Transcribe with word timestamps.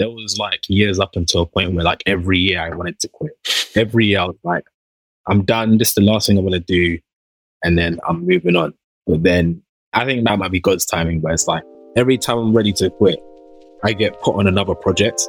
there 0.00 0.10
was 0.10 0.38
like 0.38 0.64
years 0.68 0.98
up 0.98 1.14
until 1.14 1.42
a 1.42 1.46
point 1.46 1.74
where 1.74 1.84
like 1.84 2.02
every 2.06 2.38
year 2.38 2.60
I 2.60 2.74
wanted 2.74 2.98
to 3.00 3.08
quit. 3.08 3.32
Every 3.76 4.06
year 4.06 4.20
I 4.20 4.24
was 4.24 4.38
like, 4.42 4.64
I'm 5.28 5.44
done. 5.44 5.76
This 5.76 5.88
is 5.88 5.94
the 5.94 6.00
last 6.00 6.26
thing 6.26 6.38
I'm 6.38 6.44
gonna 6.44 6.58
do, 6.58 6.98
and 7.62 7.78
then 7.78 8.00
I'm 8.08 8.26
moving 8.26 8.56
on. 8.56 8.72
But 9.06 9.22
then 9.22 9.62
I 9.92 10.06
think 10.06 10.26
that 10.26 10.38
might 10.38 10.50
be 10.50 10.58
God's 10.58 10.86
timing. 10.86 11.20
But 11.20 11.32
it's 11.32 11.46
like 11.46 11.62
every 11.96 12.16
time 12.16 12.38
I'm 12.38 12.56
ready 12.56 12.72
to 12.72 12.88
quit, 12.88 13.20
I 13.84 13.92
get 13.92 14.20
put 14.22 14.36
on 14.36 14.46
another 14.46 14.74
project. 14.74 15.20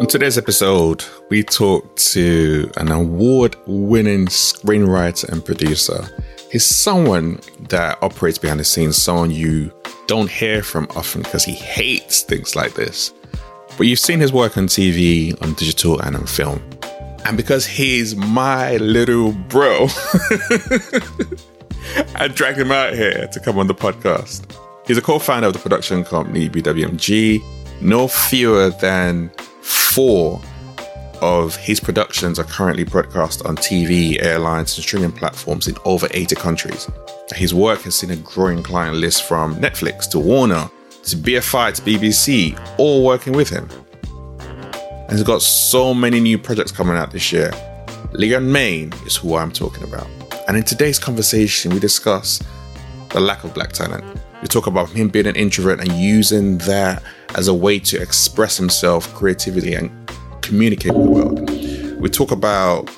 On 0.00 0.06
today's 0.06 0.38
episode, 0.38 1.04
we 1.28 1.42
talk 1.42 1.94
to 1.96 2.70
an 2.78 2.90
award 2.90 3.54
winning 3.66 4.28
screenwriter 4.28 5.28
and 5.28 5.44
producer. 5.44 6.08
He's 6.50 6.64
someone 6.64 7.38
that 7.68 8.02
operates 8.02 8.38
behind 8.38 8.60
the 8.60 8.64
scenes, 8.64 8.96
someone 8.96 9.30
you 9.30 9.70
don't 10.06 10.30
hear 10.30 10.62
from 10.62 10.88
often 10.96 11.20
because 11.20 11.44
he 11.44 11.52
hates 11.52 12.22
things 12.22 12.56
like 12.56 12.72
this. 12.72 13.12
But 13.76 13.88
you've 13.88 13.98
seen 13.98 14.20
his 14.20 14.32
work 14.32 14.56
on 14.56 14.68
TV, 14.68 15.38
on 15.42 15.52
digital, 15.52 16.00
and 16.00 16.16
on 16.16 16.24
film. 16.24 16.62
And 17.26 17.36
because 17.36 17.66
he's 17.66 18.16
my 18.16 18.78
little 18.78 19.32
bro, 19.32 19.80
I 22.14 22.28
dragged 22.28 22.58
him 22.58 22.72
out 22.72 22.94
here 22.94 23.28
to 23.30 23.38
come 23.38 23.58
on 23.58 23.66
the 23.66 23.74
podcast. 23.74 24.56
He's 24.86 24.96
a 24.96 25.02
co 25.02 25.18
founder 25.18 25.48
of 25.48 25.52
the 25.52 25.58
production 25.58 26.04
company 26.04 26.48
BWNG. 26.48 27.42
No 27.82 28.08
fewer 28.08 28.70
than 28.70 29.30
four 29.62 30.40
of 31.20 31.56
his 31.56 31.80
productions 31.80 32.38
are 32.38 32.44
currently 32.44 32.84
broadcast 32.84 33.44
on 33.44 33.56
TV, 33.56 34.22
airlines, 34.22 34.76
and 34.76 34.84
streaming 34.84 35.12
platforms 35.12 35.68
in 35.68 35.76
over 35.84 36.08
80 36.12 36.34
countries. 36.36 36.88
His 37.34 37.54
work 37.54 37.82
has 37.82 37.94
seen 37.94 38.10
a 38.10 38.16
growing 38.16 38.62
client 38.62 38.96
list 38.96 39.24
from 39.24 39.56
Netflix 39.56 40.08
to 40.10 40.18
Warner 40.18 40.70
to 41.04 41.16
BFI 41.16 41.74
to 41.74 41.82
BBC, 41.82 42.58
all 42.78 43.04
working 43.04 43.32
with 43.32 43.48
him. 43.48 43.68
And 44.40 45.12
he's 45.12 45.22
got 45.22 45.42
so 45.42 45.92
many 45.92 46.20
new 46.20 46.38
projects 46.38 46.72
coming 46.72 46.96
out 46.96 47.10
this 47.10 47.32
year. 47.32 47.52
Leon 48.12 48.50
Mayne 48.50 48.92
is 49.06 49.16
who 49.16 49.36
I'm 49.36 49.52
talking 49.52 49.84
about. 49.84 50.08
And 50.48 50.56
in 50.56 50.64
today's 50.64 50.98
conversation, 50.98 51.72
we 51.72 51.80
discuss 51.80 52.40
the 53.10 53.20
lack 53.20 53.44
of 53.44 53.54
black 53.54 53.72
talent. 53.72 54.04
We 54.42 54.48
talk 54.48 54.66
about 54.66 54.88
him 54.88 55.08
being 55.08 55.26
an 55.26 55.36
introvert 55.36 55.80
and 55.80 55.92
using 55.92 56.58
that 56.58 57.02
as 57.34 57.46
a 57.48 57.54
way 57.54 57.78
to 57.80 58.00
express 58.00 58.56
himself 58.56 59.12
creatively 59.14 59.74
and 59.74 59.90
communicate 60.40 60.94
with 60.94 61.04
the 61.04 61.10
world. 61.10 62.00
We 62.00 62.08
talk 62.08 62.30
about 62.30 62.90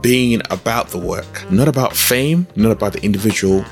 being 0.00 0.40
about 0.50 0.88
the 0.88 0.98
work, 0.98 1.50
not 1.50 1.68
about 1.68 1.94
fame, 1.94 2.46
not 2.56 2.72
about 2.72 2.94
the 2.94 3.02
individual, 3.02 3.64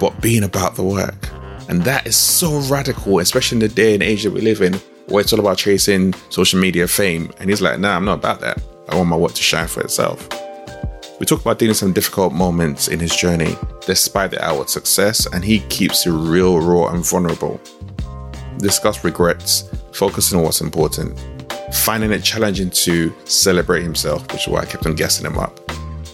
but 0.00 0.20
being 0.22 0.42
about 0.42 0.76
the 0.76 0.82
work. 0.82 1.28
And 1.68 1.82
that 1.82 2.06
is 2.06 2.16
so 2.16 2.60
radical, 2.60 3.18
especially 3.18 3.56
in 3.56 3.60
the 3.60 3.68
day 3.68 3.92
and 3.92 4.02
age 4.02 4.24
that 4.24 4.32
we 4.32 4.40
live 4.40 4.62
in, 4.62 4.74
where 5.08 5.20
it's 5.20 5.32
all 5.34 5.40
about 5.40 5.58
chasing 5.58 6.14
social 6.30 6.58
media 6.58 6.88
fame. 6.88 7.30
And 7.38 7.50
he's 7.50 7.60
like, 7.60 7.78
nah, 7.78 7.94
I'm 7.94 8.06
not 8.06 8.18
about 8.18 8.40
that. 8.40 8.62
I 8.88 8.96
want 8.96 9.10
my 9.10 9.16
work 9.16 9.34
to 9.34 9.42
shine 9.42 9.68
for 9.68 9.82
itself. 9.82 10.26
We 11.18 11.26
talk 11.26 11.40
about 11.40 11.58
dealing 11.58 11.74
some 11.74 11.92
difficult 11.92 12.32
moments 12.32 12.86
in 12.86 13.00
his 13.00 13.14
journey, 13.14 13.56
despite 13.86 14.30
the 14.30 14.44
outward 14.44 14.70
success, 14.70 15.26
and 15.26 15.44
he 15.44 15.60
keeps 15.68 16.06
it 16.06 16.12
real, 16.12 16.60
raw, 16.60 16.92
and 16.92 17.04
vulnerable. 17.04 17.60
Discuss 18.58 19.02
regrets, 19.02 19.68
focusing 19.92 20.38
on 20.38 20.44
what's 20.44 20.60
important, 20.60 21.18
finding 21.72 22.12
it 22.12 22.22
challenging 22.22 22.70
to 22.70 23.12
celebrate 23.24 23.82
himself, 23.82 24.22
which 24.32 24.42
is 24.42 24.48
why 24.48 24.60
I 24.60 24.64
kept 24.64 24.86
on 24.86 24.94
guessing 24.94 25.26
him 25.26 25.38
up. 25.38 25.58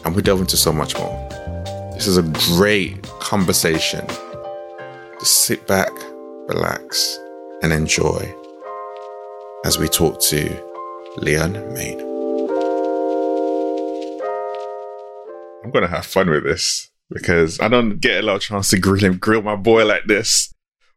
And 0.06 0.16
we 0.16 0.22
delve 0.22 0.40
into 0.40 0.56
so 0.56 0.72
much 0.72 0.96
more. 0.96 1.28
This 1.92 2.06
is 2.06 2.16
a 2.16 2.22
great 2.56 3.02
conversation. 3.20 4.06
Just 5.20 5.44
sit 5.44 5.66
back, 5.66 5.92
relax, 6.48 7.18
and 7.62 7.74
enjoy 7.74 8.34
as 9.66 9.78
we 9.78 9.86
talk 9.86 10.20
to 10.20 10.62
Leon 11.18 11.52
Mayne. 11.74 12.13
I'm 15.64 15.70
gonna 15.70 15.88
have 15.88 16.06
fun 16.06 16.30
with 16.30 16.44
this 16.44 16.90
because 17.10 17.58
I 17.60 17.68
don't 17.68 17.98
get 17.98 18.22
a 18.22 18.26
lot 18.26 18.36
of 18.36 18.42
chance 18.42 18.70
to 18.70 18.78
grill 18.78 19.02
him, 19.02 19.16
grill 19.16 19.42
my 19.42 19.56
boy 19.56 19.84
like 19.84 20.04
this 20.06 20.54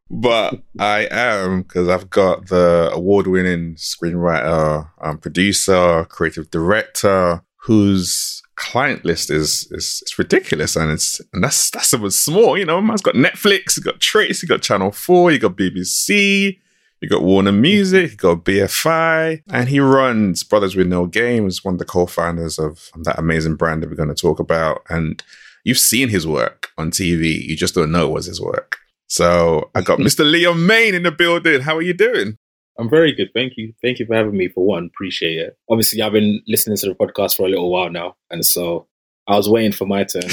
but 0.10 0.62
I 0.80 1.08
am 1.12 1.64
because 1.64 1.90
I've 1.90 2.10
got 2.10 2.48
the 2.48 2.90
award-winning 2.94 3.76
screenwriter, 3.76 4.90
um, 5.02 5.18
producer, 5.18 6.06
creative 6.06 6.50
director, 6.50 7.44
whose 7.64 8.42
client 8.56 9.04
list 9.04 9.30
is 9.30 9.68
is, 9.72 10.02
is 10.06 10.18
ridiculous, 10.18 10.76
and 10.76 10.92
it's 10.92 11.20
and 11.34 11.44
that's 11.44 11.70
that's 11.72 11.92
a 11.94 11.98
bit 11.98 12.14
small. 12.14 12.58
You 12.58 12.66
know, 12.66 12.82
man's 12.82 13.02
got 13.02 13.16
Netflix, 13.16 13.76
you 13.76 13.84
got 13.84 14.00
Trace, 14.00 14.42
you 14.42 14.48
got 14.48 14.62
Channel 14.62 14.92
Four, 14.92 15.32
you 15.32 15.40
got 15.40 15.58
BBC. 15.58 16.60
You 17.02 17.10
got 17.10 17.22
Warner 17.22 17.52
Music, 17.52 18.12
you 18.12 18.18
got 18.18 18.44
BFI, 18.44 19.44
and 19.52 19.70
he 19.70 19.80
runs 19.80 20.44
Brothers 20.44 20.76
with 20.76 20.88
No 20.88 21.06
Games, 21.06 21.64
one 21.64 21.76
of 21.76 21.80
the 21.80 21.86
co-founders 21.86 22.58
of 22.58 22.90
that 23.04 23.20
amazing 23.20 23.56
brand 23.56 23.84
that 23.84 23.90
we're 23.90 23.96
going 23.96 24.10
to 24.10 24.16
talk 24.16 24.40
about. 24.40 24.82
And 24.90 25.24
you've 25.64 25.78
seen 25.78 26.10
his 26.10 26.26
work 26.26 26.70
on 26.78 26.90
TV, 26.90 27.40
you 27.40 27.56
just 27.56 27.76
don't 27.76 27.92
know 27.92 28.08
it 28.08 28.14
was 28.14 28.26
his 28.26 28.42
work. 28.42 28.78
So 29.08 29.70
I 29.76 29.82
got 29.82 30.00
Mr. 30.00 30.30
Leon 30.30 30.66
Mayne 30.66 30.96
in 30.96 31.04
the 31.04 31.12
building. 31.12 31.62
How 31.62 31.78
are 31.78 31.84
you 31.84 31.94
doing? 31.94 32.38
I'm 32.80 32.90
very 32.90 33.12
good. 33.12 33.30
Thank 33.34 33.54
you. 33.58 33.74
Thank 33.82 34.00
you 34.00 34.06
for 34.06 34.16
having 34.16 34.38
me 34.38 34.50
for 34.50 34.66
one. 34.66 34.86
Appreciate 34.86 35.38
it. 35.38 35.58
Obviously, 35.70 36.02
I've 36.02 36.14
been 36.14 36.42
listening 36.48 36.78
to 36.78 36.88
the 36.88 36.96
podcast 36.96 37.36
for 37.36 37.46
a 37.46 37.50
little 37.50 37.72
while 37.72 37.90
now. 37.90 38.16
And 38.30 38.46
so 38.46 38.88
I 39.28 39.36
was 39.36 39.50
waiting 39.50 39.74
for 39.74 39.86
my 39.86 40.04
turn. 40.04 40.24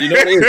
You 0.00 0.08
know 0.10 0.16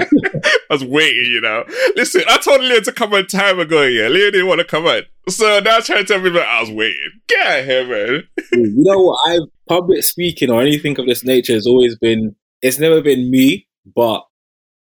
I 0.00 0.74
was 0.74 0.84
waiting, 0.84 1.26
you 1.26 1.40
know. 1.40 1.64
Listen, 1.96 2.22
I 2.28 2.38
told 2.38 2.60
Leon 2.60 2.84
to 2.84 2.92
come 2.92 3.12
on 3.14 3.26
time 3.26 3.58
ago, 3.58 3.82
yeah. 3.82 4.08
Leon 4.08 4.32
didn't 4.32 4.46
want 4.46 4.60
to 4.60 4.64
come 4.64 4.86
on. 4.86 5.02
So 5.28 5.60
now 5.60 5.80
trying 5.80 5.98
to 5.98 6.04
tell 6.04 6.20
me 6.20 6.30
that 6.30 6.46
I 6.46 6.60
was 6.60 6.70
waiting. 6.70 7.10
Get 7.28 7.46
out 7.46 7.64
here, 7.64 7.86
man. 7.86 8.28
you 8.52 8.72
know 8.76 9.00
what? 9.00 9.18
I 9.26 9.38
public 9.68 10.04
speaking 10.04 10.50
or 10.50 10.62
anything 10.62 10.98
of 10.98 11.06
this 11.06 11.24
nature 11.24 11.54
has 11.54 11.66
always 11.66 11.96
been 11.98 12.36
it's 12.62 12.78
never 12.78 13.02
been 13.02 13.30
me, 13.30 13.66
but 13.84 14.24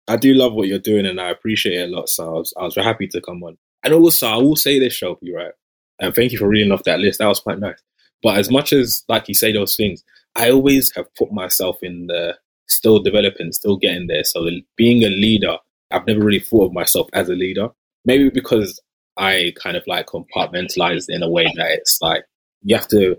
I 0.06 0.16
do 0.16 0.34
love 0.34 0.52
what 0.52 0.68
you're 0.68 0.78
doing 0.78 1.06
and 1.06 1.20
I 1.20 1.30
appreciate 1.30 1.80
it 1.80 1.90
a 1.90 1.96
lot. 1.96 2.08
So 2.08 2.26
I 2.26 2.38
was, 2.38 2.54
I 2.58 2.64
was 2.64 2.76
happy 2.76 3.08
to 3.08 3.20
come 3.20 3.42
on. 3.42 3.56
And 3.82 3.94
also, 3.94 4.28
I 4.28 4.36
will 4.36 4.56
say 4.56 4.78
this, 4.78 4.92
Shelby, 4.92 5.32
right? 5.32 5.52
And 5.98 6.14
thank 6.14 6.32
you 6.32 6.38
for 6.38 6.48
reading 6.48 6.72
off 6.72 6.84
that 6.84 7.00
list. 7.00 7.18
That 7.18 7.28
was 7.28 7.40
quite 7.40 7.58
nice. 7.58 7.80
But 8.22 8.36
as 8.38 8.50
much 8.50 8.72
as, 8.72 9.02
like 9.08 9.28
you 9.28 9.34
say, 9.34 9.52
those 9.52 9.76
things, 9.76 10.04
I 10.36 10.50
always 10.50 10.94
have 10.94 11.14
put 11.14 11.32
myself 11.32 11.78
in 11.82 12.06
the 12.06 12.36
still 12.70 13.00
developing, 13.00 13.52
still 13.52 13.76
getting 13.76 14.06
there. 14.06 14.24
So 14.24 14.48
being 14.76 15.02
a 15.04 15.08
leader, 15.08 15.56
I've 15.90 16.06
never 16.06 16.20
really 16.20 16.40
thought 16.40 16.66
of 16.66 16.72
myself 16.72 17.08
as 17.12 17.28
a 17.28 17.34
leader. 17.34 17.68
Maybe 18.04 18.30
because 18.30 18.80
I 19.16 19.52
kind 19.62 19.76
of 19.76 19.84
like 19.86 20.06
compartmentalized 20.06 21.06
in 21.08 21.22
a 21.22 21.28
way 21.28 21.44
that 21.56 21.70
it's 21.72 21.98
like 22.00 22.24
you 22.62 22.76
have 22.76 22.88
to 22.88 23.16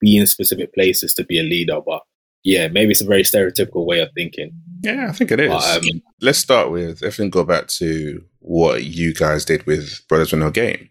be 0.00 0.16
in 0.16 0.26
specific 0.26 0.74
places 0.74 1.14
to 1.14 1.24
be 1.24 1.38
a 1.38 1.42
leader. 1.42 1.80
But 1.84 2.02
yeah, 2.42 2.68
maybe 2.68 2.92
it's 2.92 3.00
a 3.00 3.06
very 3.06 3.22
stereotypical 3.22 3.86
way 3.86 4.00
of 4.00 4.10
thinking. 4.14 4.52
Yeah, 4.82 5.06
I 5.08 5.12
think 5.12 5.30
it 5.30 5.40
is. 5.40 5.48
But, 5.48 5.76
um, 5.78 6.02
Let's 6.20 6.38
start 6.38 6.70
with, 6.70 7.02
if 7.02 7.18
we 7.18 7.28
go 7.30 7.44
back 7.44 7.68
to 7.78 8.22
what 8.40 8.84
you 8.84 9.14
guys 9.14 9.44
did 9.44 9.64
with 9.66 10.06
Brothers 10.08 10.32
with 10.32 10.40
No 10.40 10.50
Game. 10.50 10.90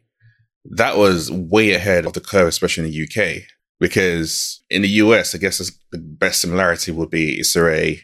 That 0.66 0.98
was 0.98 1.32
way 1.32 1.74
ahead 1.74 2.06
of 2.06 2.14
the 2.14 2.22
curve, 2.22 2.48
especially 2.48 2.86
in 2.86 2.92
the 2.92 3.04
UK. 3.04 3.44
Because 3.84 4.64
in 4.70 4.82
the 4.82 4.88
US, 4.88 5.36
I 5.36 5.40
guess 5.40 5.58
the 5.92 5.98
best 5.98 6.40
similarity 6.40 6.90
would 6.90 7.10
be 7.10 7.42
Issa 7.42 7.64
Rae 7.64 8.00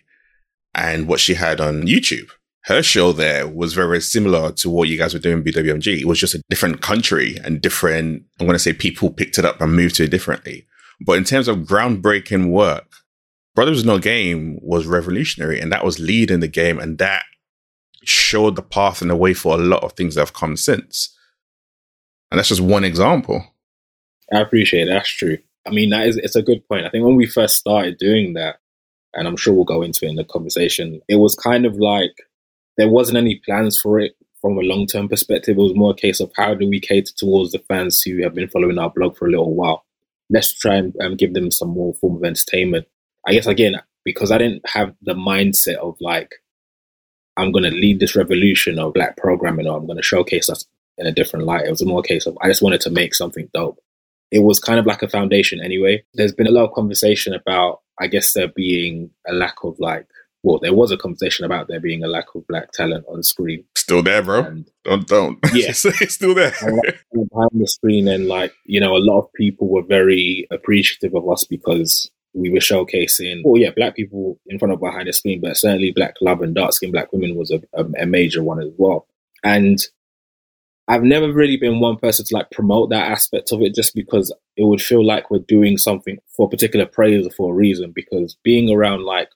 and 0.75 1.07
what 1.07 1.21
she 1.21 1.35
had 1.35 1.61
on 1.61 1.83
YouTube. 1.83 2.29
Her 2.65 2.83
show 2.83 3.13
there 3.13 3.47
was 3.47 3.75
very 3.75 4.01
similar 4.01 4.51
to 4.51 4.69
what 4.69 4.89
you 4.89 4.97
guys 4.97 5.13
were 5.13 5.21
doing 5.21 5.41
BWNG. 5.41 6.01
It 6.01 6.05
was 6.05 6.19
just 6.19 6.35
a 6.35 6.43
different 6.49 6.81
country 6.81 7.37
and 7.45 7.61
different, 7.61 8.23
I'm 8.41 8.45
going 8.45 8.55
to 8.55 8.59
say 8.59 8.73
people 8.73 9.09
picked 9.09 9.37
it 9.37 9.45
up 9.45 9.61
and 9.61 9.73
moved 9.73 9.95
to 9.95 10.03
it 10.03 10.11
differently. 10.11 10.67
But 10.99 11.13
in 11.13 11.23
terms 11.23 11.47
of 11.47 11.59
groundbreaking 11.59 12.49
work, 12.49 12.91
Brothers 13.55 13.85
No 13.85 13.99
Game 13.99 14.59
was 14.61 14.85
revolutionary 14.85 15.61
and 15.61 15.71
that 15.71 15.85
was 15.85 15.97
leading 15.97 16.41
the 16.41 16.49
game 16.49 16.77
and 16.77 16.97
that 16.97 17.23
showed 18.03 18.57
the 18.57 18.63
path 18.63 19.01
and 19.01 19.09
the 19.09 19.15
way 19.15 19.33
for 19.33 19.55
a 19.55 19.63
lot 19.63 19.85
of 19.85 19.93
things 19.93 20.15
that 20.15 20.21
have 20.23 20.33
come 20.33 20.57
since. 20.57 21.17
And 22.31 22.37
that's 22.37 22.49
just 22.49 22.59
one 22.59 22.83
example. 22.83 23.55
I 24.33 24.41
appreciate 24.41 24.89
it. 24.89 24.91
That's 24.91 25.07
true. 25.07 25.37
I 25.67 25.71
mean, 25.71 25.89
that 25.89 26.07
is 26.07 26.17
it's 26.17 26.35
a 26.35 26.43
good 26.43 26.67
point. 26.67 26.85
I 26.85 26.89
think 26.89 27.05
when 27.05 27.15
we 27.15 27.25
first 27.25 27.57
started 27.57 27.97
doing 27.97 28.33
that, 28.33 28.57
and 29.13 29.27
I'm 29.27 29.37
sure 29.37 29.53
we'll 29.53 29.65
go 29.65 29.81
into 29.81 30.05
it 30.05 30.09
in 30.09 30.15
the 30.15 30.23
conversation, 30.23 31.01
it 31.07 31.17
was 31.17 31.35
kind 31.35 31.65
of 31.65 31.75
like 31.75 32.15
there 32.77 32.89
wasn't 32.89 33.17
any 33.17 33.41
plans 33.45 33.79
for 33.79 33.99
it 33.99 34.13
from 34.41 34.57
a 34.57 34.61
long 34.61 34.87
term 34.87 35.09
perspective. 35.09 35.57
It 35.57 35.61
was 35.61 35.75
more 35.75 35.91
a 35.91 35.95
case 35.95 36.19
of 36.19 36.31
how 36.35 36.53
do 36.53 36.67
we 36.67 36.79
cater 36.79 37.13
towards 37.15 37.51
the 37.51 37.59
fans 37.59 38.01
who 38.01 38.21
have 38.23 38.33
been 38.33 38.49
following 38.49 38.79
our 38.79 38.89
blog 38.89 39.17
for 39.17 39.27
a 39.27 39.31
little 39.31 39.53
while. 39.53 39.85
Let's 40.29 40.53
try 40.53 40.75
and 40.75 40.95
um, 41.01 41.15
give 41.15 41.33
them 41.33 41.51
some 41.51 41.69
more 41.69 41.93
form 41.95 42.17
of 42.17 42.23
entertainment 42.23 42.85
I 43.25 43.33
guess 43.33 43.47
again, 43.47 43.75
because 44.05 44.31
I 44.31 44.37
didn't 44.37 44.67
have 44.67 44.95
the 45.01 45.13
mindset 45.13 45.75
of 45.75 45.97
like, 45.99 46.35
I'm 47.37 47.51
going 47.51 47.63
to 47.63 47.71
lead 47.71 47.99
this 47.99 48.15
revolution 48.15 48.79
of 48.79 48.93
black 48.93 49.17
programming 49.17 49.67
or 49.67 49.77
I'm 49.77 49.85
going 49.85 49.97
to 49.97 50.03
showcase 50.03 50.49
us 50.49 50.65
in 50.97 51.07
a 51.07 51.11
different 51.11 51.45
light. 51.45 51.65
It 51.65 51.69
was 51.69 51.85
more 51.85 51.99
a 51.99 52.03
case 52.03 52.25
of 52.25 52.37
I 52.41 52.47
just 52.47 52.61
wanted 52.61 52.81
to 52.81 52.89
make 52.89 53.13
something 53.13 53.49
dope. 53.53 53.79
It 54.31 54.43
was 54.43 54.59
kind 54.59 54.79
of 54.79 54.85
like 54.85 55.01
a 55.01 55.09
foundation 55.09 55.59
anyway. 55.63 56.03
There's 56.13 56.33
been 56.33 56.47
a 56.47 56.51
lot 56.51 56.65
of 56.65 56.73
conversation 56.73 57.33
about, 57.33 57.81
I 57.99 58.07
guess, 58.07 58.33
there 58.33 58.47
being 58.47 59.09
a 59.27 59.33
lack 59.33 59.63
of 59.63 59.79
like 59.79 60.07
well, 60.43 60.59
there 60.59 60.73
was 60.73 60.91
a 60.91 60.97
conversation 60.97 61.43
about 61.45 61.67
there 61.67 61.81
being 61.81 62.03
a 62.03 62.07
lack 62.07 62.27
of 62.33 62.47
black 62.47 62.71
talent 62.71 63.05
on 63.09 63.23
screen. 63.23 63.65
Still 63.75 64.01
there, 64.01 64.21
bro. 64.21 64.43
And 64.45 64.69
don't 64.85 65.07
don't. 65.07 65.39
Yeah. 65.53 65.69
it's 65.69 66.13
still 66.13 66.33
there. 66.33 66.51
behind 66.61 67.49
the 67.53 67.67
screen, 67.67 68.07
and 68.07 68.27
like 68.27 68.53
you 68.65 68.79
know, 68.79 68.95
a 68.95 69.03
lot 69.03 69.19
of 69.19 69.33
people 69.33 69.67
were 69.67 69.83
very 69.83 70.47
appreciative 70.51 71.13
of 71.13 71.29
us 71.29 71.43
because 71.43 72.09
we 72.33 72.49
were 72.49 72.59
showcasing, 72.59 73.41
well, 73.43 73.59
yeah, 73.59 73.71
black 73.75 73.95
people 73.95 74.39
in 74.47 74.59
front 74.59 74.73
of 74.73 74.79
behind 74.79 75.07
the 75.07 75.13
screen, 75.13 75.41
but 75.41 75.57
certainly 75.57 75.91
black 75.91 76.15
love 76.21 76.41
and 76.41 76.55
dark 76.55 76.73
skinned 76.73 76.93
black 76.93 77.11
women 77.11 77.35
was 77.35 77.51
a, 77.51 77.59
a, 77.73 77.85
a 78.03 78.05
major 78.05 78.43
one 78.43 78.61
as 78.61 78.69
well. 78.77 79.07
And 79.43 79.79
I've 80.89 81.03
never 81.03 81.31
really 81.31 81.55
been 81.55 81.79
one 81.79 81.97
person 81.97 82.25
to 82.25 82.35
like 82.35 82.49
promote 82.49 82.89
that 82.89 83.11
aspect 83.11 83.51
of 83.51 83.61
it 83.61 83.75
just 83.75 83.93
because 83.93 84.33
it 84.57 84.63
would 84.63 84.81
feel 84.81 85.05
like 85.05 85.29
we're 85.29 85.37
doing 85.37 85.77
something 85.77 86.17
for 86.35 86.47
a 86.47 86.49
particular 86.49 86.87
praise 86.87 87.27
or 87.27 87.29
for 87.29 87.53
a 87.53 87.55
reason. 87.55 87.91
Because 87.91 88.35
being 88.43 88.71
around 88.71 89.05
like 89.05 89.29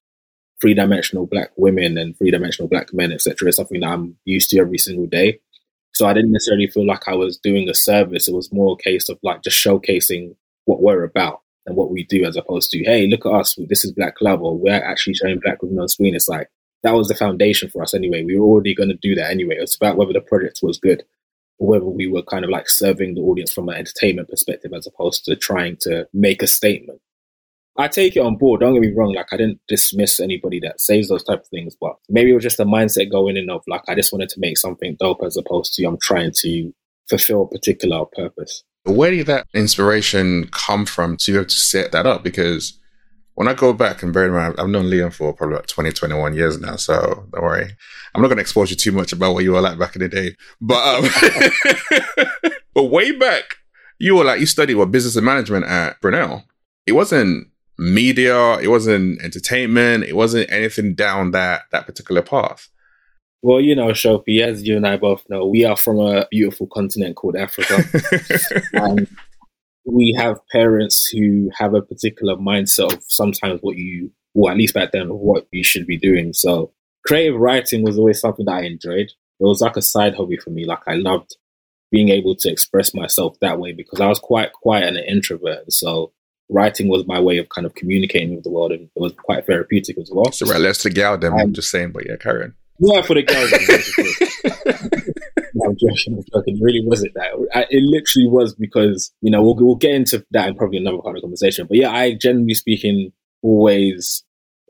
three 0.59 0.73
dimensional 0.73 1.27
black 1.27 1.51
women 1.55 1.95
and 1.95 2.17
three 2.17 2.31
dimensional 2.31 2.67
black 2.67 2.91
men, 2.91 3.11
etc., 3.11 3.49
is 3.49 3.55
something 3.55 3.81
that 3.81 3.89
I'm 3.89 4.17
used 4.25 4.49
to 4.49 4.59
every 4.59 4.79
single 4.79 5.05
day. 5.05 5.41
So 5.93 6.07
I 6.07 6.13
didn't 6.13 6.31
necessarily 6.31 6.65
feel 6.65 6.87
like 6.87 7.07
I 7.07 7.13
was 7.13 7.37
doing 7.37 7.69
a 7.69 7.75
service. 7.75 8.27
It 8.27 8.33
was 8.33 8.51
more 8.51 8.75
a 8.79 8.83
case 8.83 9.07
of 9.07 9.19
like 9.21 9.43
just 9.43 9.63
showcasing 9.63 10.35
what 10.65 10.81
we're 10.81 11.03
about 11.03 11.41
and 11.67 11.75
what 11.75 11.91
we 11.91 12.03
do 12.03 12.25
as 12.25 12.35
opposed 12.35 12.71
to, 12.71 12.83
hey, 12.83 13.05
look 13.05 13.27
at 13.27 13.31
us, 13.31 13.59
this 13.69 13.85
is 13.85 13.91
Black 13.91 14.15
Love, 14.21 14.41
or 14.41 14.57
we're 14.57 14.83
actually 14.83 15.13
showing 15.13 15.39
black 15.39 15.61
women 15.61 15.79
on 15.79 15.87
screen. 15.87 16.15
It's 16.15 16.27
like 16.27 16.49
that 16.81 16.95
was 16.95 17.09
the 17.09 17.15
foundation 17.15 17.69
for 17.69 17.83
us 17.83 17.93
anyway. 17.93 18.23
We 18.23 18.39
were 18.39 18.45
already 18.45 18.73
going 18.73 18.89
to 18.89 18.97
do 18.99 19.13
that 19.15 19.29
anyway. 19.29 19.57
It's 19.59 19.75
about 19.75 19.97
whether 19.97 20.13
the 20.13 20.21
project 20.21 20.61
was 20.63 20.79
good 20.79 21.03
or 21.63 21.69
whether 21.69 21.85
we 21.85 22.07
were 22.07 22.21
kind 22.23 22.43
of 22.43 22.51
like 22.51 22.69
serving 22.69 23.15
the 23.15 23.21
audience 23.21 23.53
from 23.53 23.69
an 23.69 23.75
entertainment 23.75 24.29
perspective 24.29 24.73
as 24.75 24.85
opposed 24.85 25.23
to 25.23 25.35
trying 25.35 25.77
to 25.79 26.05
make 26.13 26.43
a 26.43 26.47
statement. 26.47 26.99
I 27.77 27.87
take 27.87 28.17
it 28.17 28.19
on 28.19 28.35
board. 28.35 28.59
Don't 28.59 28.73
get 28.73 28.81
me 28.81 28.93
wrong. 28.93 29.13
Like 29.13 29.31
I 29.31 29.37
didn't 29.37 29.61
dismiss 29.67 30.19
anybody 30.19 30.59
that 30.59 30.81
says 30.81 31.07
those 31.07 31.23
type 31.23 31.39
of 31.39 31.47
things, 31.47 31.75
but 31.79 31.95
maybe 32.09 32.31
it 32.31 32.35
was 32.35 32.43
just 32.43 32.59
a 32.59 32.65
mindset 32.65 33.09
going 33.09 33.37
in 33.37 33.49
of 33.49 33.63
like 33.65 33.81
I 33.87 33.95
just 33.95 34.11
wanted 34.11 34.29
to 34.29 34.39
make 34.39 34.57
something 34.57 34.97
dope 34.99 35.21
as 35.25 35.37
opposed 35.37 35.73
to 35.75 35.85
I'm 35.85 35.97
trying 35.99 36.33
to 36.41 36.73
fulfill 37.09 37.43
a 37.43 37.47
particular 37.47 38.05
purpose. 38.13 38.63
Where 38.83 39.11
did 39.11 39.27
that 39.27 39.47
inspiration 39.53 40.49
come 40.51 40.85
from 40.85 41.15
to 41.17 41.31
be 41.31 41.37
able 41.37 41.45
to 41.45 41.55
set 41.55 41.93
that 41.93 42.05
up? 42.05 42.23
Because 42.23 42.77
when 43.35 43.47
I 43.47 43.53
go 43.53 43.73
back 43.73 44.03
and 44.03 44.13
bear 44.13 44.25
in 44.25 44.33
mind, 44.33 44.55
I've 44.57 44.69
known 44.69 44.85
Liam 44.85 45.13
for 45.13 45.33
probably 45.33 45.55
about 45.55 45.67
20, 45.67 45.91
21 45.91 46.35
years 46.35 46.59
now. 46.59 46.75
So 46.75 47.27
don't 47.31 47.43
worry. 47.43 47.75
I'm 48.13 48.21
not 48.21 48.27
going 48.27 48.37
to 48.37 48.41
expose 48.41 48.69
you 48.69 48.75
too 48.75 48.91
much 48.91 49.11
about 49.11 49.33
what 49.33 49.43
you 49.43 49.53
were 49.53 49.61
like 49.61 49.79
back 49.79 49.95
in 49.95 50.01
the 50.01 50.09
day. 50.09 50.35
But, 50.61 50.83
um, 50.85 52.51
but 52.75 52.83
way 52.85 53.11
back, 53.11 53.57
you 53.97 54.15
were 54.15 54.23
like, 54.23 54.39
you 54.39 54.45
studied 54.45 54.75
what 54.75 54.91
business 54.91 55.15
and 55.15 55.25
management 55.25 55.65
at 55.65 55.99
Brunel. 55.99 56.43
It 56.85 56.91
wasn't 56.91 57.47
media. 57.79 58.59
It 58.59 58.67
wasn't 58.67 59.21
entertainment. 59.21 60.03
It 60.03 60.15
wasn't 60.15 60.51
anything 60.51 60.93
down 60.93 61.31
that, 61.31 61.63
that 61.71 61.87
particular 61.87 62.21
path. 62.21 62.69
Well, 63.41 63.59
you 63.59 63.75
know, 63.75 63.87
Shopi, 63.87 64.41
as 64.41 64.65
you 64.65 64.77
and 64.77 64.87
I 64.87 64.95
both 64.95 65.27
know, 65.27 65.45
we 65.45 65.65
are 65.65 65.75
from 65.75 65.99
a 65.99 66.27
beautiful 66.29 66.67
continent 66.67 67.15
called 67.15 67.35
Africa. 67.35 67.83
and 68.73 69.07
we 69.85 70.15
have 70.17 70.39
parents 70.51 71.07
who 71.07 71.49
have 71.57 71.73
a 71.73 71.81
particular 71.81 72.35
mindset 72.35 72.93
of 72.93 73.03
sometimes 73.07 73.59
what 73.61 73.77
you, 73.77 74.11
well, 74.33 74.51
at 74.51 74.57
least 74.57 74.73
back 74.73 74.91
then, 74.91 75.09
what 75.09 75.47
you 75.51 75.63
should 75.63 75.85
be 75.85 75.97
doing. 75.97 76.33
So 76.33 76.71
creative 77.05 77.39
writing 77.39 77.83
was 77.83 77.97
always 77.97 78.19
something 78.19 78.45
that 78.45 78.55
I 78.55 78.61
enjoyed. 78.61 79.11
It 79.39 79.45
was 79.45 79.61
like 79.61 79.77
a 79.77 79.81
side 79.81 80.15
hobby 80.15 80.37
for 80.37 80.51
me. 80.51 80.65
Like 80.65 80.87
I 80.87 80.95
loved 80.95 81.35
being 81.91 82.09
able 82.09 82.35
to 82.35 82.49
express 82.49 82.93
myself 82.93 83.37
that 83.41 83.59
way 83.59 83.73
because 83.73 83.99
I 83.99 84.07
was 84.07 84.19
quite 84.19 84.53
quiet 84.53 84.87
and 84.87 84.97
an 84.97 85.03
introvert. 85.03 85.71
So 85.71 86.11
writing 86.49 86.87
was 86.87 87.05
my 87.05 87.19
way 87.19 87.37
of 87.37 87.49
kind 87.49 87.65
of 87.65 87.75
communicating 87.75 88.35
with 88.35 88.43
the 88.43 88.49
world 88.49 88.71
and 88.71 88.83
it 88.83 88.99
was 88.99 89.13
quite 89.13 89.45
therapeutic 89.45 89.97
as 89.97 90.09
well. 90.11 90.31
So 90.31 90.45
right, 90.45 90.61
let's 90.61 90.79
to 90.83 90.89
gal 90.89 91.17
them. 91.17 91.33
I'm 91.33 91.53
just 91.53 91.69
saying, 91.69 91.91
but 91.91 92.07
yeah, 92.07 92.15
carry 92.15 92.45
on. 92.45 92.55
Yeah, 92.85 93.01
for 93.01 93.13
the 93.13 93.23
girls. 93.23 93.49
no, 95.53 95.69
I'm 95.69 95.77
joking. 95.77 96.17
I'm 96.17 96.23
joking. 96.33 96.57
It 96.57 96.61
really 96.61 96.81
wasn't 96.83 97.13
that. 97.13 97.31
I, 97.55 97.65
it 97.69 97.81
literally 97.81 98.27
was 98.27 98.53
because 98.53 99.13
you 99.21 99.31
know 99.31 99.41
we'll 99.41 99.55
we'll 99.55 99.75
get 99.75 99.93
into 99.93 100.25
that 100.31 100.49
in 100.49 100.55
probably 100.55 100.79
another 100.79 100.97
part 100.97 101.15
of 101.15 101.15
the 101.15 101.21
conversation. 101.21 101.65
But 101.67 101.77
yeah, 101.77 101.91
I 101.91 102.13
generally 102.13 102.55
speaking 102.55 103.13
always 103.41 104.23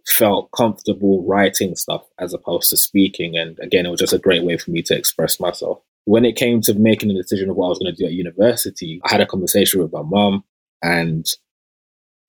felt 0.05 0.51
comfortable 0.55 1.25
writing 1.25 1.75
stuff 1.75 2.03
as 2.19 2.33
opposed 2.33 2.69
to 2.69 2.77
speaking. 2.77 3.35
And 3.35 3.57
again, 3.59 3.87
it 3.87 3.89
was 3.89 4.01
just 4.01 4.13
a 4.13 4.19
great 4.19 4.43
way 4.43 4.57
for 4.57 4.69
me 4.69 4.83
to 4.83 4.95
express 4.95 5.39
myself. 5.39 5.79
When 6.05 6.25
it 6.25 6.35
came 6.35 6.61
to 6.61 6.75
making 6.75 7.09
a 7.09 7.15
decision 7.15 7.49
of 7.49 7.55
what 7.55 7.67
I 7.67 7.69
was 7.69 7.79
going 7.79 7.95
to 7.95 7.99
do 7.99 8.05
at 8.05 8.11
university, 8.11 9.01
I 9.05 9.11
had 9.11 9.21
a 9.21 9.25
conversation 9.25 9.81
with 9.81 9.91
my 9.91 10.03
mom, 10.03 10.43
and 10.83 11.25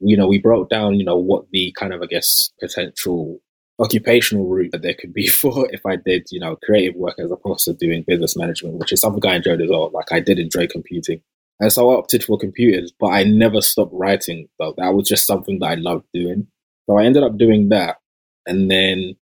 you 0.01 0.17
know 0.17 0.29
we 0.29 0.39
broke 0.39 0.71
down 0.71 0.95
you 0.95 1.05
know 1.05 1.19
what 1.19 1.51
the 1.51 1.75
kind 1.79 1.93
of 1.93 2.01
I 2.01 2.07
guess 2.07 2.53
potential 2.59 3.43
occupational 3.81 4.47
route 4.47 4.73
that 4.73 4.83
there 4.83 4.95
could 4.95 5.13
be 5.13 5.27
for 5.41 5.69
if 5.73 5.85
I 5.87 5.97
did, 5.97 6.27
you 6.31 6.41
know, 6.41 6.57
creative 6.65 6.95
work 6.97 7.19
as 7.19 7.31
opposed 7.31 7.65
to 7.65 7.75
doing 7.75 8.05
business 8.07 8.37
management, 8.37 8.77
which 8.77 8.93
is 8.93 9.01
something 9.01 9.25
I 9.29 9.37
enjoyed 9.37 9.61
as 9.61 9.71
well. 9.71 9.91
Like 9.93 10.13
I 10.13 10.21
did 10.21 10.39
enjoy 10.39 10.67
computing. 10.67 11.21
And 11.61 11.73
so 11.73 11.91
I 11.91 11.97
opted 11.97 12.25
for 12.25 12.37
computers, 12.37 12.93
but 12.99 13.09
I 13.09 13.25
never 13.25 13.61
stopped 13.61 13.93
writing 13.95 14.49
though. 14.59 14.75
That 14.77 14.95
was 14.95 15.09
just 15.09 15.27
something 15.27 15.61
that 15.61 15.67
I 15.67 15.75
loved 15.75 16.07
doing. 16.13 16.49
So 16.87 16.99
I 16.99 17.05
ended 17.05 17.23
up 17.23 17.39
doing 17.39 17.69
that. 17.69 17.99
And 18.47 18.71
then 18.71 19.17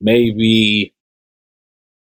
maybe 0.00 0.94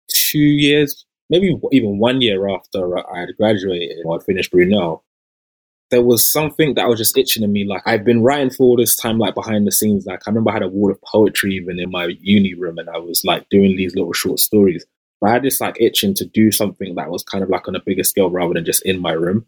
two 0.09 0.39
years, 0.39 1.05
maybe 1.29 1.57
even 1.71 1.97
one 1.97 2.21
year 2.21 2.47
after 2.47 2.97
I 2.97 3.21
had 3.21 3.37
graduated 3.37 3.97
or 4.05 4.15
I'd 4.15 4.23
finished 4.23 4.51
Brunel, 4.51 5.03
there 5.93 6.01
was 6.01 6.27
something 6.29 6.73
that 6.73 6.89
was 6.89 6.97
just 6.97 7.15
itching 7.15 7.43
in 7.43 7.51
me. 7.51 7.65
Like 7.65 7.83
I've 7.85 8.03
been 8.03 8.23
writing 8.23 8.49
for 8.49 8.63
all 8.63 8.75
this 8.75 8.95
time, 8.95 9.19
like 9.19 9.35
behind 9.35 9.67
the 9.67 9.71
scenes. 9.71 10.07
Like 10.07 10.21
I 10.25 10.31
remember 10.31 10.49
I 10.49 10.53
had 10.53 10.63
a 10.63 10.67
wall 10.67 10.91
of 10.91 10.99
poetry 11.03 11.53
even 11.55 11.79
in 11.79 11.91
my 11.91 12.15
uni 12.19 12.55
room, 12.55 12.79
and 12.79 12.89
I 12.89 12.97
was 12.97 13.23
like 13.23 13.47
doing 13.49 13.77
these 13.77 13.95
little 13.95 14.11
short 14.11 14.39
stories. 14.39 14.83
But 15.21 15.29
I 15.29 15.33
had 15.33 15.43
this 15.43 15.61
like 15.61 15.79
itching 15.79 16.15
to 16.15 16.25
do 16.25 16.51
something 16.51 16.95
that 16.95 17.11
was 17.11 17.23
kind 17.23 17.43
of 17.43 17.49
like 17.49 17.67
on 17.67 17.75
a 17.75 17.83
bigger 17.85 18.03
scale 18.03 18.31
rather 18.31 18.55
than 18.55 18.65
just 18.65 18.83
in 18.83 18.99
my 18.99 19.11
room. 19.11 19.45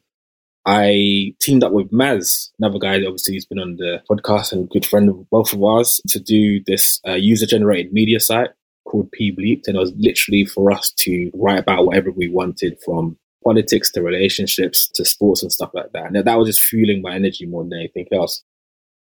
I 0.68 1.34
teamed 1.42 1.64
up 1.64 1.72
with 1.72 1.92
Maz, 1.92 2.50
another 2.60 2.80
guy 2.80 3.00
that 3.00 3.08
obviously 3.08 3.36
has 3.36 3.46
been 3.46 3.60
on 3.60 3.78
the 3.78 4.02
podcast 4.10 4.52
and 4.52 4.70
good 4.70 4.86
friend 4.86 5.10
of 5.10 5.30
both 5.32 5.52
of 5.52 5.64
ours, 5.64 6.00
to 6.10 6.20
do 6.20 6.64
this 6.64 7.02
uh, 7.08 7.14
user 7.14 7.48
generated 7.48 7.92
media 7.92 8.20
site 8.20 8.50
called 8.86 9.12
P 9.12 9.36
Bleeped. 9.36 9.68
And 9.68 9.78
it 9.78 9.80
was 9.80 9.94
literally 9.98 10.46
for 10.46 10.72
us 10.72 10.94
to 11.00 11.32
write 11.34 11.60
about 11.60 11.88
whatever 11.88 12.12
we 12.12 12.30
wanted 12.30 12.78
from 12.86 13.18
politics 13.46 13.92
to 13.92 14.02
relationships 14.02 14.90
to 14.96 15.06
sports 15.06 15.44
and 15.44 15.52
stuff 15.52 15.72
like 15.74 15.92
that. 15.94 16.06
And 16.06 16.16
that 16.16 16.38
was 16.38 16.48
just 16.48 16.64
fueling 16.64 17.02
my 17.02 17.16
energy 17.16 17.46
more 17.46 17.64
than 17.64 17.74
anything 17.74 18.08
else. 18.12 18.44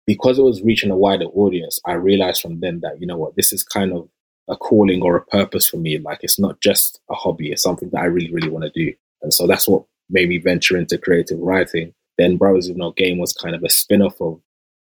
Because 0.07 0.39
it 0.39 0.43
was 0.43 0.63
reaching 0.63 0.91
a 0.91 0.97
wider 0.97 1.25
audience, 1.25 1.81
I 1.85 1.95
realized 1.95 2.43
from 2.43 2.61
then 2.61 2.81
that, 2.81 3.01
you 3.01 3.07
know 3.07 3.17
what, 3.17 3.35
this 3.35 3.53
is 3.53 3.65
kind 3.65 3.93
of 3.93 4.09
a 4.49 4.57
calling 4.57 5.03
or 5.03 5.17
a 5.17 5.25
purpose 5.25 5.67
for 5.67 5.79
me. 5.79 5.99
Like 5.99 6.19
it's 6.23 6.39
not 6.39 6.61
just 6.61 7.01
a 7.11 7.15
hobby, 7.15 7.51
it's 7.51 7.63
something 7.63 7.91
that 7.91 8.03
I 8.03 8.05
really, 8.05 8.33
really 8.33 8.49
want 8.49 8.65
to 8.65 8.71
do. 8.71 8.95
And 9.23 9.35
so 9.35 9.47
that's 9.47 9.67
what 9.67 9.85
made 10.09 10.29
me 10.29 10.39
venture 10.39 10.77
into 10.77 10.99
creative 10.99 11.41
writing. 11.41 11.93
Then 12.19 12.37
Brothers 12.37 12.69
of 12.69 12.77
No 12.77 12.93
Game 12.93 13.19
was 13.19 13.33
kind 13.33 13.57
of 13.57 13.65
a 13.65 13.71
spin 13.71 14.03
off 14.03 14.21
of 14.21 14.41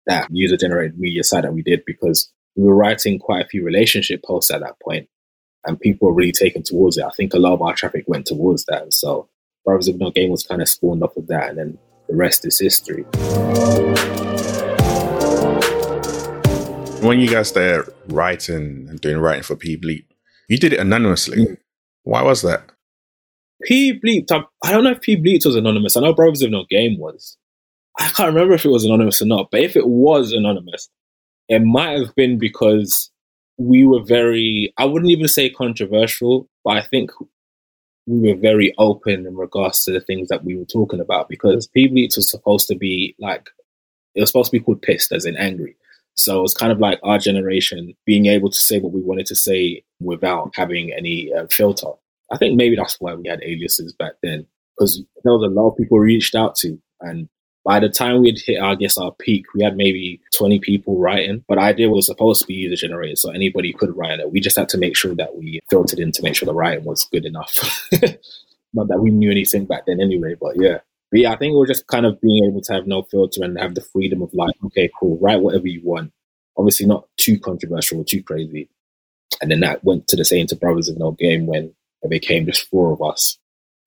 that 0.06 0.28
user 0.32 0.56
generated 0.56 0.98
media 0.98 1.22
side 1.22 1.44
that 1.44 1.54
we 1.54 1.62
did 1.62 1.84
because 1.86 2.32
we 2.56 2.64
were 2.64 2.74
writing 2.74 3.18
quite 3.18 3.44
a 3.44 3.48
few 3.48 3.64
relationship 3.64 4.22
posts 4.24 4.50
at 4.50 4.60
that 4.60 4.80
point 4.80 5.08
and 5.64 5.80
people 5.80 6.08
were 6.08 6.14
really 6.14 6.32
taken 6.32 6.62
towards 6.62 6.98
it. 6.98 7.04
I 7.04 7.10
think 7.10 7.32
a 7.32 7.38
lot 7.38 7.54
of 7.54 7.62
our 7.62 7.74
traffic 7.74 8.04
went 8.08 8.26
towards 8.26 8.64
that. 8.64 8.82
And 8.82 8.92
so 8.92 9.28
Brothers 9.64 9.88
of 9.88 9.98
No 9.98 10.10
Game 10.10 10.30
was 10.30 10.42
kind 10.42 10.60
of 10.60 10.68
spawned 10.68 11.02
off 11.02 11.16
of 11.16 11.28
that, 11.28 11.50
and 11.50 11.58
then 11.58 11.78
the 12.08 12.16
rest 12.16 12.44
is 12.44 12.58
history. 12.58 13.04
When 17.00 17.20
you 17.20 17.28
guys 17.28 17.48
started 17.48 17.92
writing 18.08 18.86
and 18.88 19.00
doing 19.00 19.18
writing 19.18 19.42
for 19.42 19.56
P 19.56 19.76
Bleep, 19.76 20.06
you 20.48 20.58
did 20.58 20.72
it 20.72 20.80
anonymously. 20.80 21.38
Mm. 21.38 21.56
Why 22.04 22.22
was 22.22 22.42
that? 22.42 22.72
P 23.62 23.98
Bleep, 23.98 24.30
I, 24.30 24.44
I 24.66 24.72
don't 24.72 24.84
know 24.84 24.90
if 24.90 25.00
P 25.00 25.16
Bleep 25.16 25.44
was 25.46 25.56
anonymous. 25.56 25.96
I 25.96 26.00
know 26.00 26.12
Brothers 26.12 26.42
of 26.42 26.50
No 26.50 26.64
Game 26.68 26.98
was. 26.98 27.36
I 27.98 28.08
can't 28.08 28.34
remember 28.34 28.54
if 28.54 28.64
it 28.64 28.70
was 28.70 28.84
anonymous 28.84 29.22
or 29.22 29.26
not, 29.26 29.50
but 29.50 29.60
if 29.60 29.76
it 29.76 29.86
was 29.86 30.32
anonymous, 30.32 30.88
it 31.48 31.60
might 31.60 32.00
have 32.00 32.14
been 32.14 32.38
because 32.38 33.10
we 33.58 33.86
were 33.86 34.02
very, 34.02 34.72
I 34.78 34.86
wouldn't 34.86 35.10
even 35.10 35.28
say 35.28 35.50
controversial, 35.50 36.48
but 36.64 36.78
I 36.78 36.82
think 36.82 37.10
we 38.06 38.32
were 38.32 38.40
very 38.40 38.74
open 38.78 39.26
in 39.26 39.36
regards 39.36 39.84
to 39.84 39.92
the 39.92 40.00
things 40.00 40.28
that 40.28 40.44
we 40.44 40.56
were 40.56 40.64
talking 40.64 41.00
about 41.00 41.28
because 41.28 41.66
P 41.68 41.88
Bleeps 41.88 42.16
was 42.16 42.30
supposed 42.30 42.66
to 42.68 42.74
be 42.74 43.14
like 43.18 43.48
it 44.14 44.20
was 44.20 44.30
supposed 44.30 44.50
to 44.50 44.58
be 44.58 44.64
called 44.64 44.82
pissed 44.82 45.12
as 45.12 45.24
in 45.24 45.36
angry. 45.36 45.76
So 46.14 46.38
it 46.38 46.42
was 46.42 46.54
kind 46.54 46.72
of 46.72 46.78
like 46.78 47.00
our 47.02 47.18
generation 47.18 47.94
being 48.04 48.26
able 48.26 48.50
to 48.50 48.60
say 48.60 48.78
what 48.78 48.92
we 48.92 49.00
wanted 49.00 49.26
to 49.26 49.34
say 49.34 49.82
without 50.00 50.54
having 50.54 50.92
any 50.92 51.32
uh, 51.32 51.46
filter. 51.50 51.88
I 52.30 52.36
think 52.36 52.56
maybe 52.56 52.76
that's 52.76 53.00
why 53.00 53.14
we 53.14 53.28
had 53.28 53.42
aliases 53.42 53.92
back 53.94 54.12
then 54.22 54.46
because 54.76 55.02
there 55.22 55.32
was 55.32 55.42
a 55.42 55.54
lot 55.54 55.70
of 55.70 55.76
people 55.76 55.98
reached 55.98 56.34
out 56.34 56.54
to 56.56 56.80
and 57.00 57.28
by 57.64 57.78
the 57.78 57.88
time 57.88 58.20
we'd 58.20 58.40
hit, 58.44 58.60
I 58.60 58.74
guess, 58.74 58.98
our 58.98 59.12
peak, 59.12 59.46
we 59.54 59.62
had 59.62 59.76
maybe 59.76 60.20
20 60.34 60.58
people 60.60 60.98
writing, 60.98 61.44
but 61.46 61.56
the 61.56 61.62
idea 61.62 61.88
was 61.88 62.06
supposed 62.06 62.40
to 62.40 62.46
be 62.46 62.54
user 62.54 62.86
generated, 62.86 63.18
so 63.18 63.30
anybody 63.30 63.72
could 63.72 63.96
write 63.96 64.18
it. 64.18 64.32
We 64.32 64.40
just 64.40 64.56
had 64.56 64.68
to 64.70 64.78
make 64.78 64.96
sure 64.96 65.14
that 65.14 65.36
we 65.36 65.60
filtered 65.70 66.00
in 66.00 66.10
to 66.12 66.22
make 66.22 66.34
sure 66.34 66.46
the 66.46 66.54
writing 66.54 66.84
was 66.84 67.04
good 67.12 67.24
enough. 67.24 67.56
Not 68.74 68.88
that 68.88 69.00
we 69.00 69.10
knew 69.10 69.30
anything 69.30 69.66
back 69.66 69.86
then 69.86 70.00
anyway, 70.00 70.34
but 70.40 70.54
yeah. 70.56 70.78
But 71.10 71.20
yeah, 71.20 71.32
I 71.32 71.36
think 71.36 71.54
was 71.54 71.68
just 71.68 71.86
kind 71.86 72.06
of 72.06 72.20
being 72.20 72.44
able 72.46 72.62
to 72.62 72.72
have 72.72 72.86
no 72.86 73.02
filter 73.02 73.44
and 73.44 73.58
have 73.60 73.74
the 73.74 73.82
freedom 73.82 74.22
of 74.22 74.32
like, 74.32 74.54
okay, 74.64 74.90
cool, 74.98 75.18
write 75.18 75.42
whatever 75.42 75.68
you 75.68 75.82
want. 75.84 76.10
Obviously, 76.56 76.86
not 76.86 77.06
too 77.16 77.38
controversial 77.38 78.00
or 78.00 78.04
too 78.04 78.22
crazy, 78.22 78.68
And 79.40 79.50
then 79.50 79.60
that 79.60 79.84
went 79.84 80.08
to 80.08 80.16
the 80.16 80.24
same 80.24 80.46
to 80.48 80.56
Brothers 80.56 80.88
of 80.88 80.98
No 80.98 81.12
Game 81.12 81.46
when 81.46 81.74
it 82.02 82.10
became 82.10 82.46
just 82.46 82.68
four 82.68 82.92
of 82.92 83.02
us. 83.02 83.38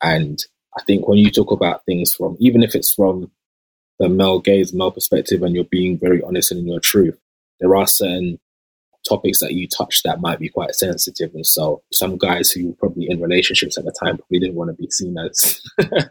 And 0.02 0.40
I 0.78 0.84
think 0.84 1.08
when 1.08 1.18
you 1.18 1.32
talk 1.32 1.52
about 1.52 1.84
things 1.86 2.14
from, 2.14 2.38
even 2.40 2.62
if 2.64 2.76
it's 2.76 2.94
from 2.94 3.32
the 4.00 4.10
male 4.10 4.40
gaze, 4.40 4.74
male 4.74 4.92
perspective, 4.92 5.42
and 5.44 5.56
you're 5.56 5.64
being 5.66 5.98
very 5.98 6.22
honest 6.24 6.52
and 6.52 6.60
in 6.62 6.68
your 6.68 6.80
truth, 6.80 7.18
there 7.60 7.76
are 7.76 7.88
certain 7.88 8.40
topics 9.08 9.40
that 9.40 9.54
you 9.54 9.68
touch 9.68 10.02
that 10.04 10.20
might 10.20 10.40
be 10.40 10.50
quite 10.50 10.76
sensitive. 10.76 11.34
And 11.34 11.46
so 11.46 11.82
some 11.94 12.18
guys 12.18 12.52
who 12.52 12.68
were 12.68 12.76
probably 12.76 13.08
in 13.10 13.22
relationships 13.22 13.78
at 13.78 13.86
the 13.86 13.96
time 14.04 14.18
probably 14.18 14.40
didn't 14.40 14.56
want 14.56 14.70
to 14.70 14.82
be 14.82 14.90
seen 14.90 15.18
as 15.18 15.62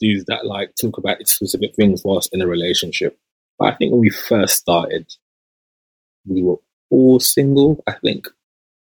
dudes 0.00 0.24
that 0.26 0.46
like 0.46 0.72
talk 0.80 0.98
about 0.98 1.26
specific 1.26 1.74
things 1.74 2.02
whilst 2.04 2.34
in 2.34 2.42
a 2.42 2.46
relationship. 2.46 3.18
But 3.58 3.74
I 3.74 3.76
think 3.76 3.92
when 3.92 4.00
we 4.00 4.10
first 4.10 4.56
started, 4.56 5.12
we 6.26 6.42
were 6.42 6.56
all 6.90 7.20
single, 7.20 7.82
I 7.86 7.92
think. 7.92 8.28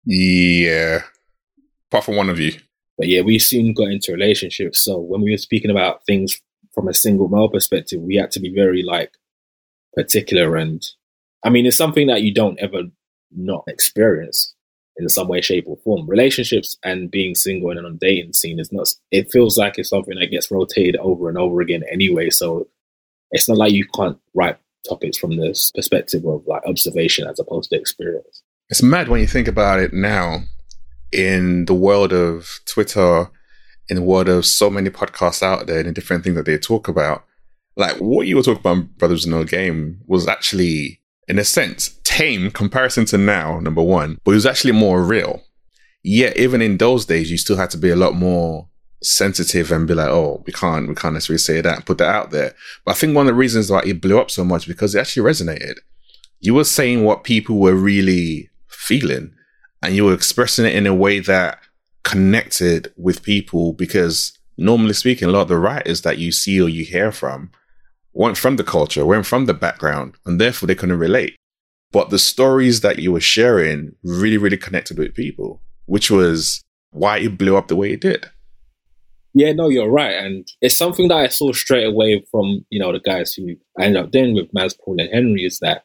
Yeah. 0.05 1.03
Apart 1.91 2.05
from 2.05 2.17
one 2.17 2.31
of 2.31 2.39
you. 2.39 2.53
But 2.97 3.09
yeah, 3.09 3.23
we 3.23 3.39
soon 3.39 3.75
got 3.75 3.91
into 3.91 4.13
relationships. 4.13 4.81
So 4.81 4.99
when 4.99 5.23
we 5.23 5.33
were 5.33 5.39
speaking 5.39 5.71
about 5.71 6.07
things 6.07 6.41
from 6.75 6.89
a 6.89 6.95
single 6.95 7.29
male 7.29 7.49
perspective, 7.49 8.01
we 8.01 8.17
had 8.17 8.31
to 8.33 8.41
be 8.41 8.53
very 8.53 8.83
like 8.83 9.13
particular. 9.95 10.57
And 10.57 10.85
I 11.45 11.51
mean, 11.51 11.67
it's 11.67 11.77
something 11.77 12.09
that 12.09 12.23
you 12.23 12.35
don't 12.35 12.59
ever 12.61 12.83
not 13.31 13.65
experience 13.67 14.55
in 14.97 15.09
some 15.09 15.29
way, 15.29 15.41
shape, 15.41 15.65
or 15.67 15.77
form. 15.79 16.09
Relationships 16.09 16.77
and 16.85 17.11
being 17.11 17.35
single 17.35 17.71
and 17.71 17.85
on 17.85 17.97
dating 17.97 18.33
scene 18.33 18.61
is 18.61 18.73
not, 18.73 18.89
it 19.11 19.31
feels 19.33 19.59
like 19.59 19.79
it's 19.79 19.89
something 19.89 20.17
that 20.19 20.31
gets 20.31 20.51
rotated 20.51 20.97
over 20.97 21.29
and 21.29 21.37
over 21.37 21.61
again 21.61 21.83
anyway. 21.91 22.31
So 22.31 22.69
it's 23.31 23.49
not 23.49 23.59
like 23.59 23.73
you 23.73 23.87
can't 23.95 24.19
write 24.35 24.59
topics 24.89 25.19
from 25.19 25.37
this 25.37 25.73
perspective 25.73 26.25
of 26.27 26.47
like 26.47 26.63
observation 26.67 27.27
as 27.27 27.41
opposed 27.41 27.71
to 27.71 27.77
experience. 27.77 28.43
It's 28.69 28.83
mad 28.83 29.09
when 29.09 29.21
you 29.21 29.27
think 29.27 29.49
about 29.49 29.81
it 29.81 29.93
now 29.93 30.45
in 31.13 31.65
the 31.65 31.75
world 31.75 32.13
of 32.13 32.61
Twitter, 32.67 33.31
in 33.89 33.97
the 33.97 34.03
world 34.03 34.29
of 34.29 34.47
so 34.47 34.71
many 34.71 34.91
podcasts 34.91 35.43
out 35.43 35.67
there 35.67 35.79
and 35.79 35.89
the 35.89 35.93
different 35.93 36.25
things 36.25 36.37
that 36.37 36.47
they 36.47 36.59
talk 36.59 36.89
about. 36.89 37.25
Like 37.77 37.97
what 37.97 38.27
you 38.27 38.37
were 38.37 38.43
talking 38.43 38.61
about, 38.61 38.97
Brothers 38.99 39.25
in 39.25 39.33
No 39.33 39.45
Game, 39.45 40.01
was 40.07 40.29
actually, 40.29 41.01
in 41.29 41.39
a 41.39 41.45
sense, 41.45 41.99
tame 42.05 42.51
comparison 42.51 43.05
to 43.07 43.19
now, 43.19 43.59
number 43.61 43.83
one, 43.83 44.19
but 44.25 44.33
it 44.33 44.35
was 44.35 44.47
actually 44.47 44.73
more 44.73 45.03
real. 45.03 45.43
Yet, 46.03 46.37
even 46.37 46.61
in 46.63 46.77
those 46.77 47.07
days, 47.07 47.31
you 47.31 47.39
still 47.39 47.57
had 47.57 47.71
to 47.71 47.79
be 47.79 47.91
a 47.91 47.97
lot 47.97 48.15
more 48.15 48.69
sensitive 49.03 49.71
and 49.73 49.89
be 49.89 49.95
like, 49.95 50.09
oh, 50.09 50.43
we 50.47 50.53
can't, 50.53 50.89
we 50.89 50.95
can't 50.95 51.15
necessarily 51.15 51.39
say 51.39 51.61
that 51.61 51.87
put 51.87 51.99
that 51.99 52.15
out 52.15 52.31
there. 52.31 52.55
But 52.85 52.93
I 52.93 52.95
think 52.95 53.15
one 53.15 53.27
of 53.27 53.33
the 53.33 53.39
reasons 53.39 53.71
why 53.71 53.83
it 53.85 54.01
blew 54.01 54.19
up 54.19 54.31
so 54.31 54.45
much 54.45 54.67
because 54.67 54.95
it 54.95 55.01
actually 55.01 55.29
resonated. 55.29 55.79
You 56.41 56.55
were 56.55 56.65
saying 56.65 57.05
what 57.05 57.25
people 57.25 57.59
were 57.59 57.75
really 57.75 58.51
feeling 58.69 59.35
and 59.83 59.95
you 59.95 60.05
were 60.05 60.15
expressing 60.15 60.67
it 60.67 60.75
in 60.75 60.87
a 60.87 60.95
way 60.95 61.21
that 61.21 61.59
connected 62.05 62.93
with 62.97 63.23
people 63.23 63.73
because 63.73 64.39
normally 64.57 64.93
speaking, 64.93 65.29
a 65.29 65.31
lot 65.31 65.43
of 65.43 65.49
the 65.49 65.59
writers 65.59 66.03
that 66.03 66.19
you 66.19 66.31
see 66.31 66.61
or 66.61 66.69
you 66.69 66.85
hear 66.85 67.11
from 67.11 67.51
weren't 68.13 68.39
from 68.39 68.57
the 68.57 68.65
culture, 68.65 69.05
weren't 69.05 69.27
from 69.27 69.47
the 69.47 69.55
background, 69.55 70.15
and 70.25 70.41
therefore 70.41 70.67
they 70.67 70.75
couldn't 70.75 70.99
relate. 70.99 71.37
But 71.91 72.11
the 72.11 72.19
stories 72.19 72.81
that 72.81 72.99
you 72.99 73.13
were 73.13 73.21
sharing 73.21 73.95
really, 74.03 74.37
really 74.37 74.57
connected 74.57 74.99
with 74.99 75.15
people, 75.15 75.61
which 75.87 76.11
was 76.11 76.63
why 76.91 77.19
it 77.19 77.39
blew 77.39 77.57
up 77.57 77.69
the 77.69 77.77
way 77.77 77.93
it 77.93 78.01
did. 78.01 78.27
Yeah, 79.37 79.53
no, 79.53 79.69
you're 79.69 79.91
right. 79.91 80.15
And 80.15 80.47
it's 80.61 80.79
something 80.79 81.09
that 81.09 81.19
I 81.19 81.27
saw 81.27 81.53
straight 81.53 81.87
away 81.87 82.25
from, 82.31 82.65
you 82.71 82.79
know, 82.79 82.93
the 82.93 83.01
guys 83.01 83.33
who 83.33 83.57
I 83.79 83.85
ended 83.85 84.05
up 84.05 84.13
dealing 84.13 84.35
with, 84.35 84.53
Maz, 84.53 84.75
Paul, 84.85 85.01
and 85.01 85.13
Henry, 85.13 85.45
is 85.45 85.59
that 85.59 85.85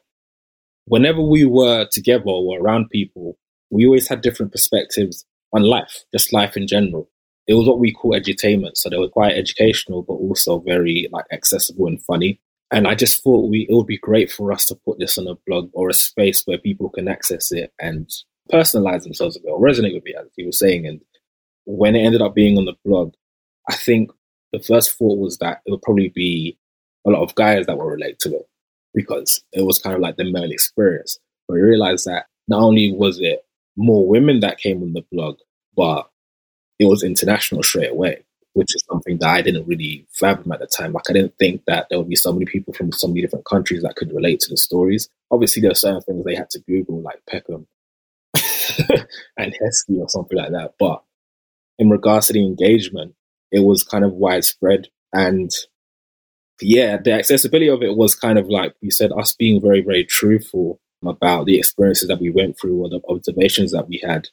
whenever 0.84 1.20
we 1.20 1.44
were 1.44 1.86
together 1.90 2.24
or 2.26 2.60
around 2.60 2.90
people, 2.90 3.36
we 3.70 3.86
always 3.86 4.06
had 4.06 4.20
different 4.20 4.52
perspectives 4.52 5.24
on 5.52 5.62
life, 5.62 6.04
just 6.12 6.32
life 6.32 6.56
in 6.56 6.66
general. 6.66 7.08
It 7.46 7.54
was 7.54 7.66
what 7.66 7.80
we 7.80 7.92
call 7.92 8.12
edutainment. 8.12 8.76
So 8.76 8.88
they 8.88 8.98
were 8.98 9.08
quite 9.08 9.36
educational, 9.36 10.02
but 10.02 10.14
also 10.14 10.60
very 10.60 11.08
like 11.12 11.26
accessible 11.32 11.86
and 11.86 12.02
funny. 12.04 12.40
And 12.70 12.86
I 12.86 12.94
just 12.94 13.22
thought 13.22 13.50
we 13.50 13.66
it 13.68 13.74
would 13.74 13.86
be 13.86 13.98
great 13.98 14.30
for 14.30 14.52
us 14.52 14.66
to 14.66 14.76
put 14.76 14.98
this 14.98 15.18
on 15.18 15.26
a 15.26 15.34
blog 15.46 15.70
or 15.72 15.88
a 15.88 15.94
space 15.94 16.42
where 16.44 16.58
people 16.58 16.88
can 16.88 17.08
access 17.08 17.50
it 17.50 17.72
and 17.80 18.08
personalize 18.52 19.02
themselves 19.02 19.36
a 19.36 19.40
bit 19.40 19.50
or 19.50 19.60
resonate 19.60 19.94
with 19.94 20.04
it, 20.06 20.16
as 20.18 20.28
he 20.36 20.44
was 20.44 20.58
saying. 20.58 20.86
And 20.86 21.00
when 21.64 21.96
it 21.96 22.00
ended 22.00 22.22
up 22.22 22.34
being 22.34 22.56
on 22.56 22.66
the 22.66 22.76
blog, 22.84 23.14
I 23.68 23.74
think 23.74 24.10
the 24.52 24.60
first 24.60 24.96
thought 24.96 25.18
was 25.18 25.38
that 25.38 25.60
it 25.66 25.70
would 25.70 25.82
probably 25.82 26.08
be 26.08 26.56
a 27.06 27.10
lot 27.10 27.22
of 27.22 27.34
guys 27.34 27.66
that 27.66 27.76
will 27.76 27.86
relate 27.86 28.18
to 28.20 28.34
it 28.34 28.48
because 28.94 29.42
it 29.52 29.64
was 29.64 29.78
kind 29.78 29.94
of 29.94 30.00
like 30.00 30.16
the 30.16 30.30
male 30.30 30.50
experience. 30.50 31.18
But 31.48 31.54
we 31.54 31.60
realized 31.60 32.04
that 32.06 32.26
not 32.48 32.62
only 32.62 32.92
was 32.92 33.20
it 33.20 33.44
more 33.80 34.06
women 34.06 34.40
that 34.40 34.58
came 34.58 34.82
on 34.82 34.92
the 34.92 35.04
blog, 35.10 35.38
but 35.74 36.08
it 36.78 36.84
was 36.84 37.02
international 37.02 37.62
straight 37.62 37.90
away, 37.90 38.24
which 38.52 38.74
is 38.74 38.84
something 38.90 39.18
that 39.18 39.28
I 39.28 39.42
didn't 39.42 39.66
really 39.66 40.06
fathom 40.12 40.52
at 40.52 40.60
the 40.60 40.66
time. 40.66 40.92
Like 40.92 41.08
I 41.08 41.14
didn't 41.14 41.36
think 41.38 41.62
that 41.66 41.86
there 41.88 41.98
would 41.98 42.08
be 42.08 42.16
so 42.16 42.32
many 42.32 42.44
people 42.44 42.74
from 42.74 42.92
so 42.92 43.08
many 43.08 43.22
different 43.22 43.46
countries 43.46 43.82
that 43.82 43.96
could 43.96 44.12
relate 44.12 44.40
to 44.40 44.50
the 44.50 44.56
stories. 44.56 45.08
Obviously, 45.30 45.62
there 45.62 45.70
are 45.70 45.74
certain 45.76 46.02
things 46.02 46.24
they 46.24 46.34
had 46.34 46.50
to 46.50 46.60
Google, 46.60 47.00
like 47.00 47.20
Peckham 47.28 47.66
and 49.36 49.54
Heskey 49.54 49.98
or 49.98 50.08
something 50.08 50.36
like 50.36 50.52
that. 50.52 50.74
But 50.78 51.02
in 51.78 51.88
regards 51.88 52.26
to 52.26 52.34
the 52.34 52.44
engagement, 52.44 53.14
it 53.50 53.60
was 53.60 53.82
kind 53.82 54.04
of 54.04 54.12
widespread. 54.12 54.88
And 55.12 55.50
yeah, 56.60 56.98
the 57.02 57.12
accessibility 57.12 57.68
of 57.68 57.82
it 57.82 57.96
was 57.96 58.14
kind 58.14 58.38
of 58.38 58.48
like 58.48 58.74
you 58.82 58.90
said, 58.90 59.10
us 59.12 59.34
being 59.34 59.60
very, 59.62 59.80
very 59.80 60.04
truthful 60.04 60.80
about 61.04 61.46
the 61.46 61.58
experiences 61.58 62.08
that 62.08 62.20
we 62.20 62.30
went 62.30 62.58
through 62.58 62.78
or 62.78 62.88
the 62.88 63.00
observations 63.08 63.72
that 63.72 63.88
we 63.88 64.00
had. 64.04 64.28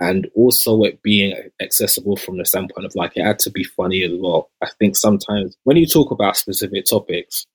And 0.00 0.28
also 0.34 0.82
it 0.82 1.02
being 1.02 1.34
accessible 1.60 2.16
from 2.16 2.38
the 2.38 2.44
standpoint 2.44 2.86
of 2.86 2.94
like 2.96 3.12
it 3.16 3.24
had 3.24 3.38
to 3.40 3.50
be 3.50 3.64
funny 3.64 4.02
as 4.02 4.12
well. 4.14 4.50
I 4.60 4.68
think 4.78 4.96
sometimes 4.96 5.56
when 5.64 5.76
you 5.76 5.86
talk 5.86 6.10
about 6.10 6.36
specific 6.36 6.86
topics, 6.86 7.46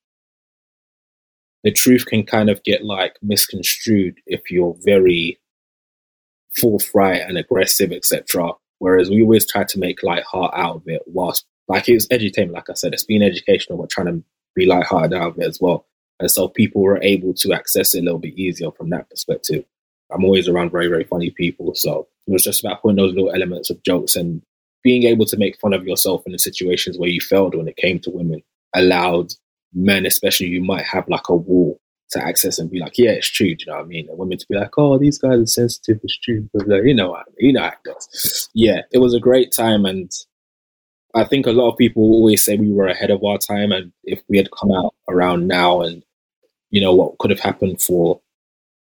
the 1.64 1.72
truth 1.72 2.06
can 2.06 2.24
kind 2.24 2.50
of 2.50 2.64
get 2.64 2.86
like 2.86 3.18
misconstrued 3.22 4.20
if 4.26 4.50
you're 4.50 4.78
very 4.80 5.38
forthright 6.56 7.22
and 7.22 7.38
aggressive, 7.38 7.92
etc. 7.92 8.52
Whereas 8.80 9.10
we 9.10 9.22
always 9.22 9.50
try 9.50 9.66
to 9.66 9.80
make 9.80 10.04
light 10.04 10.24
heart 10.24 10.54
out 10.56 10.78
of 10.78 10.84
it 10.86 11.02
whilst 11.06 11.46
like 11.68 11.90
it's 11.90 12.08
edutainment, 12.08 12.54
like 12.54 12.70
I 12.70 12.74
said, 12.74 12.94
it's 12.94 13.04
being 13.04 13.22
educational, 13.22 13.78
but 13.78 13.90
trying 13.90 14.08
to 14.08 14.24
be 14.56 14.66
light-hearted 14.66 15.14
out 15.14 15.32
of 15.32 15.40
it 15.40 15.48
as 15.48 15.60
well. 15.60 15.86
And 16.20 16.32
so 16.32 16.48
people 16.48 16.82
were 16.82 17.02
able 17.04 17.34
to 17.36 17.54
access 17.54 17.94
it 17.94 18.00
a 18.00 18.04
little 18.04 18.20
bit 18.20 18.38
easier 18.38 18.72
from 18.72 18.90
that 18.90 19.10
perspective. 19.10 19.66
I'm 20.12 20.24
always 20.24 20.48
around 20.48 20.72
very, 20.72 20.88
very 20.88 21.04
funny 21.04 21.32
people. 21.32 21.76
So 21.76 22.08
it 22.28 22.32
was 22.32 22.44
just 22.44 22.64
about 22.64 22.82
putting 22.82 22.98
those 22.98 23.14
little 23.14 23.34
elements 23.34 23.70
of 23.70 23.84
jokes 23.84 24.16
and 24.16 24.42
being 24.84 25.04
able 25.04 25.26
to 25.26 25.38
make 25.38 25.60
fun 25.60 25.74
of 25.74 25.86
yourself 25.86 26.24
in 26.26 26.32
the 26.32 26.40
situations 26.40 26.98
where 26.98 27.10
you 27.10 27.20
failed 27.20 27.56
when 27.56 27.68
it 27.68 27.78
came 27.78 28.00
to 28.00 28.10
women 28.10 28.42
allowed 28.74 29.34
men, 29.74 30.06
especially 30.06 30.48
you 30.48 30.64
might 30.64 30.86
have 30.86 31.08
like 31.10 31.28
a 31.30 31.36
wall 31.36 31.80
to 32.12 32.24
access 32.24 32.58
and 32.58 32.72
be 32.72 32.80
like, 32.80 32.98
yeah, 32.98 33.12
it's 33.12 33.30
true. 33.30 33.54
Do 33.54 33.66
you 33.66 33.72
know 33.72 33.78
what 33.78 33.86
I 33.86 33.88
mean? 33.88 34.08
And 34.10 34.18
women 34.18 34.38
to 34.38 34.46
be 34.50 34.56
like, 34.56 34.78
oh, 34.78 34.98
these 34.98 35.18
guys 35.18 35.40
are 35.40 35.46
sensitive. 35.46 36.00
It's 36.04 36.18
true. 36.18 36.50
But 36.54 36.68
like, 36.68 36.84
you 36.86 36.94
know, 36.94 37.12
what 37.12 37.22
I 37.22 37.24
mean? 37.38 37.50
you 37.50 37.54
know. 37.54 37.70
Yeah, 38.54 38.82
it 38.92 39.00
was 39.00 39.14
a 39.14 39.20
great 39.20 39.52
time. 39.52 39.86
And 39.86 40.10
I 41.14 41.26
think 41.26 41.46
a 41.46 41.52
lot 41.52 41.70
of 41.70 41.78
people 41.78 42.04
always 42.04 42.46
say 42.46 42.56
we 42.56 42.72
were 42.72 42.88
ahead 42.88 43.12
of 43.12 43.24
our 43.24 43.38
time. 43.38 43.72
And 43.72 43.92
if 44.04 44.22
we 44.30 44.38
had 44.38 44.52
come 44.52 44.72
out 44.72 44.94
around 45.10 45.48
now 45.48 45.82
and, 45.82 46.04
you 46.70 46.82
know, 46.82 46.94
what 46.94 47.18
could 47.20 47.32
have 47.32 47.40
happened 47.40 47.82
for 47.82 48.22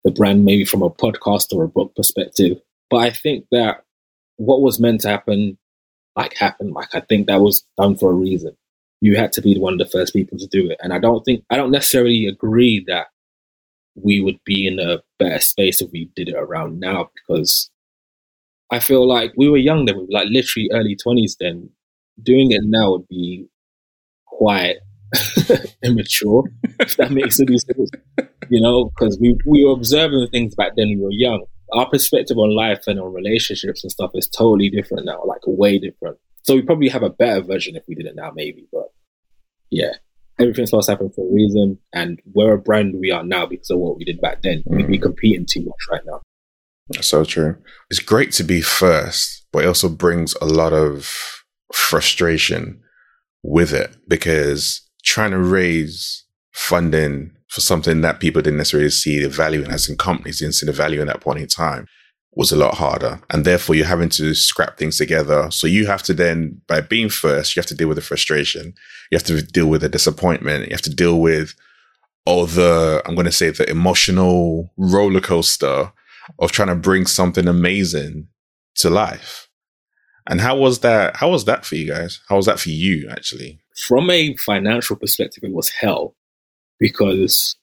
the 0.04 0.10
brand, 0.10 0.44
maybe 0.44 0.64
from 0.64 0.82
a 0.82 0.90
podcast 0.90 1.52
or 1.52 1.64
a 1.64 1.68
book 1.68 1.94
perspective. 1.94 2.58
But 2.88 2.98
I 2.98 3.10
think 3.10 3.46
that 3.50 3.84
what 4.36 4.62
was 4.62 4.80
meant 4.80 5.02
to 5.02 5.08
happen, 5.08 5.58
like 6.16 6.34
happened. 6.34 6.72
Like 6.72 6.94
I 6.94 7.00
think 7.00 7.26
that 7.26 7.40
was 7.40 7.64
done 7.76 7.96
for 7.96 8.10
a 8.10 8.14
reason 8.14 8.56
you 9.00 9.16
had 9.16 9.32
to 9.32 9.42
be 9.42 9.58
one 9.58 9.72
of 9.72 9.78
the 9.78 9.86
first 9.86 10.12
people 10.12 10.38
to 10.38 10.46
do 10.46 10.70
it. 10.70 10.78
And 10.82 10.92
I 10.92 10.98
don't 10.98 11.22
think, 11.24 11.44
I 11.50 11.56
don't 11.56 11.70
necessarily 11.70 12.26
agree 12.26 12.84
that 12.86 13.08
we 13.94 14.20
would 14.20 14.38
be 14.44 14.66
in 14.66 14.78
a 14.78 14.98
better 15.18 15.40
space 15.40 15.80
if 15.80 15.90
we 15.90 16.10
did 16.14 16.28
it 16.28 16.36
around 16.36 16.80
now 16.80 17.10
because 17.14 17.70
I 18.70 18.78
feel 18.78 19.06
like 19.06 19.32
we 19.36 19.48
were 19.48 19.56
young 19.56 19.84
then, 19.86 19.96
we 19.96 20.02
were 20.02 20.08
like 20.10 20.28
literally 20.30 20.70
early 20.72 20.96
20s 20.96 21.36
then. 21.40 21.70
Doing 22.22 22.52
it 22.52 22.60
now 22.62 22.92
would 22.92 23.08
be 23.08 23.46
quite 24.26 24.76
immature, 25.82 26.44
if 26.80 26.96
that 26.96 27.10
makes 27.10 27.40
any 27.40 27.58
sense. 27.58 27.90
You 28.48 28.60
know, 28.60 28.86
because 28.86 29.18
we, 29.20 29.36
we 29.46 29.64
were 29.64 29.72
observing 29.72 30.28
things 30.30 30.54
back 30.54 30.72
then 30.76 30.88
we 30.88 30.96
were 30.96 31.10
young. 31.10 31.44
Our 31.72 31.88
perspective 31.88 32.36
on 32.36 32.54
life 32.54 32.84
and 32.86 32.98
on 32.98 33.12
relationships 33.12 33.84
and 33.84 33.92
stuff 33.92 34.10
is 34.14 34.28
totally 34.28 34.70
different 34.70 35.06
now, 35.06 35.22
like 35.24 35.40
way 35.46 35.78
different. 35.78 36.18
So 36.42 36.54
we 36.54 36.62
probably 36.62 36.88
have 36.88 37.02
a 37.02 37.10
better 37.10 37.42
version 37.42 37.76
if 37.76 37.84
we 37.86 37.94
did 37.94 38.06
it 38.06 38.16
now, 38.16 38.32
maybe. 38.34 38.66
But 38.72 38.86
yeah, 39.70 39.92
everything's 40.38 40.70
supposed 40.70 40.86
to 40.86 40.92
happen 40.92 41.10
for 41.10 41.26
a 41.26 41.32
reason, 41.32 41.78
and 41.92 42.20
we're 42.32 42.54
a 42.54 42.58
brand 42.58 42.96
we 42.98 43.10
are 43.12 43.22
now 43.22 43.46
because 43.46 43.70
of 43.70 43.78
what 43.78 43.96
we 43.96 44.04
did 44.04 44.20
back 44.20 44.42
then. 44.42 44.62
Mm. 44.68 44.76
We'd 44.76 44.88
be 44.88 44.98
competing 44.98 45.46
too 45.46 45.64
much 45.64 45.78
right 45.90 46.02
now. 46.04 46.20
That's 46.88 47.06
so 47.06 47.24
true. 47.24 47.56
It's 47.88 48.00
great 48.00 48.32
to 48.32 48.42
be 48.42 48.60
first, 48.60 49.46
but 49.52 49.64
it 49.64 49.68
also 49.68 49.88
brings 49.88 50.34
a 50.40 50.46
lot 50.46 50.72
of 50.72 51.44
frustration 51.72 52.82
with 53.42 53.72
it 53.72 53.96
because 54.08 54.89
trying 55.02 55.30
to 55.30 55.38
raise 55.38 56.24
funding 56.52 57.32
for 57.48 57.60
something 57.60 58.00
that 58.00 58.20
people 58.20 58.42
didn't 58.42 58.58
necessarily 58.58 58.90
see 58.90 59.20
the 59.20 59.28
value 59.28 59.62
in 59.62 59.70
as 59.70 59.88
in 59.88 59.96
companies 59.96 60.38
didn't 60.38 60.54
see 60.54 60.66
the 60.66 60.72
value 60.72 61.00
in 61.00 61.06
that 61.08 61.20
point 61.20 61.40
in 61.40 61.48
time 61.48 61.86
was 62.32 62.52
a 62.52 62.56
lot 62.56 62.74
harder. 62.74 63.20
And 63.30 63.44
therefore 63.44 63.74
you're 63.74 63.86
having 63.86 64.08
to 64.10 64.34
scrap 64.34 64.78
things 64.78 64.96
together. 64.96 65.50
So 65.50 65.66
you 65.66 65.86
have 65.86 66.02
to 66.04 66.14
then, 66.14 66.60
by 66.68 66.80
being 66.80 67.08
first, 67.08 67.56
you 67.56 67.60
have 67.60 67.66
to 67.66 67.74
deal 67.74 67.88
with 67.88 67.96
the 67.96 68.02
frustration. 68.02 68.72
You 69.10 69.16
have 69.16 69.24
to 69.24 69.42
deal 69.42 69.66
with 69.66 69.80
the 69.80 69.88
disappointment. 69.88 70.66
You 70.66 70.70
have 70.70 70.82
to 70.82 70.94
deal 70.94 71.20
with 71.20 71.54
all 72.26 72.46
the, 72.46 73.02
I'm 73.04 73.14
going 73.14 73.24
to 73.24 73.32
say 73.32 73.50
the 73.50 73.68
emotional 73.68 74.72
roller 74.76 75.20
coaster 75.20 75.92
of 76.38 76.52
trying 76.52 76.68
to 76.68 76.76
bring 76.76 77.06
something 77.06 77.48
amazing 77.48 78.28
to 78.76 78.90
life. 78.90 79.48
And 80.28 80.40
how 80.40 80.56
was 80.56 80.80
that? 80.80 81.16
How 81.16 81.30
was 81.30 81.46
that 81.46 81.64
for 81.64 81.74
you 81.74 81.88
guys? 81.88 82.20
How 82.28 82.36
was 82.36 82.46
that 82.46 82.60
for 82.60 82.68
you 82.68 83.08
actually? 83.10 83.60
From 83.86 84.10
a 84.10 84.36
financial 84.36 84.96
perspective, 84.96 85.44
it 85.44 85.52
was 85.52 85.70
hell 85.70 86.14
because 86.78 87.56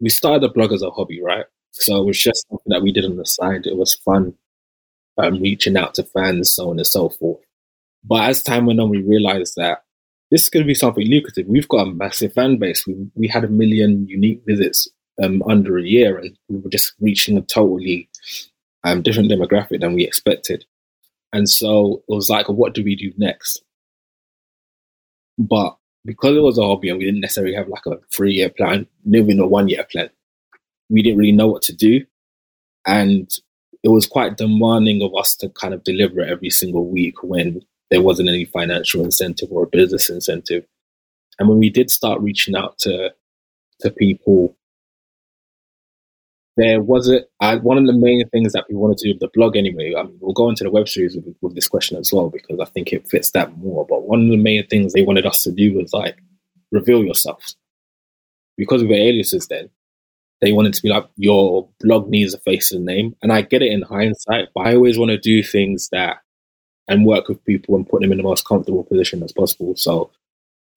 we 0.00 0.08
started 0.08 0.42
the 0.42 0.48
blog 0.48 0.72
as 0.72 0.82
a 0.82 0.90
hobby, 0.90 1.22
right? 1.22 1.46
So 1.72 2.00
it 2.00 2.06
was 2.06 2.18
just 2.18 2.46
something 2.48 2.70
that 2.70 2.82
we 2.82 2.92
did 2.92 3.04
on 3.04 3.16
the 3.16 3.26
side. 3.26 3.66
It 3.66 3.76
was 3.76 3.94
fun, 3.94 4.34
um, 5.18 5.40
reaching 5.40 5.76
out 5.76 5.94
to 5.94 6.02
fans, 6.02 6.52
so 6.52 6.70
on 6.70 6.78
and 6.78 6.86
so 6.86 7.10
forth. 7.10 7.40
But 8.04 8.28
as 8.28 8.42
time 8.42 8.66
went 8.66 8.80
on, 8.80 8.88
we 8.88 9.02
realized 9.02 9.54
that 9.56 9.84
this 10.30 10.42
is 10.42 10.48
going 10.48 10.64
to 10.64 10.68
be 10.68 10.74
something 10.74 11.06
lucrative. 11.06 11.46
We've 11.46 11.68
got 11.68 11.86
a 11.86 11.92
massive 11.92 12.32
fan 12.32 12.56
base. 12.56 12.86
We, 12.86 13.10
we 13.14 13.28
had 13.28 13.44
a 13.44 13.48
million 13.48 14.06
unique 14.06 14.42
visits 14.46 14.88
um, 15.22 15.42
under 15.46 15.78
a 15.78 15.82
year, 15.82 16.18
and 16.18 16.36
we 16.48 16.58
were 16.58 16.70
just 16.70 16.94
reaching 17.00 17.36
a 17.36 17.42
totally 17.42 18.08
um, 18.84 19.02
different 19.02 19.30
demographic 19.30 19.80
than 19.80 19.94
we 19.94 20.06
expected. 20.06 20.64
And 21.32 21.48
so 21.48 22.02
it 22.08 22.12
was 22.12 22.30
like, 22.30 22.48
what 22.48 22.74
do 22.74 22.82
we 22.82 22.96
do 22.96 23.12
next? 23.18 23.62
But 25.40 25.76
because 26.04 26.36
it 26.36 26.40
was 26.40 26.58
a 26.58 26.62
hobby 26.62 26.90
and 26.90 26.98
we 26.98 27.06
didn't 27.06 27.20
necessarily 27.20 27.54
have 27.54 27.68
like 27.68 27.86
a 27.86 27.98
three 28.14 28.34
year 28.34 28.50
plan, 28.50 28.86
even 29.12 29.40
a 29.40 29.46
one 29.46 29.68
year 29.68 29.84
plan, 29.90 30.10
we 30.90 31.02
didn't 31.02 31.18
really 31.18 31.32
know 31.32 31.48
what 31.48 31.62
to 31.62 31.74
do. 31.74 32.04
And 32.86 33.30
it 33.82 33.88
was 33.88 34.06
quite 34.06 34.36
demanding 34.36 35.02
of 35.02 35.14
us 35.16 35.34
to 35.36 35.48
kind 35.48 35.72
of 35.72 35.82
deliver 35.82 36.20
every 36.20 36.50
single 36.50 36.86
week 36.86 37.22
when 37.22 37.62
there 37.90 38.02
wasn't 38.02 38.28
any 38.28 38.44
financial 38.44 39.02
incentive 39.02 39.50
or 39.50 39.66
business 39.66 40.10
incentive. 40.10 40.66
And 41.38 41.48
when 41.48 41.58
we 41.58 41.70
did 41.70 41.90
start 41.90 42.20
reaching 42.20 42.54
out 42.54 42.78
to 42.80 43.14
to 43.80 43.90
people, 43.90 44.54
there 46.60 46.80
wasn't 46.80 47.26
uh, 47.40 47.58
one 47.58 47.78
of 47.78 47.86
the 47.86 47.92
main 47.92 48.28
things 48.28 48.52
that 48.52 48.66
we 48.68 48.74
wanted 48.74 48.98
to 48.98 49.08
do 49.08 49.14
with 49.14 49.20
the 49.20 49.30
blog 49.32 49.56
anyway. 49.56 49.94
I 49.96 50.02
mean, 50.02 50.18
we'll 50.20 50.32
go 50.32 50.48
into 50.48 50.64
the 50.64 50.70
web 50.70 50.88
series 50.88 51.16
with, 51.16 51.34
with 51.40 51.54
this 51.54 51.68
question 51.68 51.96
as 51.96 52.12
well 52.12 52.28
because 52.28 52.60
I 52.60 52.66
think 52.66 52.92
it 52.92 53.08
fits 53.08 53.30
that 53.32 53.56
more. 53.58 53.86
But 53.88 54.02
one 54.02 54.24
of 54.24 54.28
the 54.28 54.36
main 54.36 54.66
things 54.66 54.92
they 54.92 55.02
wanted 55.02 55.26
us 55.26 55.42
to 55.44 55.52
do 55.52 55.74
was 55.74 55.92
like 55.92 56.18
reveal 56.70 57.04
yourself 57.04 57.54
because 58.56 58.82
we 58.82 58.88
were 58.88 58.94
aliases 58.94 59.46
then 59.48 59.70
they 60.40 60.52
wanted 60.52 60.74
to 60.74 60.82
be 60.82 60.88
like, 60.88 61.06
your 61.16 61.68
blog 61.80 62.08
needs 62.08 62.34
a 62.34 62.38
face 62.38 62.72
and 62.72 62.84
name. 62.84 63.14
And 63.22 63.32
I 63.32 63.42
get 63.42 63.62
it 63.62 63.72
in 63.72 63.82
hindsight, 63.82 64.48
but 64.54 64.66
I 64.66 64.74
always 64.74 64.98
want 64.98 65.10
to 65.10 65.18
do 65.18 65.42
things 65.42 65.88
that 65.92 66.18
and 66.88 67.06
work 67.06 67.28
with 67.28 67.44
people 67.44 67.76
and 67.76 67.88
put 67.88 68.00
them 68.00 68.10
in 68.10 68.18
the 68.18 68.24
most 68.24 68.46
comfortable 68.46 68.82
position 68.82 69.22
as 69.22 69.32
possible. 69.32 69.76
So 69.76 70.10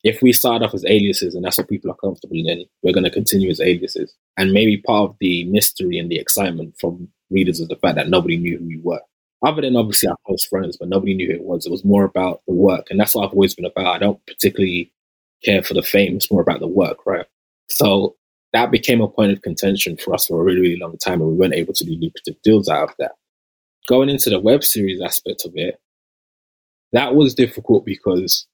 if 0.04 0.22
we 0.22 0.34
start 0.34 0.62
off 0.62 0.74
as 0.74 0.86
aliases 0.86 1.34
and 1.34 1.46
that's 1.46 1.58
what 1.58 1.70
people 1.70 1.90
are 1.90 1.96
comfortable 1.96 2.36
in, 2.36 2.66
we're 2.82 2.94
going 2.94 3.06
to 3.06 3.10
continue 3.10 3.50
as 3.50 3.62
aliases. 3.62 4.14
And 4.38 4.52
maybe 4.52 4.78
part 4.78 5.12
of 5.12 5.16
the 5.20 5.46
mystery 5.46 5.98
and 5.98 6.12
the 6.12 6.20
excitement 6.20 6.76
from 6.80 7.08
readers 7.30 7.60
is 7.60 7.70
the 7.70 7.78
fact 7.78 7.96
that 7.96 8.10
nobody 8.10 8.38
knew 8.38 8.58
who 8.58 8.66
you 8.66 8.82
were. 8.84 9.02
Other 9.46 9.62
than 9.62 9.76
obviously 9.76 10.10
our 10.10 10.18
close 10.26 10.46
friends, 10.46 10.78
but 10.78 10.90
nobody 10.90 11.14
knew 11.14 11.28
who 11.28 11.34
it 11.34 11.44
was. 11.44 11.66
It 11.66 11.72
was 11.72 11.86
more 11.86 12.04
about 12.04 12.42
the 12.48 12.54
work. 12.54 12.88
And 12.90 13.00
that's 13.00 13.16
what 13.16 13.26
I've 13.26 13.34
always 13.34 13.54
been 13.54 13.66
about. 13.66 13.96
I 13.96 14.00
don't 14.00 14.26
particularly 14.26 14.92
care 15.44 15.64
for 15.64 15.74
the 15.74 15.82
fame. 15.82 16.16
It's 16.16 16.32
more 16.32 16.42
about 16.42 16.60
the 16.60 16.68
work, 16.68 17.06
right? 17.06 17.26
So 17.70 18.16
that 18.54 18.72
became 18.72 19.02
a 19.02 19.08
point 19.08 19.32
of 19.32 19.42
contention 19.42 19.98
for 19.98 20.14
us 20.14 20.28
for 20.28 20.40
a 20.40 20.44
really, 20.44 20.62
really 20.62 20.78
long 20.78 20.98
time, 20.98 21.22
and 21.22 21.30
we 21.30 21.36
weren't 21.36 21.56
able 21.56 21.74
to 21.74 21.84
do 21.84 21.98
lucrative 22.00 22.42
deals 22.44 22.70
out 22.70 22.90
of 22.90 22.96
that. 23.00 23.14
Going 23.88 24.10
into 24.10 24.30
the 24.30 24.40
web 24.40 24.64
series 24.64 25.02
aspect 25.02 25.44
of 25.46 25.54
it, 25.56 25.80
that 26.94 27.16
was 27.16 27.34
difficult 27.34 27.84
because 27.86 28.48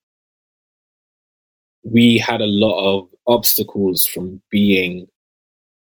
we 1.84 2.18
had 2.18 2.42
a 2.42 2.48
lot 2.48 2.80
of 2.84 3.10
obstacles 3.28 4.06
from 4.06 4.42
being 4.50 5.08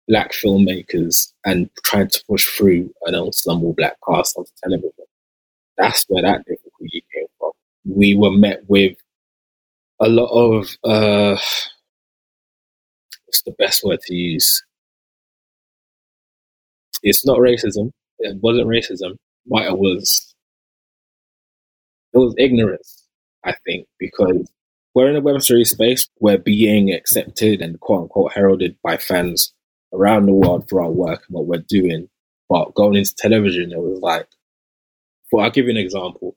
black 0.08 0.32
filmmakers 0.32 1.32
and 1.46 1.70
trying 1.84 2.10
to 2.10 2.24
push 2.28 2.46
through 2.58 2.92
an 3.06 3.16
ensemble 3.16 3.74
black 3.74 3.96
cast 4.08 4.38
onto 4.38 4.52
television. 4.64 5.06
That's 5.78 6.06
where 6.10 6.24
that 6.24 6.46
difficulty 6.46 7.04
came 7.14 7.28
from. 7.40 7.52
We 7.86 8.16
were 8.16 8.32
met 8.32 8.62
with 8.68 8.98
a 10.00 10.10
lot 10.10 10.30
of 10.32 10.70
uh, 10.84 11.40
what's 13.26 13.42
the 13.44 13.52
best 13.60 13.84
word 13.84 14.00
to 14.02 14.16
use? 14.16 14.64
It's 17.04 17.26
not 17.26 17.40
racism. 17.40 17.92
It 18.20 18.38
wasn't 18.42 18.68
racism. 18.68 19.16
What 19.46 19.66
it 19.66 19.78
was, 19.78 20.34
it 22.14 22.18
was 22.18 22.36
ignorance, 22.38 23.06
I 23.44 23.54
think, 23.66 23.88
because 24.00 24.50
we're 24.96 25.10
in 25.10 25.16
a 25.16 25.22
Web3 25.22 25.66
space 25.66 26.08
where 26.16 26.38
being 26.38 26.92
accepted 26.92 27.62
and 27.62 27.80
quote 27.80 28.04
unquote 28.04 28.34
heralded 28.34 28.78
by 28.84 28.98
fans 28.98 29.54
around 29.94 30.26
the 30.26 30.34
world 30.34 30.68
for 30.70 30.82
our 30.82 30.92
work 30.92 31.24
and 31.28 31.36
what 31.36 31.48
we're 31.48 31.64
doing. 31.68 32.10
But 32.50 32.74
going 32.74 32.96
into 32.96 33.14
television, 33.16 33.72
it 33.72 33.80
was 33.80 34.00
like, 34.02 34.28
well, 35.32 35.46
I'll 35.46 35.52
give 35.52 35.66
you 35.66 35.72
an 35.72 35.78
example. 35.78 36.36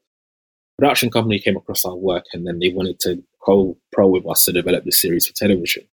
Production 0.78 1.10
company 1.10 1.38
came 1.38 1.56
across 1.56 1.84
our 1.84 1.96
work 1.96 2.24
and 2.32 2.46
then 2.46 2.58
they 2.58 2.68
wanted 2.68 3.00
to 3.00 3.22
co-pro 3.42 4.06
with 4.08 4.26
us 4.28 4.44
to 4.44 4.52
develop 4.52 4.84
the 4.84 4.92
series 4.92 5.26
for 5.26 5.34
television. 5.34 5.84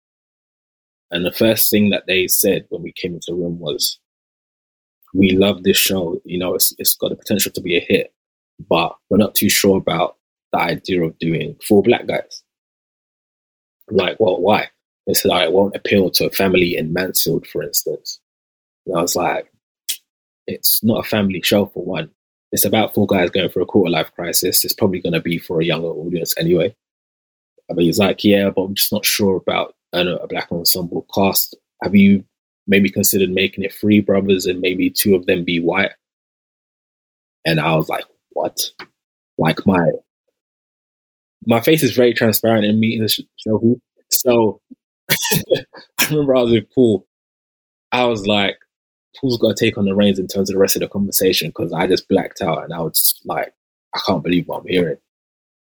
And 1.11 1.25
the 1.25 1.33
first 1.33 1.71
thing 1.71 1.91
that 1.91 2.05
they 2.07 2.27
said 2.27 2.67
when 2.69 2.83
we 2.83 2.93
came 2.93 3.15
into 3.15 3.27
the 3.29 3.35
room 3.35 3.59
was, 3.59 3.99
we 5.15 5.31
love 5.31 5.63
this 5.63 5.77
show. 5.77 6.21
You 6.25 6.39
know, 6.39 6.55
it's, 6.55 6.75
it's 6.79 6.97
got 6.97 7.11
the 7.11 7.17
potential 7.17 7.53
to 7.53 7.61
be 7.61 7.77
a 7.77 7.81
hit, 7.81 8.13
but 8.69 8.97
we're 9.09 9.17
not 9.17 9.35
too 9.35 9.49
sure 9.49 9.79
about 9.79 10.17
the 10.53 10.59
idea 10.59 11.03
of 11.03 11.19
doing 11.19 11.57
four 11.67 11.83
black 11.83 12.07
guys. 12.07 12.43
Like, 13.91 14.19
well, 14.21 14.41
why? 14.41 14.69
They 15.07 15.15
said, 15.15 15.31
oh, 15.33 15.39
it 15.39 15.53
won't 15.53 15.77
appeal 15.77 16.11
to 16.11 16.27
a 16.27 16.31
family 16.31 16.77
in 16.77 16.93
Mansfield, 16.93 17.47
for 17.47 17.63
instance. 17.63 18.21
And 18.87 18.99
I 18.99 19.03
was 19.03 19.17
like, 19.17 19.51
it's 20.47 20.83
not 20.83 21.05
a 21.05 21.09
family 21.09 21.41
show 21.43 21.67
for 21.67 21.85
one. 21.85 22.11
It's 22.53 22.65
about 22.65 22.95
four 22.95 23.07
guys 23.07 23.31
going 23.31 23.49
through 23.49 23.63
a 23.63 23.67
quarter 23.67 23.91
life 23.91 24.11
crisis. 24.15 24.65
It's 24.65 24.75
probably 24.75 25.01
going 25.01 25.13
to 25.13 25.21
be 25.21 25.39
for 25.39 25.61
a 25.61 25.65
younger 25.65 25.89
audience 25.89 26.35
anyway. 26.39 26.75
I 27.71 27.75
mean, 27.75 27.87
he's 27.87 27.99
like, 27.99 28.25
yeah, 28.25 28.51
but 28.51 28.63
I'm 28.63 28.75
just 28.75 28.93
not 28.93 29.05
sure 29.05 29.37
about 29.37 29.75
and 29.93 30.09
a 30.09 30.27
black 30.27 30.51
ensemble 30.53 31.07
cast. 31.15 31.57
Have 31.83 31.95
you 31.95 32.25
maybe 32.67 32.91
considered 32.91 33.31
making 33.31 33.65
it 33.65 33.73
three 33.73 34.01
brothers 34.01 34.47
and 34.47 34.61
maybe 34.61 34.91
two 34.91 35.15
of 35.15 35.27
them 35.27 35.45
be 35.45 35.61
white? 35.61 35.93
And 37.45 37.61
I 37.61 37.75
was 37.75 37.89
like, 37.89 38.05
what? 38.31 38.61
Like 39.39 39.67
my 39.67 39.91
my 41.49 41.61
face 41.61 41.83
is 41.83 41.97
very 41.97 42.13
transparent 42.13 42.67
in 42.67 42.79
meeting 42.79 43.03
the 43.03 43.09
show. 43.09 43.81
So 44.11 44.61
I 45.11 45.65
remember 46.11 46.37
I 46.37 46.43
was 46.43 46.53
with 46.53 46.71
Paul. 46.75 47.07
I 47.91 48.05
was 48.05 48.27
like, 48.27 48.59
Paul's 49.19 49.39
got 49.39 49.57
to 49.57 49.65
take 49.65 49.79
on 49.79 49.87
the 49.87 49.95
reins 49.95 50.19
in 50.19 50.27
terms 50.27 50.51
of 50.51 50.55
the 50.55 50.61
rest 50.61 50.77
of 50.77 50.81
the 50.81 50.89
conversation 50.89 51.49
because 51.49 51.73
I 51.73 51.87
just 51.87 52.07
blacked 52.07 52.43
out 52.43 52.63
and 52.63 52.75
I 52.75 52.81
was 52.81 53.19
like, 53.25 53.55
I 53.95 54.01
can't 54.07 54.23
believe 54.23 54.47
what 54.47 54.61
I'm 54.61 54.69
hearing. 54.69 54.99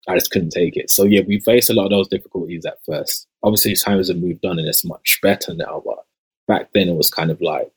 I 0.10 0.16
just 0.16 0.32
couldn't 0.32 0.50
take 0.50 0.76
it. 0.76 0.92
So 0.92 1.06
yeah, 1.06 1.22
we 1.26 1.40
faced 1.40 1.70
a 1.70 1.74
lot 1.74 1.86
of 1.86 1.92
those 1.92 2.10
difficulties 2.10 2.66
at 2.66 2.84
first. 2.86 3.28
Obviously, 3.42 3.76
times 3.76 4.10
have 4.10 4.18
moved 4.18 4.46
on 4.46 4.60
and 4.60 4.68
it's 4.68 4.84
much 4.84 5.20
better 5.24 5.54
now. 5.54 5.82
But 5.86 6.04
back 6.50 6.74
then, 6.74 6.90
it 6.90 6.96
was 6.96 7.10
kind 7.10 7.32
of 7.32 7.40
like, 7.40 7.72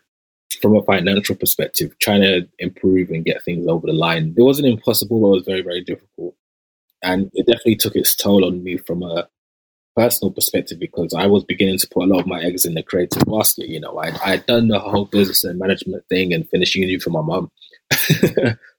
from 0.61 0.77
a 0.77 0.83
financial 0.83 1.37
perspective, 1.37 1.97
trying 2.01 2.23
to 2.23 2.49
improve 2.59 3.11
and 3.11 3.25
get 3.25 3.45
things 3.45 3.69
over 3.69 3.87
the 3.87 3.93
line. 3.93 4.35
It 4.37 4.43
wasn't 4.43 4.69
impossible, 4.69 5.21
but 5.21 5.29
it 5.29 5.31
was 5.31 5.45
very, 5.45 5.63
very 5.63 5.83
difficult. 5.83 6.35
And 7.05 7.31
it 7.35 7.47
definitely 7.47 7.77
took 7.77 7.97
its 7.97 8.17
toll 8.17 8.45
on 8.45 8.65
me 8.65 8.77
from 8.77 9.03
a 9.03 9.29
personal 9.95 10.33
perspective 10.33 10.81
because 10.81 11.15
I 11.15 11.27
was 11.27 11.45
beginning 11.45 11.79
to 11.79 11.89
put 11.89 12.03
a 12.03 12.07
lot 12.07 12.21
of 12.21 12.27
my 12.27 12.43
eggs 12.43 12.65
in 12.65 12.75
the 12.75 12.83
creative 12.83 13.25
basket. 13.27 13.69
You 13.69 13.81
know, 13.81 13.99
I 13.99 14.13
I'd 14.25 14.47
done 14.47 14.69
the 14.69 14.81
whole 14.81 15.05
business 15.05 15.45
and 15.45 15.59
management 15.59 16.05
thing 16.09 16.33
and 16.33 16.49
finished 16.49 16.75
uni 16.75 16.99
for 16.99 17.11
my 17.11 17.21
mum, 17.21 17.51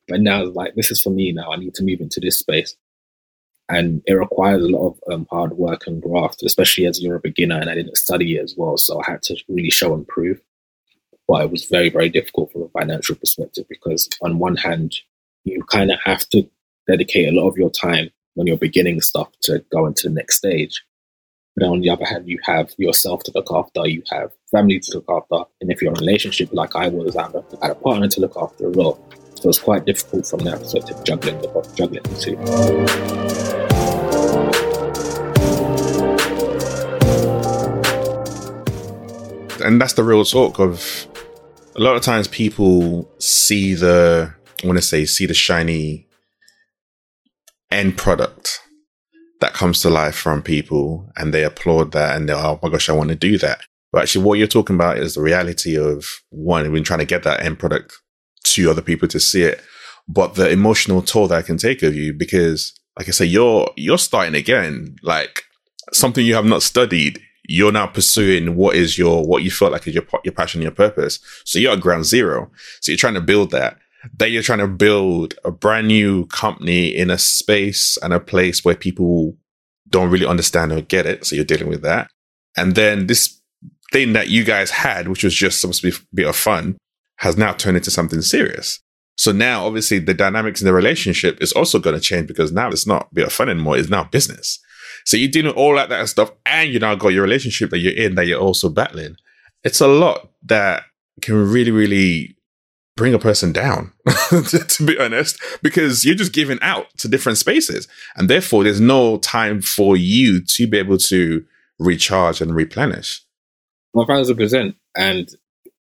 but 0.07 0.19
now 0.19 0.43
like 0.43 0.75
this 0.75 0.91
is 0.91 1.01
for 1.01 1.11
me 1.11 1.31
now. 1.31 1.51
I 1.51 1.55
need 1.55 1.75
to 1.75 1.83
move 1.83 2.01
into 2.01 2.19
this 2.19 2.39
space 2.39 2.75
and 3.69 4.01
it 4.05 4.13
requires 4.13 4.63
a 4.63 4.67
lot 4.67 4.89
of 4.89 4.99
um, 5.11 5.27
hard 5.31 5.53
work 5.53 5.87
and 5.87 6.01
graft, 6.01 6.43
especially 6.43 6.85
as 6.85 7.01
you're 7.01 7.15
a 7.15 7.19
beginner. 7.19 7.59
And 7.59 7.69
I 7.69 7.75
didn't 7.75 7.97
study 7.97 8.35
it 8.35 8.43
as 8.43 8.53
well, 8.55 8.77
so 8.77 9.01
I 9.01 9.11
had 9.11 9.23
to 9.23 9.35
really 9.47 9.71
show 9.71 9.93
and 9.93 10.07
prove. 10.07 10.39
But 11.27 11.45
it 11.45 11.51
was 11.51 11.65
very, 11.65 11.89
very 11.89 12.09
difficult 12.09 12.51
from 12.51 12.63
a 12.63 12.69
financial 12.69 13.15
perspective 13.15 13.65
because, 13.67 14.07
on 14.21 14.37
one 14.37 14.57
hand, 14.57 14.95
you 15.43 15.63
kind 15.63 15.91
of 15.91 15.99
have 16.05 16.29
to 16.29 16.47
dedicate 16.87 17.27
a 17.27 17.31
lot 17.31 17.47
of 17.47 17.57
your 17.57 17.71
time 17.71 18.11
when 18.35 18.47
you're 18.47 18.57
beginning 18.57 19.01
stuff 19.01 19.29
to 19.41 19.63
go 19.71 19.85
into 19.85 20.07
the 20.07 20.13
next 20.13 20.37
stage. 20.37 20.83
But 21.55 21.67
on 21.67 21.81
the 21.81 21.89
other 21.89 22.05
hand, 22.05 22.27
you 22.27 22.39
have 22.43 22.71
yourself 22.77 23.23
to 23.23 23.31
look 23.33 23.47
after, 23.51 23.87
you 23.87 24.03
have 24.11 24.31
family 24.51 24.79
to 24.79 24.91
look 24.95 25.05
after, 25.09 25.49
and 25.61 25.71
if 25.71 25.81
you're 25.81 25.91
in 25.91 25.97
a 25.97 26.01
relationship 26.01 26.49
like 26.51 26.75
I 26.75 26.89
was, 26.89 27.15
I 27.15 27.23
had 27.61 27.71
a 27.71 27.75
partner 27.75 28.07
to 28.09 28.21
look 28.21 28.35
after 28.37 28.69
as 28.69 28.75
well. 28.75 28.99
So 29.35 29.49
it's 29.49 29.59
quite 29.59 29.85
difficult 29.85 30.27
from 30.27 30.39
that 30.39 30.59
perspective, 30.59 31.01
juggling 31.03 31.39
the 31.39 31.73
juggling 31.75 32.03
the 32.03 32.15
two. 32.19 33.45
and 39.65 39.81
that's 39.81 39.93
the 39.93 40.03
real 40.03 40.23
talk 40.23 40.59
of 40.59 41.07
a 41.75 41.79
lot 41.79 41.95
of 41.95 42.01
times 42.01 42.27
people 42.27 43.09
see 43.19 43.73
the 43.73 44.31
I 44.63 44.67
want 44.67 44.77
to 44.77 44.81
say 44.81 45.05
see 45.05 45.25
the 45.25 45.33
shiny 45.33 46.04
end 47.71 47.97
product 47.97 48.59
that 49.41 49.53
comes 49.53 49.81
to 49.81 49.89
life 49.89 50.15
from 50.15 50.41
people 50.41 51.11
and 51.17 51.33
they 51.33 51.43
applaud 51.43 51.91
that 51.91 52.15
and 52.15 52.29
they're 52.29 52.35
oh 52.35 52.59
my 52.61 52.69
gosh 52.69 52.89
I 52.89 52.93
want 52.93 53.09
to 53.09 53.15
do 53.15 53.37
that 53.39 53.61
but 53.91 54.03
actually 54.03 54.23
what 54.23 54.37
you're 54.37 54.47
talking 54.47 54.75
about 54.75 54.97
is 54.97 55.15
the 55.15 55.21
reality 55.21 55.77
of 55.77 56.05
one 56.29 56.71
when 56.71 56.83
trying 56.83 56.99
to 56.99 57.05
get 57.05 57.23
that 57.23 57.41
end 57.41 57.59
product 57.59 57.93
to 58.43 58.69
other 58.69 58.81
people 58.81 59.07
to 59.09 59.19
see 59.19 59.43
it 59.43 59.61
but 60.07 60.35
the 60.35 60.49
emotional 60.49 61.01
toll 61.01 61.27
that 61.27 61.37
I 61.37 61.41
can 61.41 61.57
take 61.57 61.83
of 61.83 61.95
you 61.95 62.13
because 62.13 62.73
like 62.97 63.07
I 63.07 63.11
say 63.11 63.25
you're 63.25 63.69
you're 63.75 63.97
starting 63.97 64.35
again 64.35 64.95
like 65.03 65.43
something 65.91 66.25
you 66.25 66.35
have 66.35 66.45
not 66.45 66.63
studied 66.63 67.19
you're 67.47 67.71
now 67.71 67.87
pursuing 67.87 68.55
what 68.55 68.75
is 68.75 68.97
your 68.97 69.25
what 69.25 69.43
you 69.43 69.51
felt 69.51 69.71
like 69.71 69.87
is 69.87 69.93
your 69.93 70.05
your 70.23 70.33
passion, 70.33 70.61
your 70.61 70.71
purpose. 70.71 71.19
So 71.45 71.59
you're 71.59 71.73
at 71.73 71.81
ground 71.81 72.05
zero. 72.05 72.51
So 72.81 72.91
you're 72.91 72.97
trying 72.97 73.13
to 73.15 73.21
build 73.21 73.51
that. 73.51 73.77
Then 74.13 74.31
you're 74.31 74.43
trying 74.43 74.59
to 74.59 74.67
build 74.67 75.35
a 75.43 75.51
brand 75.51 75.87
new 75.87 76.25
company 76.27 76.87
in 76.87 77.09
a 77.09 77.17
space 77.17 77.97
and 78.01 78.13
a 78.13 78.19
place 78.19 78.63
where 78.63 78.75
people 78.75 79.37
don't 79.89 80.09
really 80.09 80.25
understand 80.25 80.71
or 80.71 80.81
get 80.81 81.05
it. 81.05 81.25
So 81.25 81.35
you're 81.35 81.45
dealing 81.45 81.69
with 81.69 81.81
that. 81.83 82.09
And 82.57 82.75
then 82.75 83.07
this 83.07 83.39
thing 83.91 84.13
that 84.13 84.29
you 84.29 84.43
guys 84.43 84.71
had, 84.71 85.07
which 85.07 85.23
was 85.23 85.33
just 85.33 85.61
supposed 85.61 85.81
to 85.81 85.91
be 85.91 85.95
a 85.95 86.15
bit 86.15 86.27
of 86.27 86.35
fun, 86.35 86.77
has 87.17 87.37
now 87.37 87.53
turned 87.53 87.77
into 87.77 87.91
something 87.91 88.21
serious. 88.21 88.79
So 89.17 89.31
now, 89.31 89.65
obviously, 89.65 89.99
the 89.99 90.13
dynamics 90.13 90.61
in 90.61 90.65
the 90.65 90.73
relationship 90.73 91.41
is 91.41 91.53
also 91.53 91.79
going 91.79 91.95
to 91.95 92.01
change 92.01 92.27
because 92.27 92.51
now 92.51 92.69
it's 92.69 92.85
not 92.85 93.07
a 93.11 93.15
bit 93.15 93.27
of 93.27 93.33
fun 93.33 93.49
anymore. 93.49 93.77
It's 93.77 93.89
now 93.89 94.03
business. 94.03 94.59
So 95.05 95.15
you're 95.17 95.29
dealing 95.29 95.47
with 95.47 95.57
all 95.57 95.75
that, 95.75 95.89
that 95.89 96.09
stuff, 96.09 96.31
and 96.45 96.71
you 96.71 96.79
now 96.79 96.95
got 96.95 97.09
your 97.09 97.23
relationship 97.23 97.69
that 97.69 97.79
you're 97.79 97.93
in 97.93 98.15
that 98.15 98.27
you're 98.27 98.41
also 98.41 98.69
battling. 98.69 99.15
It's 99.63 99.79
a 99.79 99.87
lot 99.87 100.31
that 100.43 100.83
can 101.21 101.49
really, 101.49 101.71
really 101.71 102.35
bring 102.95 103.13
a 103.13 103.19
person 103.19 103.51
down, 103.51 103.91
to 104.29 104.85
be 104.85 104.97
honest, 104.97 105.39
because 105.61 106.05
you're 106.05 106.15
just 106.15 106.33
giving 106.33 106.59
out 106.61 106.87
to 106.97 107.07
different 107.07 107.37
spaces. 107.37 107.87
And 108.15 108.29
therefore, 108.29 108.63
there's 108.63 108.81
no 108.81 109.17
time 109.17 109.61
for 109.61 109.97
you 109.97 110.41
to 110.41 110.67
be 110.67 110.77
able 110.77 110.97
to 110.99 111.45
recharge 111.79 112.41
and 112.41 112.55
replenish. 112.55 113.21
One 113.91 114.07
thousand 114.07 114.37
percent. 114.37 114.75
And 114.97 115.29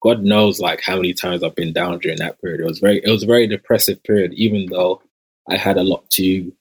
God 0.01 0.23
knows 0.23 0.59
like 0.59 0.81
how 0.81 0.95
many 0.95 1.13
times 1.13 1.43
I've 1.43 1.55
been 1.55 1.73
down 1.73 1.99
during 1.99 2.17
that 2.17 2.41
period. 2.41 2.61
It 2.61 2.65
was 2.65 2.79
very 2.79 3.01
it 3.03 3.09
was 3.09 3.23
a 3.23 3.27
very 3.27 3.47
depressive 3.47 4.01
period, 4.03 4.33
even 4.33 4.67
though 4.69 5.01
I 5.49 5.57
had 5.57 5.77
a 5.77 5.83
lot 5.83 6.09
to 6.11 6.51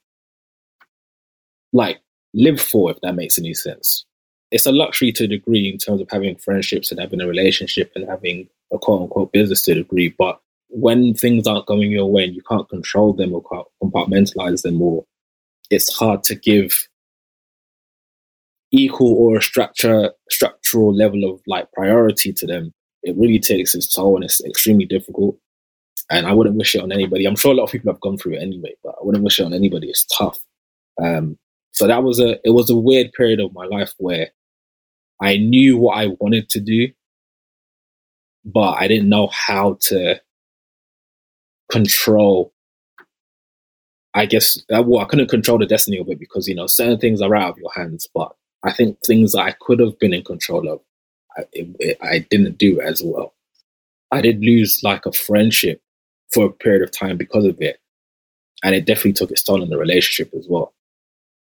like 1.73 2.01
live 2.35 2.61
for, 2.61 2.91
if 2.91 3.01
that 3.03 3.15
makes 3.15 3.39
any 3.39 3.55
sense. 3.55 4.05
It's 4.51 4.67
a 4.67 4.73
luxury 4.73 5.13
to 5.13 5.25
a 5.25 5.29
degree 5.29 5.71
in 5.71 5.79
terms 5.79 6.01
of 6.01 6.09
having 6.11 6.37
friendships 6.37 6.91
and 6.91 6.99
having 6.99 7.21
a 7.21 7.27
relationship 7.27 7.93
and 7.95 8.09
having 8.09 8.49
a 8.73 8.79
quote 8.79 9.03
unquote 9.03 9.33
business 9.33 9.63
to 9.63 9.73
a 9.73 9.77
degree. 9.77 10.15
But 10.17 10.41
when 10.69 11.15
things 11.15 11.47
aren't 11.47 11.67
going 11.67 11.91
your 11.91 12.11
way 12.11 12.25
and 12.25 12.35
you 12.35 12.43
can't 12.43 12.69
control 12.69 13.13
them 13.13 13.33
or 13.33 13.43
compartmentalize 13.83 14.63
them 14.63 14.81
or 14.83 15.05
it's 15.71 15.95
hard 15.95 16.23
to 16.25 16.35
give 16.35 16.89
equal 18.71 19.15
or 19.15 19.39
a 19.39 19.43
structure 19.43 20.13
structural 20.31 20.95
level 20.95 21.25
of 21.25 21.41
like 21.47 21.73
priority 21.73 22.33
to 22.33 22.47
them, 22.47 22.73
it 23.03 23.17
really 23.17 23.39
takes 23.39 23.75
its 23.75 23.93
toll 23.93 24.17
and 24.17 24.25
it's 24.25 24.45
extremely 24.45 24.85
difficult. 24.85 25.39
And 26.11 26.27
I 26.27 26.33
wouldn't 26.33 26.57
wish 26.57 26.75
it 26.75 26.83
on 26.83 26.93
anybody. 26.93 27.27
I'm 27.27 27.37
sure 27.37 27.53
a 27.53 27.55
lot 27.55 27.65
of 27.65 27.71
people 27.71 27.93
have 27.93 28.01
gone 28.01 28.17
through 28.17 28.35
it 28.35 28.43
anyway, 28.43 28.75
but 28.83 28.95
I 29.01 29.05
wouldn't 29.05 29.25
wish 29.25 29.41
it 29.41 29.45
on 29.45 29.53
anybody. 29.53 29.89
It's 29.89 30.07
tough. 30.07 30.39
Um, 31.03 31.39
so 31.73 31.87
that 31.87 32.03
was 32.03 32.19
a 32.19 32.39
it 32.45 32.51
was 32.51 32.71
a 32.71 32.77
weird 32.77 33.13
period 33.13 33.41
of 33.41 33.53
my 33.53 33.67
life 33.67 33.93
where 33.99 34.31
I 35.21 35.37
knew 35.37 35.79
what 35.79 35.99
I 35.99 36.09
wanted 36.21 36.49
to 36.51 36.61
do, 36.61 36.89
but 38.45 38.73
I 38.79 38.89
didn't 38.89 39.09
know 39.09 39.29
how 39.29 39.79
to 39.83 40.21
control. 41.71 42.53
I 44.15 44.27
guess 44.27 44.63
uh, 44.75 44.83
well, 44.83 45.01
I 45.01 45.05
couldn't 45.05 45.29
control 45.29 45.59
the 45.59 45.67
destiny 45.67 45.99
of 45.99 46.09
it 46.09 46.19
because 46.19 46.49
you 46.49 46.55
know 46.55 46.67
certain 46.67 46.99
things 46.99 47.21
are 47.21 47.35
out 47.37 47.51
of 47.51 47.59
your 47.59 47.73
hands. 47.75 48.09
But 48.15 48.35
I 48.63 48.73
think 48.73 48.99
things 49.07 49.33
that 49.33 49.43
I 49.43 49.55
could 49.61 49.81
have 49.81 49.99
been 49.99 50.15
in 50.15 50.25
control 50.25 50.69
of, 50.69 50.81
I, 51.37 51.45
it, 51.53 51.99
I 52.03 52.21
didn't 52.31 52.59
do 52.59 52.81
as 52.81 53.03
well. 53.05 53.35
I 54.11 54.21
did 54.21 54.41
lose 54.41 54.81
like 54.83 55.07
a 55.07 55.13
friendship 55.13 55.83
for 56.33 56.47
a 56.47 56.53
period 56.53 56.83
of 56.83 56.91
time 56.91 57.17
because 57.17 57.45
of 57.45 57.61
it, 57.61 57.79
and 58.65 58.75
it 58.75 58.87
definitely 58.87 59.13
took 59.13 59.31
its 59.31 59.43
toll 59.43 59.63
on 59.63 59.69
the 59.71 59.79
relationship 59.79 60.33
as 60.35 60.47
well. 60.49 60.73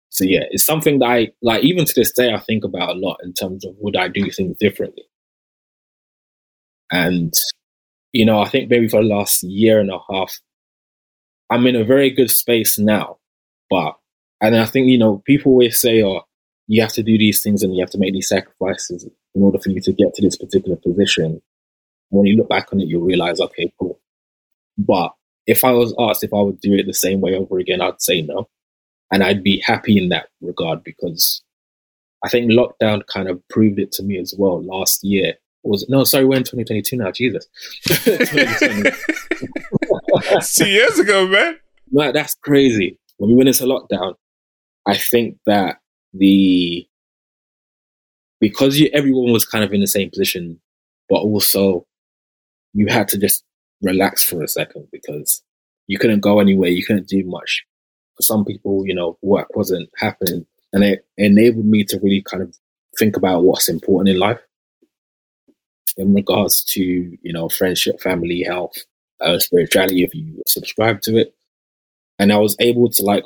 So 0.10 0.24
yeah, 0.24 0.46
it's 0.52 0.66
something 0.66 1.00
that 1.00 1.10
I 1.10 1.32
like 1.42 1.64
even 1.64 1.86
to 1.86 1.94
this 1.94 2.12
day 2.12 2.34
I 2.34 2.40
think 2.40 2.64
about 2.64 2.96
a 2.96 3.00
lot 3.00 3.20
in 3.24 3.34
terms 3.34 3.66
of 3.66 3.76
would 3.80 3.96
I 3.96 4.08
do 4.08 4.30
things 4.32 4.58
differently. 4.58 5.04
And 6.92 7.34
you 8.14 8.26
know, 8.26 8.40
I 8.40 8.50
think 8.50 8.70
maybe 8.70 8.88
for 8.88 9.02
the 9.02 9.08
last 9.08 9.44
year 9.44 9.80
and 9.80 9.92
a 9.92 10.00
half, 10.10 10.40
I'm 11.50 11.68
in 11.68 11.76
a 11.76 11.84
very 11.84 12.10
good 12.10 12.32
space 12.32 12.80
now. 12.80 13.18
But 13.70 13.96
and 14.42 14.56
I 14.56 14.66
think, 14.66 14.88
you 14.88 14.98
know, 14.98 15.22
people 15.26 15.54
always 15.54 15.80
say, 15.80 16.04
oh, 16.04 16.22
you 16.68 16.82
have 16.82 16.94
to 16.94 17.04
do 17.04 17.18
these 17.18 17.42
things 17.42 17.64
and 17.64 17.76
you 17.76 17.82
have 17.82 17.90
to 17.92 17.98
make 17.98 18.14
these 18.14 18.28
sacrifices 18.28 19.08
in 19.36 19.44
order 19.44 19.60
for 19.60 19.70
you 19.70 19.82
to 19.82 19.94
get 19.94 20.14
to 20.16 20.22
this 20.22 20.38
particular 20.38 20.78
position. 20.78 21.42
When 22.10 22.26
you 22.26 22.38
look 22.38 22.50
back 22.50 22.72
on 22.72 22.80
it, 22.80 22.88
you'll 22.88 23.04
realize, 23.04 23.40
okay, 23.40 23.72
cool. 23.80 24.00
But 24.78 25.14
if 25.46 25.64
I 25.64 25.72
was 25.72 25.94
asked 26.00 26.24
if 26.24 26.34
I 26.34 26.42
would 26.42 26.60
do 26.60 26.74
it 26.74 26.86
the 26.86 26.94
same 26.94 27.22
way 27.22 27.36
over 27.36 27.58
again, 27.58 27.82
I'd 27.82 28.02
say 28.02 28.22
no. 28.22 28.48
And 29.12 29.24
I'd 29.24 29.44
be 29.44 29.62
happy 29.66 29.98
in 29.98 30.10
that 30.10 30.28
regard 30.42 30.84
because 30.84 31.42
I 32.24 32.30
think 32.30 32.52
lockdown 32.52 33.06
kind 33.08 33.30
of 33.30 33.42
proved 33.48 33.80
it 33.80 33.92
to 33.94 34.04
me 34.04 34.18
as 34.20 34.34
well 34.38 34.62
last 34.62 35.04
year. 35.04 35.36
Was 35.68 35.88
no, 35.90 36.04
sorry, 36.04 36.26
we're 36.26 36.38
in 36.38 36.44
2022 36.44 36.98
now. 36.98 37.12
Jesus, 37.12 37.48
two 40.56 40.70
years 40.70 41.00
ago, 41.00 41.28
man. 41.28 41.58
Man, 41.92 42.14
that's 42.14 42.36
crazy. 42.36 43.00
When 43.18 43.32
we 43.32 43.36
went 43.36 43.50
into 43.50 43.64
lockdown, 43.64 44.16
I 44.86 44.96
think 44.96 45.38
that 45.46 45.78
the 46.14 46.88
because 48.40 48.80
you, 48.80 48.90
everyone 48.94 49.34
was 49.34 49.46
kind 49.46 49.64
of 49.64 49.74
in 49.74 49.82
the 49.82 49.88
same 49.88 50.10
position, 50.10 50.60
but 51.10 51.18
also 51.18 51.86
you 52.74 52.88
had 52.88 53.08
to 53.10 53.18
just 53.18 53.44
relax 53.82 54.24
for 54.24 54.44
a 54.44 54.48
second 54.48 54.88
because 54.92 55.44
you 55.88 55.98
couldn't 55.98 56.22
go 56.22 56.40
anywhere, 56.40 56.70
you 56.70 56.86
couldn't 56.86 57.08
do 57.08 57.24
much 57.26 57.66
for 58.16 58.24
some 58.24 58.44
people, 58.44 58.86
you 58.86 58.96
know, 58.96 59.18
work 59.22 59.56
wasn't 59.56 59.90
happening. 59.98 60.46
And 60.74 60.84
it 60.84 61.06
enabled 61.18 61.66
me 61.66 61.84
to 61.86 62.00
really 62.00 62.22
kind 62.22 62.44
of 62.44 62.56
think 62.98 63.16
about 63.16 63.44
what's 63.44 63.70
important 63.70 64.10
in 64.10 64.20
life 64.20 64.40
in 65.96 66.14
regards 66.14 66.64
to, 66.66 66.82
you 66.84 67.34
know, 67.34 67.50
friendship, 67.50 68.02
family, 68.02 68.44
health, 68.44 68.76
uh, 69.22 69.40
spirituality, 69.40 70.04
if 70.04 70.14
you 70.14 70.42
subscribe 70.48 71.02
to 71.02 71.18
it. 71.18 71.34
And 72.20 72.34
I 72.34 72.38
was 72.38 72.56
able 72.60 72.90
to 72.90 73.04
like 73.04 73.24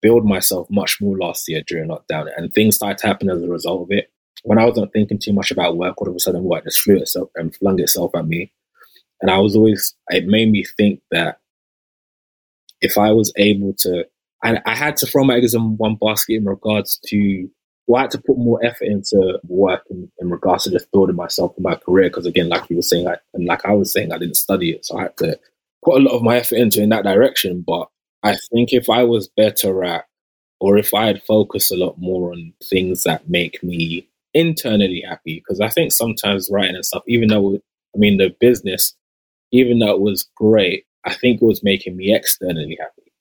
build 0.00 0.24
myself 0.24 0.68
much 0.70 1.00
more 1.00 1.18
last 1.18 1.48
year 1.48 1.62
during 1.66 1.90
lockdown 1.90 2.28
and 2.36 2.52
things 2.52 2.76
started 2.76 2.98
to 2.98 3.06
happen 3.08 3.30
as 3.30 3.42
a 3.42 3.48
result 3.48 3.82
of 3.82 3.88
it. 3.90 4.10
When 4.44 4.58
I 4.58 4.64
wasn't 4.64 4.92
thinking 4.92 5.18
too 5.18 5.32
much 5.32 5.50
about 5.50 5.76
work, 5.76 6.00
all 6.00 6.08
of 6.08 6.14
a 6.14 6.20
sudden 6.20 6.44
work 6.44 6.64
just 6.64 6.80
flew 6.80 6.96
itself 6.96 7.30
and 7.34 7.54
flung 7.54 7.80
itself 7.80 8.12
at 8.14 8.26
me. 8.26 8.52
And 9.20 9.30
I 9.30 9.38
was 9.38 9.56
always, 9.56 9.94
it 10.10 10.26
made 10.26 10.50
me 10.50 10.64
think 10.64 11.00
that 11.10 11.40
if 12.80 12.96
I 12.96 13.10
was 13.10 13.32
able 13.36 13.74
to 13.78 14.04
and 14.42 14.60
I 14.64 14.74
had 14.76 14.96
to 14.98 15.06
throw 15.06 15.24
my 15.24 15.34
eggs 15.34 15.54
in 15.54 15.76
one 15.76 15.96
basket 16.00 16.34
in 16.34 16.44
regards 16.44 17.00
to, 17.06 17.50
well, 17.88 18.00
I 18.00 18.02
had 18.02 18.10
to 18.12 18.20
put 18.20 18.36
more 18.36 18.62
effort 18.64 18.84
into 18.84 19.40
work 19.48 19.82
in, 19.90 20.12
in 20.20 20.28
regards 20.30 20.64
to 20.64 20.70
just 20.70 20.92
building 20.92 21.16
myself 21.16 21.54
and 21.56 21.64
my 21.64 21.74
career. 21.74 22.10
Because 22.10 22.26
again, 22.26 22.50
like 22.50 22.68
you 22.68 22.76
were 22.76 22.82
saying, 22.82 23.08
I, 23.08 23.16
and 23.32 23.46
like 23.46 23.64
I 23.64 23.72
was 23.72 23.90
saying, 23.90 24.12
I 24.12 24.18
didn't 24.18 24.36
study 24.36 24.72
it. 24.72 24.84
So 24.84 24.98
I 24.98 25.04
had 25.04 25.16
to 25.16 25.40
put 25.82 25.96
a 25.96 26.04
lot 26.04 26.14
of 26.14 26.22
my 26.22 26.36
effort 26.36 26.56
into 26.56 26.82
in 26.82 26.90
that 26.90 27.04
direction. 27.04 27.64
But 27.66 27.88
I 28.22 28.36
think 28.52 28.74
if 28.74 28.90
I 28.90 29.04
was 29.04 29.28
better 29.28 29.82
at, 29.84 30.04
or 30.60 30.76
if 30.76 30.92
I 30.92 31.06
had 31.06 31.22
focused 31.22 31.72
a 31.72 31.76
lot 31.76 31.96
more 31.98 32.32
on 32.32 32.52
things 32.62 33.04
that 33.04 33.30
make 33.30 33.62
me 33.62 34.06
internally 34.34 35.02
happy, 35.08 35.36
because 35.36 35.60
I 35.60 35.70
think 35.70 35.92
sometimes 35.92 36.50
writing 36.52 36.74
and 36.74 36.84
stuff, 36.84 37.04
even 37.08 37.28
though, 37.28 37.54
I 37.56 37.98
mean, 37.98 38.18
the 38.18 38.36
business, 38.38 38.94
even 39.50 39.78
though 39.78 39.94
it 39.94 40.00
was 40.00 40.28
great, 40.36 40.84
I 41.06 41.14
think 41.14 41.40
it 41.40 41.44
was 41.46 41.62
making 41.62 41.96
me 41.96 42.14
externally 42.14 42.76
happy. 42.78 43.12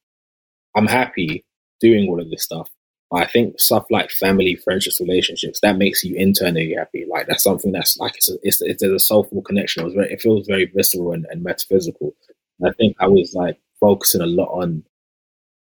I'm 0.75 0.87
happy 0.87 1.45
doing 1.79 2.09
all 2.09 2.19
of 2.19 2.29
this 2.29 2.43
stuff. 2.43 2.69
I 3.13 3.25
think 3.25 3.59
stuff 3.59 3.85
like 3.89 4.11
family, 4.11 4.55
friendships, 4.55 4.99
relationships 4.99 5.61
that 5.61 5.77
makes 5.77 6.03
you 6.03 6.15
internally 6.15 6.73
happy. 6.77 7.05
Like 7.09 7.27
that's 7.27 7.43
something 7.43 7.71
that's 7.71 7.97
like 7.97 8.17
it's 8.17 8.29
a, 8.29 8.33
it's, 8.43 8.61
it's 8.61 8.83
a 8.83 8.99
soulful 8.99 9.41
connection. 9.41 9.87
It, 9.87 9.93
very, 9.93 10.13
it 10.13 10.21
feels 10.21 10.45
very 10.45 10.65
visceral 10.65 11.13
and, 11.13 11.25
and 11.29 11.41
metaphysical. 11.41 12.13
And 12.59 12.69
I 12.69 12.73
think 12.73 12.97
I 12.99 13.07
was 13.07 13.33
like 13.33 13.59
focusing 13.79 14.21
a 14.21 14.25
lot 14.25 14.49
on 14.49 14.83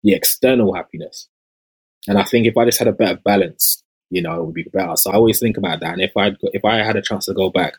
the 0.04 0.14
external 0.14 0.74
happiness. 0.74 1.28
And 2.06 2.18
I 2.18 2.24
think 2.24 2.46
if 2.46 2.56
I 2.56 2.64
just 2.64 2.78
had 2.78 2.88
a 2.88 2.92
better 2.92 3.20
balance, 3.24 3.82
you 4.10 4.22
know, 4.22 4.40
it 4.40 4.44
would 4.44 4.54
be 4.54 4.64
better. 4.64 4.94
So 4.96 5.10
I 5.10 5.14
always 5.14 5.40
think 5.40 5.56
about 5.56 5.80
that. 5.80 5.94
And 5.94 6.02
if 6.02 6.16
I 6.16 6.32
if 6.52 6.64
I 6.64 6.76
had 6.76 6.96
a 6.96 7.02
chance 7.02 7.26
to 7.26 7.34
go 7.34 7.50
back, 7.50 7.74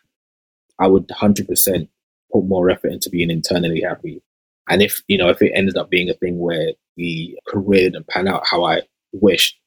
I 0.78 0.88
would 0.88 1.10
hundred 1.10 1.48
percent 1.48 1.88
put 2.32 2.44
more 2.44 2.68
effort 2.68 2.92
into 2.92 3.08
being 3.08 3.30
internally 3.30 3.80
happy. 3.80 4.22
And 4.68 4.82
if 4.82 5.02
you 5.08 5.16
know, 5.16 5.30
if 5.30 5.40
it 5.40 5.52
ended 5.54 5.76
up 5.78 5.88
being 5.88 6.10
a 6.10 6.14
thing 6.14 6.38
where 6.38 6.72
the 6.96 7.38
career 7.46 7.90
didn't 7.90 8.08
pan 8.08 8.28
out 8.28 8.46
how 8.46 8.64
I 8.64 8.82
wished, 9.20 9.58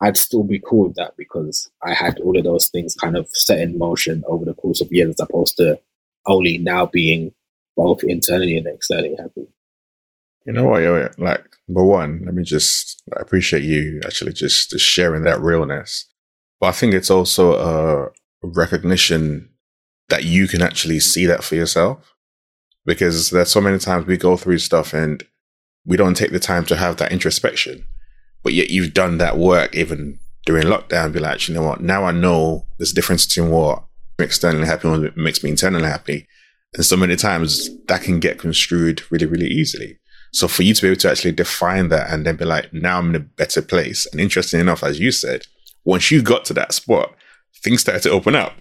I'd 0.00 0.16
still 0.16 0.42
be 0.42 0.60
cool 0.64 0.88
with 0.88 0.96
that 0.96 1.16
because 1.16 1.70
I 1.82 1.94
had 1.94 2.18
all 2.20 2.36
of 2.36 2.44
those 2.44 2.68
things 2.68 2.94
kind 2.94 3.16
of 3.16 3.28
set 3.32 3.60
in 3.60 3.78
motion 3.78 4.24
over 4.26 4.44
the 4.44 4.54
course 4.54 4.80
of 4.80 4.90
years 4.90 5.10
as 5.10 5.20
opposed 5.20 5.56
to 5.58 5.80
only 6.26 6.58
now 6.58 6.86
being 6.86 7.32
both 7.76 8.02
internally 8.04 8.56
and 8.56 8.66
externally 8.66 9.14
happy. 9.16 9.46
You 10.44 10.52
know 10.52 10.64
what? 10.64 10.82
Yeah, 10.82 11.08
like, 11.18 11.44
number 11.68 11.84
one, 11.84 12.22
let 12.24 12.34
me 12.34 12.42
just 12.42 13.00
I 13.16 13.20
appreciate 13.20 13.62
you 13.62 14.00
actually 14.04 14.32
just, 14.32 14.70
just 14.70 14.84
sharing 14.84 15.22
that 15.22 15.40
realness. 15.40 16.06
But 16.60 16.68
I 16.68 16.72
think 16.72 16.94
it's 16.94 17.10
also 17.10 17.54
a 17.54 18.10
recognition 18.42 19.50
that 20.08 20.24
you 20.24 20.48
can 20.48 20.62
actually 20.62 21.00
see 21.00 21.26
that 21.26 21.44
for 21.44 21.54
yourself. 21.54 22.12
Because 22.84 23.30
there's 23.30 23.50
so 23.50 23.60
many 23.60 23.78
times 23.78 24.06
we 24.06 24.16
go 24.16 24.36
through 24.36 24.58
stuff 24.58 24.92
and 24.92 25.24
we 25.86 25.96
don't 25.96 26.16
take 26.16 26.32
the 26.32 26.40
time 26.40 26.64
to 26.66 26.76
have 26.76 26.96
that 26.96 27.12
introspection. 27.12 27.86
But 28.42 28.54
yet 28.54 28.70
you've 28.70 28.94
done 28.94 29.18
that 29.18 29.38
work 29.38 29.74
even 29.74 30.18
during 30.46 30.66
lockdown, 30.66 31.12
be 31.12 31.20
like, 31.20 31.34
actually, 31.34 31.54
you 31.54 31.60
know 31.60 31.68
what? 31.68 31.80
Now 31.80 32.04
I 32.04 32.10
know 32.10 32.66
there's 32.78 32.92
a 32.92 32.94
difference 32.94 33.26
between 33.26 33.50
what 33.50 33.84
externally 34.18 34.66
happy 34.66 34.88
and 34.88 35.02
what 35.02 35.16
makes 35.16 35.42
me 35.42 35.50
internally 35.50 35.86
happy. 35.86 36.26
And 36.74 36.84
so 36.84 36.96
many 36.96 37.16
times 37.16 37.70
that 37.86 38.02
can 38.02 38.18
get 38.18 38.38
construed 38.38 39.02
really, 39.10 39.26
really 39.26 39.46
easily. 39.46 39.98
So 40.32 40.48
for 40.48 40.62
you 40.62 40.72
to 40.72 40.82
be 40.82 40.88
able 40.88 41.00
to 41.00 41.10
actually 41.10 41.32
define 41.32 41.90
that 41.90 42.10
and 42.10 42.24
then 42.24 42.36
be 42.36 42.46
like, 42.46 42.72
now 42.72 42.98
I'm 42.98 43.10
in 43.10 43.16
a 43.16 43.20
better 43.20 43.60
place. 43.60 44.06
And 44.10 44.20
interesting 44.20 44.60
enough, 44.60 44.82
as 44.82 44.98
you 44.98 45.12
said, 45.12 45.46
once 45.84 46.10
you 46.10 46.22
got 46.22 46.44
to 46.46 46.54
that 46.54 46.72
spot, 46.72 47.14
things 47.62 47.82
started 47.82 48.02
to 48.04 48.10
open 48.10 48.34
up 48.34 48.54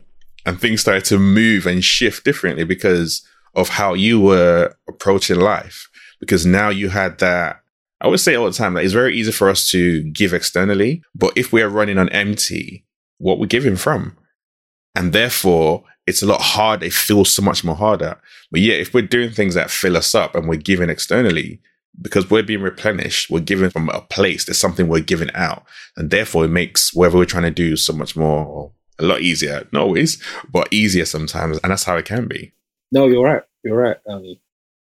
and 0.45 0.59
things 0.59 0.81
started 0.81 1.05
to 1.05 1.17
move 1.17 1.65
and 1.65 1.83
shift 1.83 2.25
differently 2.25 2.65
because 2.65 3.25
of 3.55 3.69
how 3.69 3.93
you 3.93 4.19
were 4.19 4.75
approaching 4.89 5.39
life. 5.39 5.87
Because 6.19 6.45
now 6.45 6.69
you 6.69 6.89
had 6.89 7.19
that, 7.19 7.61
I 8.01 8.07
would 8.07 8.19
say 8.19 8.35
all 8.35 8.47
the 8.47 8.51
time 8.51 8.73
that 8.73 8.83
it's 8.83 8.93
very 8.93 9.15
easy 9.15 9.31
for 9.31 9.49
us 9.49 9.67
to 9.69 10.03
give 10.03 10.33
externally, 10.33 11.03
but 11.13 11.33
if 11.35 11.53
we 11.53 11.61
are 11.61 11.69
running 11.69 11.99
on 11.99 12.09
empty, 12.09 12.85
what 13.19 13.39
we're 13.39 13.45
giving 13.45 13.75
from? 13.75 14.17
And 14.95 15.13
therefore, 15.13 15.83
it's 16.07 16.23
a 16.23 16.25
lot 16.25 16.41
harder. 16.41 16.87
It 16.87 16.93
feels 16.93 17.31
so 17.31 17.43
much 17.43 17.63
more 17.63 17.75
harder. 17.75 18.19
But 18.51 18.61
yeah, 18.61 18.73
if 18.73 18.93
we're 18.93 19.03
doing 19.03 19.29
things 19.29 19.53
that 19.53 19.69
fill 19.69 19.95
us 19.95 20.15
up 20.15 20.35
and 20.35 20.49
we're 20.49 20.55
giving 20.55 20.89
externally, 20.89 21.61
because 22.01 22.29
we're 22.29 22.41
being 22.41 22.61
replenished, 22.61 23.29
we're 23.29 23.39
giving 23.39 23.69
from 23.69 23.89
a 23.89 24.01
place. 24.01 24.45
There's 24.45 24.57
something 24.57 24.87
we're 24.87 25.01
giving 25.01 25.31
out. 25.35 25.63
And 25.95 26.09
therefore 26.09 26.45
it 26.45 26.49
makes 26.49 26.93
whatever 26.93 27.19
we're 27.19 27.25
trying 27.25 27.43
to 27.43 27.51
do 27.51 27.77
so 27.77 27.93
much 27.93 28.15
more, 28.15 28.71
a 28.97 29.03
lot 29.03 29.21
easier. 29.21 29.67
Not 29.71 29.83
always, 29.83 30.21
but 30.51 30.67
easier 30.71 31.05
sometimes. 31.05 31.59
And 31.63 31.71
that's 31.71 31.83
how 31.83 31.97
it 31.97 32.05
can 32.05 32.27
be. 32.27 32.51
No, 32.91 33.07
you're 33.07 33.23
right. 33.23 33.43
You're 33.63 33.77
right. 33.77 33.97
Um, 34.09 34.37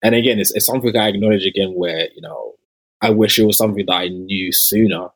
and 0.03 0.15
again, 0.15 0.39
it's, 0.39 0.55
it's 0.55 0.67
something 0.67 0.97
I 0.97 1.09
acknowledge 1.09 1.45
again 1.45 1.73
where, 1.75 2.09
you 2.15 2.23
know, 2.23 2.55
I 3.03 3.11
wish 3.11 3.39
it 3.39 3.45
was 3.45 3.57
something 3.57 3.87
that 3.87 3.95
I 3.95 4.09
knew 4.09 4.53
sooner, 4.53 5.09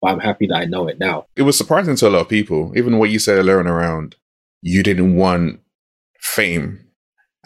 but 0.00 0.08
I'm 0.08 0.20
happy 0.20 0.46
that 0.48 0.56
I 0.56 0.64
know 0.66 0.88
it 0.88 0.98
now. 0.98 1.26
It 1.36 1.42
was 1.42 1.56
surprising 1.56 1.96
to 1.96 2.08
a 2.08 2.10
lot 2.10 2.20
of 2.22 2.28
people, 2.28 2.72
even 2.76 2.98
what 2.98 3.10
you 3.10 3.18
said 3.18 3.38
earlier 3.38 3.58
around 3.58 4.16
you 4.62 4.82
didn't 4.82 5.16
want 5.16 5.60
fame 6.20 6.86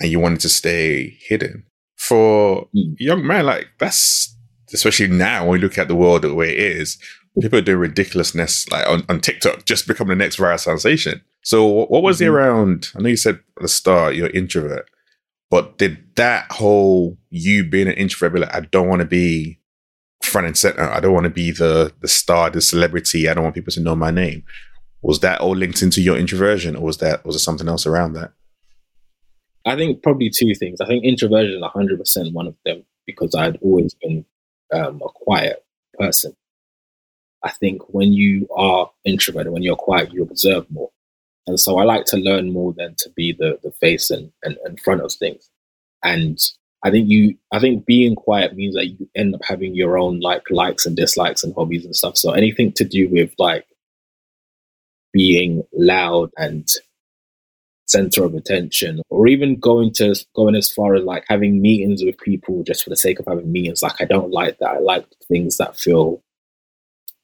and 0.00 0.11
you 0.11 0.20
wanted 0.20 0.40
to 0.40 0.48
stay 0.48 1.16
hidden. 1.28 1.64
For 1.96 2.68
mm. 2.76 2.94
young 2.98 3.26
man, 3.26 3.46
like 3.46 3.68
that's 3.78 4.37
especially 4.72 5.07
now 5.07 5.44
when 5.44 5.52
we 5.52 5.59
look 5.59 5.78
at 5.78 5.88
the 5.88 5.94
world 5.94 6.22
the 6.22 6.35
way 6.35 6.50
it 6.50 6.59
is, 6.59 6.98
people 7.40 7.61
doing 7.62 7.78
ridiculousness 7.78 8.68
like 8.70 8.87
on, 8.88 9.04
on 9.09 9.20
TikTok, 9.20 9.64
just 9.64 9.87
become 9.87 10.09
the 10.09 10.16
next 10.16 10.37
viral 10.37 10.59
sensation. 10.59 11.22
So 11.42 11.66
what 11.66 12.02
was 12.02 12.16
mm-hmm. 12.16 12.26
it 12.26 12.28
around? 12.28 12.88
I 12.96 13.00
know 13.00 13.09
you 13.09 13.16
said 13.16 13.37
at 13.37 13.62
the 13.62 13.68
start 13.68 14.16
you're 14.16 14.30
introvert, 14.30 14.88
but 15.50 15.78
did 15.78 16.16
that 16.16 16.50
whole 16.50 17.16
you 17.30 17.64
being 17.64 17.88
an 17.88 17.94
introvert 17.94 18.35
be 18.35 18.40
like, 18.40 18.54
I 18.54 18.61
don't 18.61 18.88
want 18.88 19.00
to 19.00 19.07
be 19.07 19.61
front 20.34 20.48
and 20.48 20.58
center. 20.58 20.82
I 20.82 20.98
don't 20.98 21.14
want 21.14 21.24
to 21.24 21.30
be 21.30 21.52
the 21.52 21.92
the 22.00 22.08
star, 22.08 22.50
the 22.50 22.60
celebrity. 22.60 23.28
I 23.28 23.34
don't 23.34 23.44
want 23.44 23.54
people 23.54 23.72
to 23.74 23.80
know 23.80 23.94
my 23.94 24.10
name. 24.10 24.42
Was 25.00 25.20
that 25.20 25.40
all 25.40 25.54
linked 25.54 25.80
into 25.80 26.00
your 26.00 26.16
introversion, 26.16 26.74
or 26.74 26.82
was 26.82 26.98
that 26.98 27.24
was 27.24 27.36
there 27.36 27.40
something 27.40 27.68
else 27.68 27.86
around 27.86 28.14
that? 28.14 28.32
I 29.64 29.76
think 29.76 30.02
probably 30.02 30.30
two 30.30 30.52
things. 30.56 30.80
I 30.80 30.86
think 30.86 31.04
introversion 31.04 31.54
is 31.54 31.62
100% 31.62 32.32
one 32.32 32.48
of 32.48 32.56
them 32.66 32.84
because 33.06 33.34
I'd 33.34 33.58
always 33.62 33.94
been 33.94 34.24
um, 34.72 35.00
a 35.02 35.08
quiet 35.08 35.64
person. 35.98 36.34
I 37.44 37.50
think 37.52 37.94
when 37.94 38.12
you 38.12 38.48
are 38.56 38.90
introverted, 39.04 39.52
when 39.52 39.62
you're 39.62 39.76
quiet, 39.76 40.12
you 40.12 40.22
observe 40.22 40.70
more. 40.70 40.90
And 41.46 41.60
so 41.60 41.78
I 41.78 41.84
like 41.84 42.06
to 42.06 42.16
learn 42.16 42.52
more 42.52 42.74
than 42.76 42.94
to 42.98 43.10
be 43.10 43.32
the, 43.32 43.58
the 43.62 43.70
face 43.72 44.10
and, 44.10 44.32
and, 44.42 44.56
and 44.64 44.80
front 44.80 45.02
of 45.02 45.12
things. 45.12 45.48
And 46.02 46.38
I 46.84 46.90
think 46.90 47.08
you, 47.08 47.36
I 47.50 47.60
think 47.60 47.86
being 47.86 48.14
quiet 48.14 48.54
means 48.54 48.74
that 48.74 48.86
you 48.86 49.08
end 49.14 49.34
up 49.34 49.40
having 49.42 49.74
your 49.74 49.96
own 49.96 50.20
like 50.20 50.42
likes 50.50 50.84
and 50.84 50.94
dislikes 50.94 51.42
and 51.42 51.54
hobbies 51.54 51.84
and 51.84 51.96
stuff. 51.96 52.18
So 52.18 52.32
anything 52.32 52.72
to 52.72 52.84
do 52.84 53.08
with 53.08 53.32
like 53.38 53.66
being 55.14 55.62
loud 55.72 56.30
and 56.36 56.68
center 57.86 58.24
of 58.24 58.34
attention 58.34 59.00
or 59.10 59.28
even 59.28 59.58
going 59.58 59.92
to 59.92 60.14
going 60.34 60.54
as 60.54 60.70
far 60.70 60.94
as 60.94 61.04
like 61.04 61.24
having 61.28 61.60
meetings 61.60 62.02
with 62.02 62.16
people 62.18 62.62
just 62.64 62.82
for 62.82 62.90
the 62.90 62.96
sake 62.96 63.18
of 63.20 63.26
having 63.26 63.52
meetings 63.52 63.82
like 63.82 64.00
i 64.00 64.04
don't 64.06 64.30
like 64.30 64.58
that 64.58 64.70
i 64.70 64.78
like 64.78 65.06
things 65.28 65.58
that 65.58 65.76
feel 65.76 66.22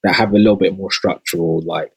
that 0.03 0.15
have 0.15 0.33
a 0.33 0.39
little 0.39 0.57
bit 0.57 0.77
more 0.77 0.91
structural 0.91 1.63
like 1.63 1.93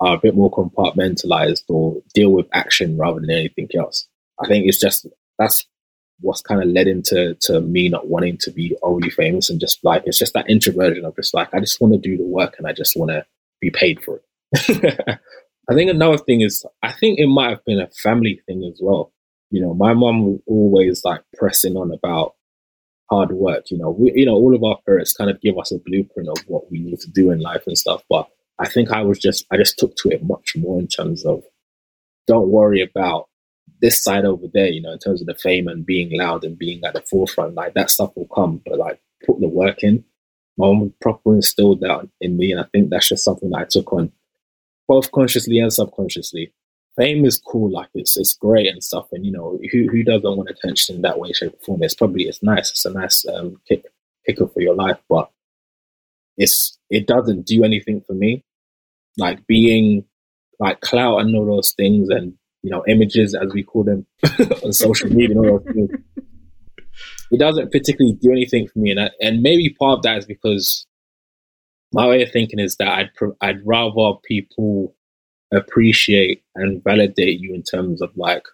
are 0.00 0.16
a 0.16 0.20
bit 0.20 0.34
more 0.34 0.50
compartmentalized 0.50 1.64
or 1.68 2.00
deal 2.14 2.30
with 2.30 2.46
action 2.54 2.96
rather 2.96 3.20
than 3.20 3.30
anything 3.30 3.68
else 3.76 4.08
i 4.42 4.48
think 4.48 4.66
it's 4.66 4.80
just 4.80 5.06
that's 5.38 5.66
what's 6.22 6.40
kind 6.40 6.62
of 6.62 6.68
led 6.68 6.86
into 6.86 7.36
to 7.40 7.60
me 7.60 7.88
not 7.88 8.08
wanting 8.08 8.38
to 8.38 8.50
be 8.50 8.76
overly 8.82 9.10
famous 9.10 9.50
and 9.50 9.60
just 9.60 9.84
like 9.84 10.02
it's 10.06 10.18
just 10.18 10.34
that 10.34 10.48
introversion 10.48 11.04
of 11.04 11.14
just 11.16 11.34
like 11.34 11.52
i 11.52 11.60
just 11.60 11.80
want 11.80 11.92
to 11.92 11.98
do 11.98 12.16
the 12.16 12.24
work 12.24 12.54
and 12.58 12.66
i 12.66 12.72
just 12.72 12.96
want 12.96 13.10
to 13.10 13.24
be 13.60 13.70
paid 13.70 14.02
for 14.02 14.20
it 14.52 15.18
I 15.70 15.74
think 15.74 15.90
another 15.90 16.18
thing 16.18 16.40
is, 16.40 16.66
I 16.82 16.92
think 16.92 17.18
it 17.18 17.28
might 17.28 17.50
have 17.50 17.64
been 17.64 17.80
a 17.80 17.88
family 17.88 18.40
thing 18.46 18.64
as 18.64 18.80
well. 18.82 19.12
You 19.50 19.60
know, 19.60 19.74
my 19.74 19.94
mom 19.94 20.24
was 20.24 20.40
always 20.46 21.04
like 21.04 21.22
pressing 21.34 21.76
on 21.76 21.92
about 21.92 22.34
hard 23.10 23.30
work. 23.32 23.70
You 23.70 23.78
know, 23.78 23.90
we, 23.90 24.12
you 24.14 24.26
know, 24.26 24.34
all 24.34 24.54
of 24.54 24.64
our 24.64 24.78
parents 24.86 25.12
kind 25.12 25.30
of 25.30 25.40
give 25.40 25.58
us 25.58 25.70
a 25.70 25.78
blueprint 25.78 26.28
of 26.28 26.38
what 26.46 26.70
we 26.70 26.80
need 26.80 26.98
to 27.00 27.10
do 27.10 27.30
in 27.30 27.40
life 27.40 27.62
and 27.66 27.78
stuff. 27.78 28.02
But 28.08 28.28
I 28.58 28.68
think 28.68 28.90
I 28.90 29.02
was 29.02 29.18
just, 29.18 29.46
I 29.52 29.56
just 29.56 29.78
took 29.78 29.94
to 29.96 30.10
it 30.10 30.24
much 30.24 30.54
more 30.56 30.80
in 30.80 30.88
terms 30.88 31.24
of 31.24 31.44
don't 32.26 32.48
worry 32.48 32.82
about 32.82 33.28
this 33.80 34.02
side 34.02 34.24
over 34.24 34.46
there, 34.52 34.68
you 34.68 34.80
know, 34.80 34.92
in 34.92 34.98
terms 34.98 35.20
of 35.20 35.26
the 35.26 35.34
fame 35.34 35.68
and 35.68 35.84
being 35.84 36.16
loud 36.16 36.44
and 36.44 36.58
being 36.58 36.84
at 36.84 36.94
the 36.94 37.02
forefront. 37.02 37.54
Like 37.54 37.74
that 37.74 37.90
stuff 37.90 38.12
will 38.16 38.28
come, 38.28 38.62
but 38.64 38.78
like 38.78 39.00
put 39.26 39.40
the 39.40 39.48
work 39.48 39.82
in. 39.82 40.04
My 40.56 40.66
mom 40.66 40.94
proper 41.00 41.34
instilled 41.34 41.80
that 41.80 42.08
in 42.20 42.36
me. 42.36 42.52
And 42.52 42.60
I 42.60 42.64
think 42.72 42.90
that's 42.90 43.08
just 43.08 43.24
something 43.24 43.50
that 43.50 43.58
I 43.58 43.64
took 43.64 43.92
on 43.92 44.12
both 44.88 45.10
consciously 45.10 45.58
and 45.58 45.72
subconsciously. 45.72 46.52
Fame 46.96 47.24
is 47.24 47.38
cool, 47.38 47.70
like 47.70 47.88
it's 47.94 48.18
it's 48.18 48.34
great 48.34 48.66
and 48.66 48.84
stuff, 48.84 49.06
and 49.12 49.24
you 49.24 49.32
know 49.32 49.58
who 49.72 49.88
who 49.88 50.02
doesn't 50.02 50.36
want 50.36 50.50
attention 50.50 50.96
in 50.96 51.02
that 51.02 51.18
way, 51.18 51.32
shape, 51.32 51.54
or 51.54 51.64
form? 51.64 51.82
It's 51.82 51.94
probably 51.94 52.24
it's 52.24 52.42
nice. 52.42 52.70
It's 52.70 52.84
a 52.84 52.90
nice 52.92 53.26
um, 53.26 53.58
kick 53.66 53.86
kicker 54.26 54.46
for 54.46 54.60
your 54.60 54.74
life, 54.74 54.98
but 55.08 55.30
it's 56.36 56.78
it 56.90 57.06
doesn't 57.06 57.46
do 57.46 57.64
anything 57.64 58.02
for 58.06 58.12
me. 58.12 58.44
Like 59.16 59.46
being 59.46 60.04
like 60.60 60.82
clout 60.82 61.22
and 61.22 61.34
all 61.34 61.46
those 61.46 61.72
things, 61.72 62.10
and 62.10 62.34
you 62.62 62.70
know 62.70 62.84
images 62.86 63.34
as 63.34 63.52
we 63.52 63.62
call 63.62 63.84
them 63.84 64.06
on 64.64 64.72
social 64.72 65.08
media 65.08 65.36
and 65.36 65.38
all 65.38 65.58
those 65.58 65.74
things. 65.74 65.90
It 67.30 67.38
doesn't 67.38 67.72
particularly 67.72 68.16
do 68.20 68.30
anything 68.30 68.68
for 68.68 68.78
me, 68.78 68.90
and 68.90 69.00
I, 69.00 69.10
and 69.20 69.42
maybe 69.42 69.70
part 69.70 69.98
of 69.98 70.02
that 70.02 70.18
is 70.18 70.26
because 70.26 70.86
my 71.92 72.06
way 72.06 72.22
of 72.22 72.30
thinking 72.30 72.58
is 72.58 72.76
that 72.76 72.88
I'd 72.88 73.10
I'd 73.40 73.66
rather 73.66 74.14
people 74.24 74.94
appreciate 75.52 76.42
and 76.54 76.82
validate 76.82 77.40
you 77.40 77.54
in 77.54 77.62
terms 77.62 78.00
of 78.00 78.10
like 78.16 78.44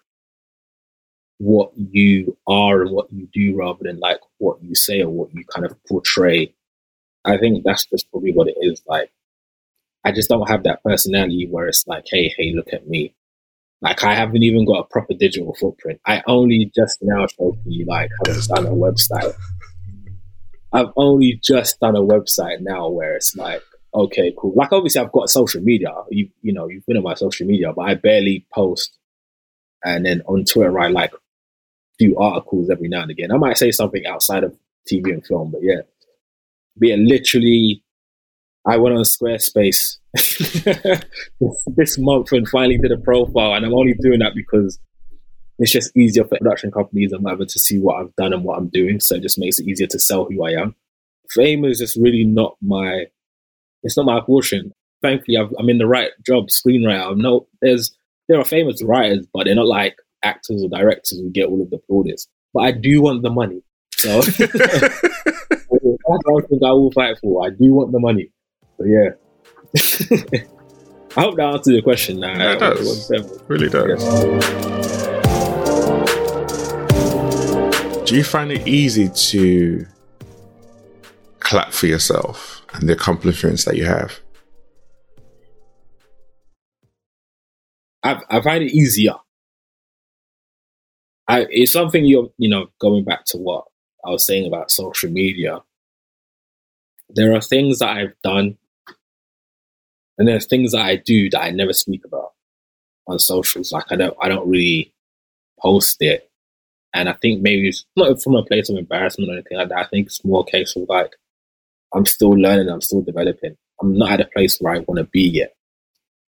what 1.39 1.71
you 1.75 2.37
are 2.47 2.81
and 2.81 2.91
what 2.91 3.11
you 3.11 3.27
do 3.33 3.55
rather 3.55 3.79
than 3.81 3.99
like 3.99 4.19
what 4.37 4.61
you 4.61 4.75
say 4.75 5.01
or 5.01 5.09
what 5.09 5.33
you 5.33 5.43
kind 5.45 5.65
of 5.65 5.75
portray. 5.85 6.53
I 7.25 7.37
think 7.37 7.63
that's 7.63 7.85
just 7.85 8.11
probably 8.11 8.33
what 8.33 8.49
it 8.49 8.55
is. 8.61 8.81
Like, 8.87 9.11
I 10.03 10.11
just 10.11 10.29
don't 10.29 10.49
have 10.49 10.63
that 10.63 10.83
personality 10.83 11.47
where 11.49 11.67
it's 11.67 11.87
like, 11.87 12.05
hey, 12.09 12.33
hey, 12.37 12.53
look 12.53 12.73
at 12.73 12.87
me. 12.87 13.13
Like, 13.81 14.03
I 14.03 14.13
haven't 14.13 14.43
even 14.43 14.65
got 14.65 14.79
a 14.79 14.83
proper 14.83 15.13
digital 15.13 15.55
footprint. 15.55 16.01
I 16.05 16.21
only 16.27 16.71
just 16.75 16.99
now 17.01 17.27
showed 17.27 17.59
you 17.65 17.85
like 17.85 18.09
have 18.27 18.45
done 18.47 18.65
a 18.65 18.71
website. 18.71 19.33
I've 20.73 20.91
only 20.97 21.39
just 21.43 21.79
done 21.79 21.95
a 21.95 22.01
website 22.01 22.59
now 22.59 22.89
where 22.89 23.15
it's 23.15 23.35
like, 23.35 23.63
okay, 23.93 24.33
cool. 24.37 24.53
Like 24.55 24.71
obviously 24.71 25.01
I've 25.01 25.11
got 25.11 25.29
social 25.29 25.61
media. 25.61 25.93
You 26.09 26.29
you 26.41 26.53
know, 26.53 26.67
you've 26.67 26.85
been 26.85 26.97
on 26.97 27.03
my 27.03 27.15
social 27.15 27.47
media, 27.47 27.73
but 27.73 27.83
I 27.83 27.95
barely 27.95 28.45
post. 28.53 28.97
And 29.83 30.05
then 30.05 30.21
on 30.27 30.45
Twitter 30.45 30.77
I 30.79 30.87
like 30.89 31.13
do 31.97 32.15
articles 32.17 32.69
every 32.69 32.87
now 32.87 33.01
and 33.01 33.11
again. 33.11 33.31
I 33.31 33.37
might 33.37 33.57
say 33.57 33.71
something 33.71 34.05
outside 34.05 34.43
of 34.43 34.55
TV 34.91 35.11
and 35.11 35.25
film, 35.25 35.51
but 35.51 35.61
yeah. 35.63 35.81
But 36.77 36.89
yeah, 36.89 36.95
literally 36.95 37.83
I 38.67 38.77
went 38.77 38.95
on 38.95 39.03
Squarespace 39.03 39.97
this 41.67 41.97
month 41.97 42.31
and 42.31 42.47
finally 42.47 42.77
did 42.77 42.91
a 42.91 42.97
profile 42.97 43.53
and 43.53 43.65
I'm 43.65 43.73
only 43.73 43.93
doing 43.99 44.19
that 44.19 44.33
because 44.35 44.79
it's 45.59 45.71
just 45.71 45.95
easier 45.95 46.23
for 46.23 46.37
production 46.37 46.71
companies 46.71 47.11
and 47.11 47.23
whatever 47.23 47.45
to 47.45 47.59
see 47.59 47.79
what 47.79 47.99
I've 47.99 48.15
done 48.15 48.33
and 48.33 48.43
what 48.43 48.57
I'm 48.57 48.69
doing. 48.69 48.99
So 48.99 49.15
it 49.15 49.21
just 49.21 49.37
makes 49.37 49.59
it 49.59 49.67
easier 49.67 49.87
to 49.87 49.99
sell 49.99 50.25
who 50.25 50.43
I 50.43 50.51
am. 50.51 50.75
Fame 51.29 51.65
is 51.65 51.79
just 51.79 51.97
really 51.97 52.23
not 52.23 52.55
my, 52.61 53.05
it's 53.83 53.97
not 53.97 54.05
my 54.05 54.21
portion. 54.21 54.71
Thankfully, 55.01 55.37
i 55.37 55.41
am 55.41 55.69
in 55.69 55.77
the 55.77 55.87
right 55.87 56.11
job, 56.25 56.47
screenwriter. 56.47 57.11
I'm 57.11 57.21
No, 57.21 57.47
there's, 57.61 57.95
there 58.27 58.39
are 58.39 58.45
famous 58.45 58.83
writers, 58.83 59.25
but 59.33 59.45
they're 59.45 59.55
not 59.55 59.67
like 59.67 59.95
actors 60.23 60.63
or 60.63 60.69
directors 60.69 61.19
who 61.19 61.29
get 61.29 61.47
all 61.47 61.61
of 61.61 61.69
the 61.69 61.79
plaudits, 61.89 62.27
but 62.53 62.61
I 62.61 62.71
do 62.71 63.01
want 63.01 63.23
the 63.23 63.29
money. 63.29 63.61
So 63.95 64.21
that's 66.09 66.23
one 66.25 66.47
thing 66.47 66.59
I 66.65 66.71
will 66.71 66.91
fight 66.91 67.17
for. 67.19 67.45
I 67.45 67.49
do 67.49 67.73
want 67.73 67.91
the 67.91 67.99
money. 67.99 68.31
So 68.79 68.85
yeah. 68.85 69.09
I 71.17 71.21
hope 71.21 71.35
that 71.35 71.53
answers 71.53 71.73
your 71.73 71.81
question 71.81 72.19
now. 72.19 72.37
Yeah, 72.37 72.53
it 72.53 72.59
does. 72.59 73.11
It 73.11 73.41
really 73.47 73.67
does. 73.67 74.03
Do 78.05 78.15
you 78.15 78.23
find 78.23 78.51
it 78.51 78.65
easy 78.67 79.09
to 79.09 79.85
clap 81.41 81.73
for 81.73 81.87
yourself 81.87 82.61
and 82.73 82.87
the 82.87 82.93
accomplishments 82.93 83.65
that 83.65 83.75
you 83.75 83.85
have? 83.85 84.19
I, 88.01 88.21
I 88.29 88.41
find 88.41 88.63
it 88.63 88.71
easier. 88.71 89.15
I, 91.27 91.47
it's 91.49 91.73
something 91.73 92.05
you're, 92.05 92.29
you 92.37 92.49
know, 92.49 92.67
going 92.79 93.03
back 93.03 93.25
to 93.25 93.37
what 93.37 93.65
I 94.05 94.09
was 94.09 94.25
saying 94.25 94.47
about 94.47 94.71
social 94.71 95.11
media. 95.11 95.63
There 97.09 97.35
are 97.35 97.41
things 97.41 97.79
that 97.79 97.89
I've 97.89 98.13
done, 98.23 98.57
and 100.19 100.27
there's 100.27 100.45
things 100.45 100.73
that 100.73 100.85
I 100.85 100.97
do 100.97 101.29
that 101.31 101.41
I 101.41 101.49
never 101.49 101.73
speak 101.73 102.05
about 102.05 102.33
on 103.07 103.17
socials. 103.17 103.71
Like 103.71 103.85
I 103.89 103.95
don't, 103.95 104.15
I 104.21 104.27
don't 104.27 104.47
really 104.47 104.93
post 105.59 105.97
it, 106.01 106.29
and 106.93 107.09
I 107.09 107.13
think 107.13 107.41
maybe 107.41 107.69
it's 107.69 107.85
not 107.95 108.21
from 108.21 108.35
a 108.35 108.43
place 108.43 108.69
of 108.69 108.77
embarrassment 108.77 109.31
or 109.31 109.33
anything 109.33 109.57
like 109.57 109.69
that. 109.69 109.79
I 109.79 109.87
think 109.87 110.07
it's 110.07 110.23
more 110.23 110.45
a 110.47 110.51
case 110.51 110.75
of 110.75 110.87
like 110.87 111.15
I'm 111.93 112.05
still 112.05 112.31
learning, 112.31 112.69
I'm 112.69 112.81
still 112.81 113.01
developing. 113.01 113.57
I'm 113.81 113.97
not 113.97 114.11
at 114.11 114.21
a 114.21 114.29
place 114.29 114.57
where 114.59 114.75
I 114.75 114.79
want 114.79 114.99
to 114.99 115.05
be 115.05 115.21
yet. 115.21 115.55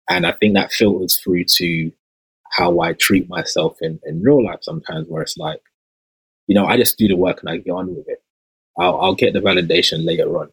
And 0.08 0.26
I 0.26 0.32
think 0.32 0.54
that 0.54 0.72
filters 0.72 1.18
through 1.18 1.44
to 1.56 1.92
how 2.52 2.80
I 2.80 2.92
treat 2.94 3.28
myself 3.28 3.76
in, 3.80 4.00
in 4.04 4.22
real 4.22 4.44
life 4.44 4.60
sometimes, 4.62 5.06
where 5.08 5.22
it's 5.22 5.36
like, 5.36 5.60
you 6.46 6.54
know, 6.54 6.64
I 6.64 6.76
just 6.76 6.96
do 6.96 7.08
the 7.08 7.16
work 7.16 7.40
and 7.40 7.50
I 7.50 7.58
get 7.58 7.72
on 7.72 7.94
with 7.94 8.08
it. 8.08 8.22
I'll, 8.78 8.98
I'll 9.00 9.14
get 9.14 9.32
the 9.32 9.40
validation 9.40 10.06
later 10.06 10.38
on. 10.38 10.50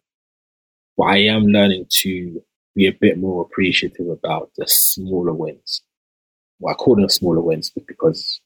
But 0.96 1.04
I 1.04 1.18
am 1.18 1.44
learning 1.44 1.86
to 2.02 2.42
be 2.76 2.86
a 2.86 2.92
bit 2.92 3.18
more 3.18 3.42
appreciative 3.42 4.08
about 4.08 4.50
the 4.56 4.66
smaller 4.68 5.32
wins. 5.32 5.82
Well, 6.60 6.72
I 6.72 6.76
call 6.76 6.94
them 6.94 7.08
smaller 7.08 7.40
wins 7.40 7.70
because 7.70 8.40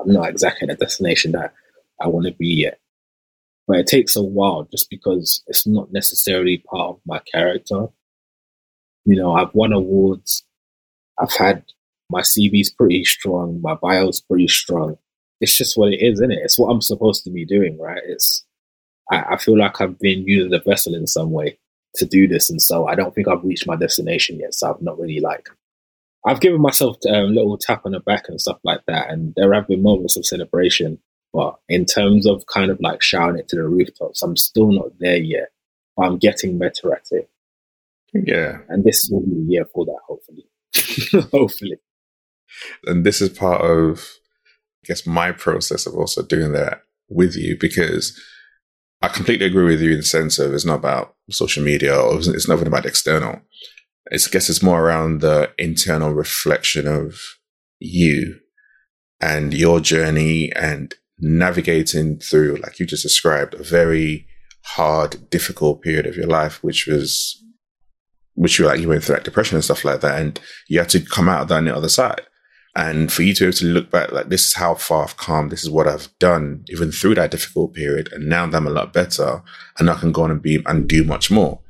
I'm 0.00 0.12
not 0.12 0.28
exactly 0.28 0.68
at 0.68 0.78
the 0.78 0.84
destination 0.84 1.32
that 1.32 1.52
I 2.00 2.08
want 2.08 2.26
to 2.26 2.32
be 2.32 2.48
yet. 2.48 2.80
But 3.68 3.78
it 3.78 3.86
takes 3.86 4.16
a 4.16 4.22
while 4.22 4.66
just 4.70 4.88
because 4.90 5.42
it's 5.46 5.66
not 5.66 5.92
necessarily 5.92 6.58
part 6.58 6.90
of 6.90 7.00
my 7.06 7.20
character. 7.30 7.88
You 9.04 9.16
know, 9.16 9.34
I've 9.34 9.54
won 9.54 9.72
awards. 9.72 10.44
I've 11.18 11.32
had 11.32 11.64
my 12.08 12.22
CV's 12.22 12.70
pretty 12.70 13.04
strong. 13.04 13.60
My 13.60 13.74
bio's 13.74 14.20
pretty 14.20 14.48
strong. 14.48 14.96
It's 15.40 15.56
just 15.56 15.76
what 15.76 15.92
it 15.92 16.00
is, 16.00 16.14
isn't 16.14 16.32
it? 16.32 16.40
It's 16.42 16.58
what 16.58 16.68
I'm 16.68 16.80
supposed 16.80 17.24
to 17.24 17.30
be 17.30 17.44
doing, 17.44 17.78
right? 17.78 18.02
It's, 18.06 18.44
I, 19.10 19.22
I 19.30 19.36
feel 19.36 19.58
like 19.58 19.80
I've 19.80 19.98
been 19.98 20.26
using 20.26 20.50
the 20.50 20.60
vessel 20.60 20.94
in 20.94 21.06
some 21.06 21.30
way 21.32 21.58
to 21.96 22.06
do 22.06 22.28
this. 22.28 22.50
And 22.50 22.60
so 22.60 22.86
I 22.86 22.94
don't 22.94 23.14
think 23.14 23.28
I've 23.28 23.44
reached 23.44 23.66
my 23.66 23.76
destination 23.76 24.38
yet. 24.38 24.54
So 24.54 24.70
I've 24.70 24.82
not 24.82 24.98
really 24.98 25.20
like, 25.20 25.48
I've 26.26 26.40
given 26.40 26.60
myself 26.60 26.96
a 27.06 27.22
little 27.22 27.58
tap 27.58 27.82
on 27.84 27.92
the 27.92 28.00
back 28.00 28.28
and 28.28 28.40
stuff 28.40 28.58
like 28.64 28.80
that. 28.86 29.10
And 29.10 29.32
there 29.36 29.52
have 29.52 29.68
been 29.68 29.82
moments 29.82 30.16
of 30.16 30.26
celebration. 30.26 30.98
But 31.32 31.56
in 31.68 31.84
terms 31.84 32.26
of 32.26 32.46
kind 32.46 32.70
of 32.70 32.78
like 32.80 33.02
shouting 33.02 33.38
it 33.38 33.48
to 33.48 33.56
the 33.56 33.64
rooftops, 33.64 34.22
I'm 34.22 34.36
still 34.36 34.72
not 34.72 34.98
there 34.98 35.18
yet. 35.18 35.48
But 35.96 36.06
I'm 36.06 36.18
getting 36.18 36.58
better 36.58 36.94
at 36.94 37.06
it. 37.10 37.30
Yeah. 38.12 38.58
And 38.68 38.84
this 38.84 39.08
will 39.10 39.20
be 39.20 39.34
the 39.34 39.46
year 39.52 39.66
for 39.72 39.84
that, 39.84 39.98
hopefully. 40.06 40.46
hopefully. 41.32 41.78
And 42.84 43.04
this 43.04 43.20
is 43.20 43.30
part 43.30 43.62
of, 43.62 44.08
I 44.84 44.86
guess, 44.86 45.06
my 45.06 45.32
process 45.32 45.86
of 45.86 45.94
also 45.94 46.22
doing 46.22 46.52
that 46.52 46.82
with 47.08 47.36
you 47.36 47.56
because 47.58 48.18
I 49.02 49.08
completely 49.08 49.46
agree 49.46 49.64
with 49.64 49.80
you 49.80 49.92
in 49.92 49.98
the 49.98 50.02
sense 50.02 50.38
of 50.38 50.54
it's 50.54 50.64
not 50.64 50.78
about 50.78 51.15
social 51.30 51.62
media 51.62 51.98
or 51.98 52.18
it's 52.18 52.48
nothing 52.48 52.66
about 52.66 52.86
external. 52.86 53.40
It's, 54.10 54.28
I 54.28 54.30
guess 54.30 54.48
it's 54.48 54.62
more 54.62 54.80
around 54.80 55.20
the 55.20 55.50
internal 55.58 56.12
reflection 56.12 56.86
of 56.86 57.20
you 57.80 58.38
and 59.20 59.52
your 59.52 59.80
journey 59.80 60.52
and 60.54 60.94
navigating 61.18 62.18
through, 62.18 62.56
like 62.56 62.78
you 62.78 62.86
just 62.86 63.02
described, 63.02 63.54
a 63.54 63.62
very 63.62 64.26
hard, 64.62 65.30
difficult 65.30 65.82
period 65.82 66.06
of 66.06 66.16
your 66.16 66.26
life, 66.26 66.62
which 66.62 66.86
was 66.86 67.42
which 68.34 68.58
you 68.58 68.66
like 68.66 68.80
you 68.80 68.88
went 68.88 69.02
through 69.02 69.14
like 69.14 69.24
depression 69.24 69.56
and 69.56 69.64
stuff 69.64 69.84
like 69.84 70.02
that, 70.02 70.20
and 70.20 70.38
you 70.68 70.78
had 70.78 70.90
to 70.90 71.00
come 71.00 71.28
out 71.28 71.42
of 71.42 71.48
that 71.48 71.56
on 71.56 71.64
the 71.64 71.74
other 71.74 71.88
side. 71.88 72.20
And 72.76 73.10
for 73.10 73.22
you 73.22 73.32
to 73.34 73.44
be 73.44 73.46
able 73.46 73.56
to 73.56 73.64
look 73.66 73.90
back, 73.90 74.12
like 74.12 74.28
this 74.28 74.44
is 74.44 74.54
how 74.54 74.74
far 74.74 75.04
I've 75.04 75.16
come, 75.16 75.48
this 75.48 75.64
is 75.64 75.70
what 75.70 75.88
I've 75.88 76.10
done, 76.18 76.62
even 76.68 76.92
through 76.92 77.14
that 77.14 77.30
difficult 77.30 77.72
period, 77.72 78.12
and 78.12 78.28
now 78.28 78.46
that 78.46 78.54
I'm 78.54 78.66
a 78.66 78.70
lot 78.70 78.92
better, 78.92 79.42
and 79.78 79.88
I 79.88 79.94
can 79.94 80.12
go 80.12 80.24
on 80.24 80.30
and 80.30 80.42
be 80.42 80.62
and 80.66 80.86
do 80.86 81.02
much 81.02 81.30
more. 81.30 81.60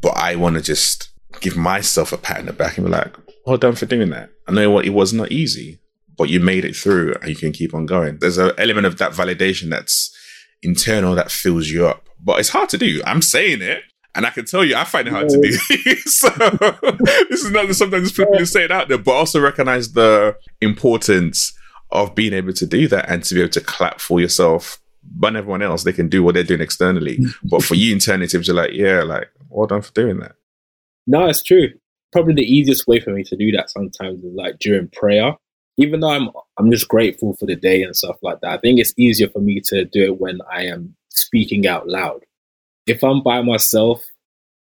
But 0.00 0.16
I 0.16 0.34
want 0.34 0.56
to 0.56 0.62
just 0.62 1.10
give 1.40 1.58
myself 1.58 2.10
a 2.10 2.16
pat 2.16 2.38
on 2.38 2.46
the 2.46 2.54
back 2.54 2.78
and 2.78 2.86
be 2.86 2.90
like, 2.90 3.14
well 3.44 3.58
done 3.58 3.74
for 3.74 3.84
doing 3.84 4.08
that. 4.10 4.30
I 4.48 4.52
know 4.52 4.70
what 4.70 4.86
it 4.86 4.90
was 4.90 5.12
not 5.12 5.30
easy, 5.30 5.78
but 6.16 6.30
you 6.30 6.40
made 6.40 6.64
it 6.64 6.74
through 6.74 7.14
and 7.20 7.28
you 7.28 7.36
can 7.36 7.52
keep 7.52 7.74
on 7.74 7.84
going. 7.84 8.18
There's 8.18 8.38
an 8.38 8.52
element 8.56 8.86
of 8.86 8.96
that 8.98 9.12
validation 9.12 9.68
that's 9.68 10.16
internal 10.62 11.14
that 11.16 11.30
fills 11.30 11.68
you 11.68 11.86
up. 11.86 12.08
But 12.18 12.40
it's 12.40 12.48
hard 12.48 12.70
to 12.70 12.78
do. 12.78 13.02
I'm 13.04 13.20
saying 13.20 13.60
it. 13.60 13.82
And 14.16 14.24
I 14.24 14.30
can 14.30 14.46
tell 14.46 14.64
you, 14.64 14.74
I 14.76 14.84
find 14.84 15.06
it 15.06 15.10
hard 15.10 15.28
to 15.28 15.40
do. 15.40 15.52
so 16.06 16.28
this 17.28 17.44
is 17.44 17.50
not 17.50 17.72
sometimes 17.74 18.12
people 18.12 18.34
just 18.38 18.52
say 18.52 18.64
it 18.64 18.70
out 18.70 18.88
there, 18.88 18.96
but 18.96 19.12
also 19.12 19.40
recognize 19.40 19.92
the 19.92 20.36
importance 20.62 21.52
of 21.90 22.14
being 22.14 22.32
able 22.32 22.54
to 22.54 22.66
do 22.66 22.88
that 22.88 23.10
and 23.10 23.22
to 23.24 23.34
be 23.34 23.40
able 23.40 23.50
to 23.50 23.60
clap 23.60 24.00
for 24.00 24.18
yourself. 24.18 24.80
But 25.04 25.36
everyone 25.36 25.62
else, 25.62 25.84
they 25.84 25.92
can 25.92 26.08
do 26.08 26.22
what 26.22 26.34
they're 26.34 26.42
doing 26.42 26.62
externally. 26.62 27.18
but 27.44 27.62
for 27.62 27.74
you 27.74 27.92
internally, 27.92 28.26
to 28.28 28.38
be 28.38 28.52
like, 28.52 28.72
yeah, 28.72 29.02
like, 29.02 29.28
well 29.50 29.66
done 29.66 29.82
for 29.82 29.92
doing 29.92 30.18
that. 30.20 30.32
No, 31.06 31.26
it's 31.26 31.42
true. 31.42 31.68
Probably 32.10 32.34
the 32.34 32.42
easiest 32.42 32.88
way 32.88 33.00
for 33.00 33.10
me 33.10 33.22
to 33.24 33.36
do 33.36 33.52
that 33.52 33.70
sometimes 33.70 34.24
is 34.24 34.34
like 34.34 34.58
during 34.58 34.88
prayer. 34.88 35.34
Even 35.76 36.00
though 36.00 36.10
I'm 36.10 36.30
I'm 36.56 36.70
just 36.70 36.88
grateful 36.88 37.36
for 37.36 37.44
the 37.44 37.54
day 37.54 37.82
and 37.82 37.94
stuff 37.94 38.16
like 38.22 38.40
that. 38.40 38.50
I 38.50 38.58
think 38.58 38.80
it's 38.80 38.94
easier 38.96 39.28
for 39.28 39.40
me 39.40 39.60
to 39.66 39.84
do 39.84 40.04
it 40.04 40.18
when 40.18 40.38
I 40.50 40.64
am 40.64 40.96
speaking 41.10 41.66
out 41.66 41.86
loud 41.86 42.24
if 42.86 43.02
I'm 43.02 43.22
by 43.22 43.42
myself 43.42 44.04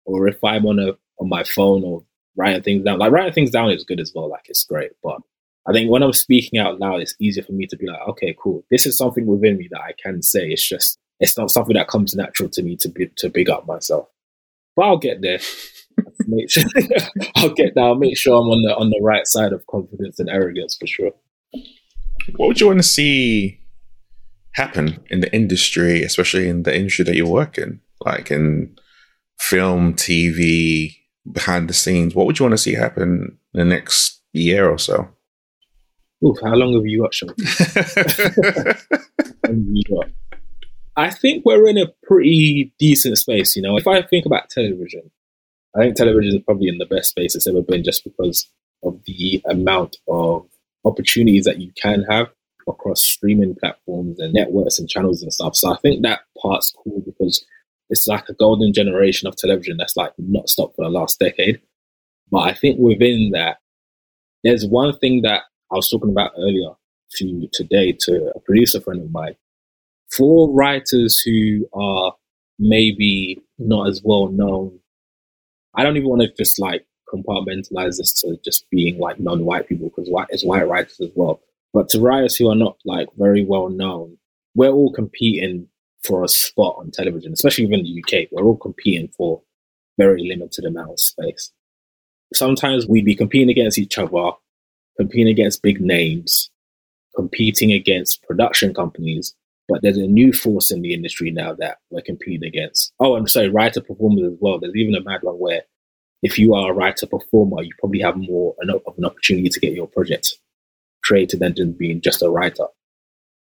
or 0.05 0.27
if 0.27 0.43
I'm 0.43 0.65
on 0.65 0.79
a 0.79 0.93
on 1.19 1.29
my 1.29 1.43
phone 1.43 1.83
or 1.83 2.03
writing 2.35 2.63
things 2.63 2.83
down, 2.83 2.99
like 2.99 3.11
writing 3.11 3.33
things 3.33 3.51
down 3.51 3.71
is 3.71 3.83
good 3.83 3.99
as 3.99 4.11
well. 4.15 4.29
Like 4.29 4.45
it's 4.47 4.63
great, 4.63 4.91
but 5.03 5.19
I 5.67 5.73
think 5.73 5.91
when 5.91 6.01
I'm 6.01 6.13
speaking 6.13 6.59
out 6.59 6.79
loud, 6.79 7.01
it's 7.01 7.15
easier 7.19 7.43
for 7.43 7.51
me 7.51 7.67
to 7.67 7.77
be 7.77 7.87
like, 7.87 8.01
okay, 8.09 8.35
cool. 8.41 8.63
This 8.71 8.85
is 8.85 8.97
something 8.97 9.27
within 9.27 9.57
me 9.57 9.67
that 9.71 9.81
I 9.81 9.93
can 10.01 10.21
say. 10.21 10.47
It's 10.49 10.67
just 10.67 10.97
it's 11.19 11.37
not 11.37 11.51
something 11.51 11.75
that 11.75 11.87
comes 11.87 12.15
natural 12.15 12.49
to 12.49 12.63
me 12.63 12.75
to 12.77 12.89
be 12.89 13.09
to 13.17 13.29
big 13.29 13.49
up 13.49 13.67
myself. 13.67 14.07
But 14.75 14.85
I'll 14.85 14.97
get 14.97 15.21
there. 15.21 15.39
make 16.27 16.49
sure 16.49 16.63
I'll 17.35 17.53
get 17.53 17.75
there. 17.75 17.83
I'll 17.83 17.95
make 17.95 18.17
sure 18.17 18.33
I'm 18.33 18.49
on 18.49 18.63
the 18.63 18.75
on 18.75 18.89
the 18.89 19.01
right 19.01 19.27
side 19.27 19.53
of 19.53 19.65
confidence 19.67 20.19
and 20.19 20.29
arrogance 20.29 20.75
for 20.79 20.87
sure. 20.87 21.11
What 22.35 22.47
would 22.47 22.61
you 22.61 22.67
want 22.67 22.79
to 22.79 22.83
see 22.83 23.59
happen 24.53 25.03
in 25.09 25.21
the 25.21 25.33
industry, 25.33 26.03
especially 26.03 26.47
in 26.47 26.63
the 26.63 26.75
industry 26.75 27.05
that 27.05 27.15
you 27.15 27.27
work 27.27 27.57
in? 27.57 27.81
Like 28.05 28.31
in 28.31 28.75
film, 29.39 29.93
TV, 29.93 30.95
behind 31.31 31.69
the 31.69 31.73
scenes? 31.73 32.15
What 32.15 32.25
would 32.25 32.39
you 32.39 32.43
want 32.45 32.53
to 32.53 32.57
see 32.57 32.73
happen 32.73 33.37
in 33.53 33.59
the 33.59 33.65
next 33.65 34.21
year 34.33 34.69
or 34.69 34.77
so? 34.77 35.09
Ooh, 36.23 36.35
how 36.43 36.53
long 36.53 36.73
have 36.73 36.85
you 36.85 37.01
got, 37.01 37.13
Sean? 37.13 37.33
I 40.95 41.09
think 41.09 41.45
we're 41.45 41.67
in 41.67 41.77
a 41.77 41.87
pretty 42.03 42.73
decent 42.77 43.17
space. 43.17 43.55
You 43.55 43.63
know, 43.63 43.77
if 43.77 43.87
I 43.87 44.01
think 44.03 44.25
about 44.25 44.49
television, 44.49 45.09
I 45.75 45.79
think 45.79 45.95
television 45.95 46.35
is 46.35 46.43
probably 46.43 46.67
in 46.67 46.77
the 46.77 46.85
best 46.85 47.09
space 47.09 47.35
it's 47.35 47.47
ever 47.47 47.61
been 47.61 47.83
just 47.83 48.03
because 48.03 48.47
of 48.83 48.99
the 49.05 49.41
amount 49.45 49.97
of 50.07 50.45
opportunities 50.85 51.45
that 51.45 51.59
you 51.59 51.71
can 51.81 52.03
have 52.09 52.27
across 52.67 53.01
streaming 53.01 53.55
platforms 53.55 54.19
and 54.19 54.33
networks 54.33 54.79
and 54.79 54.89
channels 54.89 55.23
and 55.23 55.33
stuff. 55.33 55.55
So 55.55 55.73
I 55.73 55.77
think 55.77 56.03
that 56.03 56.21
part's 56.41 56.71
cool 56.71 57.01
because 57.05 57.45
it's 57.91 58.07
like 58.07 58.27
a 58.29 58.33
golden 58.33 58.73
generation 58.73 59.27
of 59.27 59.35
television 59.35 59.75
that's 59.77 59.97
like 59.97 60.13
not 60.17 60.49
stopped 60.49 60.77
for 60.77 60.85
the 60.85 60.89
last 60.89 61.19
decade. 61.19 61.61
But 62.31 62.39
I 62.39 62.53
think 62.53 62.79
within 62.79 63.31
that, 63.33 63.57
there's 64.43 64.65
one 64.65 64.97
thing 64.97 65.21
that 65.23 65.43
I 65.71 65.75
was 65.75 65.89
talking 65.89 66.09
about 66.09 66.31
earlier 66.37 66.69
to 67.17 67.49
today 67.51 67.91
to 67.99 68.31
a 68.33 68.39
producer 68.39 68.79
friend 68.79 69.01
of 69.01 69.11
mine. 69.11 69.35
For 70.09 70.51
writers 70.51 71.19
who 71.19 71.67
are 71.73 72.15
maybe 72.57 73.41
not 73.59 73.89
as 73.89 74.01
well 74.03 74.29
known, 74.29 74.79
I 75.75 75.83
don't 75.83 75.97
even 75.97 76.09
want 76.09 76.21
to 76.21 76.31
just 76.37 76.59
like 76.59 76.85
compartmentalize 77.13 77.97
this 77.97 78.13
to 78.21 78.37
just 78.43 78.69
being 78.69 78.99
like 78.99 79.19
non-white 79.19 79.67
people 79.67 79.89
because 79.89 80.09
white 80.09 80.27
is 80.31 80.45
white 80.45 80.67
writers 80.67 80.99
as 81.01 81.09
well. 81.13 81.41
But 81.73 81.89
to 81.89 81.99
writers 81.99 82.37
who 82.37 82.49
are 82.49 82.55
not 82.55 82.77
like 82.85 83.09
very 83.17 83.43
well 83.43 83.69
known, 83.69 84.17
we're 84.55 84.71
all 84.71 84.93
competing 84.93 85.67
for 86.03 86.23
a 86.23 86.27
spot 86.27 86.75
on 86.79 86.91
television, 86.91 87.33
especially 87.33 87.65
even 87.65 87.79
in 87.79 87.85
the 87.85 88.03
UK. 88.03 88.27
We're 88.31 88.43
all 88.43 88.57
competing 88.57 89.09
for 89.09 89.41
very 89.97 90.27
limited 90.27 90.65
amount 90.65 90.91
of 90.91 90.99
space. 90.99 91.51
Sometimes 92.33 92.87
we'd 92.87 93.05
be 93.05 93.15
competing 93.15 93.49
against 93.49 93.77
each 93.77 93.97
other, 93.97 94.31
competing 94.97 95.27
against 95.27 95.61
big 95.61 95.81
names, 95.81 96.49
competing 97.15 97.71
against 97.71 98.23
production 98.23 98.73
companies, 98.73 99.35
but 99.67 99.81
there's 99.81 99.97
a 99.97 100.07
new 100.07 100.33
force 100.33 100.71
in 100.71 100.81
the 100.81 100.93
industry 100.93 101.29
now 101.29 101.53
that 101.53 101.77
we're 101.89 102.01
competing 102.01 102.47
against. 102.47 102.93
Oh, 102.99 103.15
I'm 103.15 103.27
sorry, 103.27 103.49
writer 103.49 103.81
performers 103.81 104.33
as 104.33 104.37
well. 104.39 104.59
There's 104.59 104.75
even 104.75 104.95
a 104.95 105.03
mad 105.03 105.21
one 105.23 105.35
where 105.35 105.61
if 106.23 106.39
you 106.39 106.53
are 106.53 106.71
a 106.71 106.73
writer 106.73 107.05
performer, 107.05 107.61
you 107.63 107.71
probably 107.79 108.01
have 108.01 108.15
more 108.15 108.55
of 108.61 108.97
an 108.97 109.05
opportunity 109.05 109.49
to 109.49 109.59
get 109.59 109.73
your 109.73 109.87
project 109.87 110.35
created 111.03 111.39
than 111.39 111.55
just 111.55 111.77
being 111.77 111.99
just 112.01 112.21
a 112.21 112.29
writer. 112.29 112.65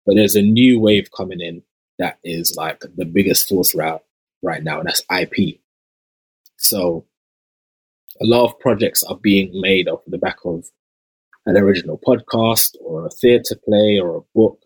But 0.06 0.16
there's 0.16 0.36
a 0.36 0.42
new 0.42 0.80
wave 0.80 1.10
coming 1.16 1.42
in 1.42 1.64
that 2.00 2.20
is 2.24 2.56
like 2.58 2.82
the 2.96 3.06
biggest 3.06 3.48
force 3.48 3.76
route 3.76 4.04
right 4.42 4.64
now, 4.64 4.80
and 4.80 4.88
that's 4.88 5.04
IP. 5.12 5.60
So 6.58 7.06
a 8.22 8.26
lot 8.26 8.46
of 8.46 8.60
projects 8.60 9.04
are 9.04 9.18
being 9.18 9.52
made 9.62 9.88
off 9.88 10.02
the 10.08 10.18
back 10.18 10.38
of 10.46 10.66
an 11.46 11.58
original 11.58 12.00
podcast 12.06 12.76
or 12.82 13.06
a 13.06 13.10
theatre 13.10 13.56
play 13.66 14.00
or 14.00 14.18
a 14.18 14.22
book. 14.36 14.60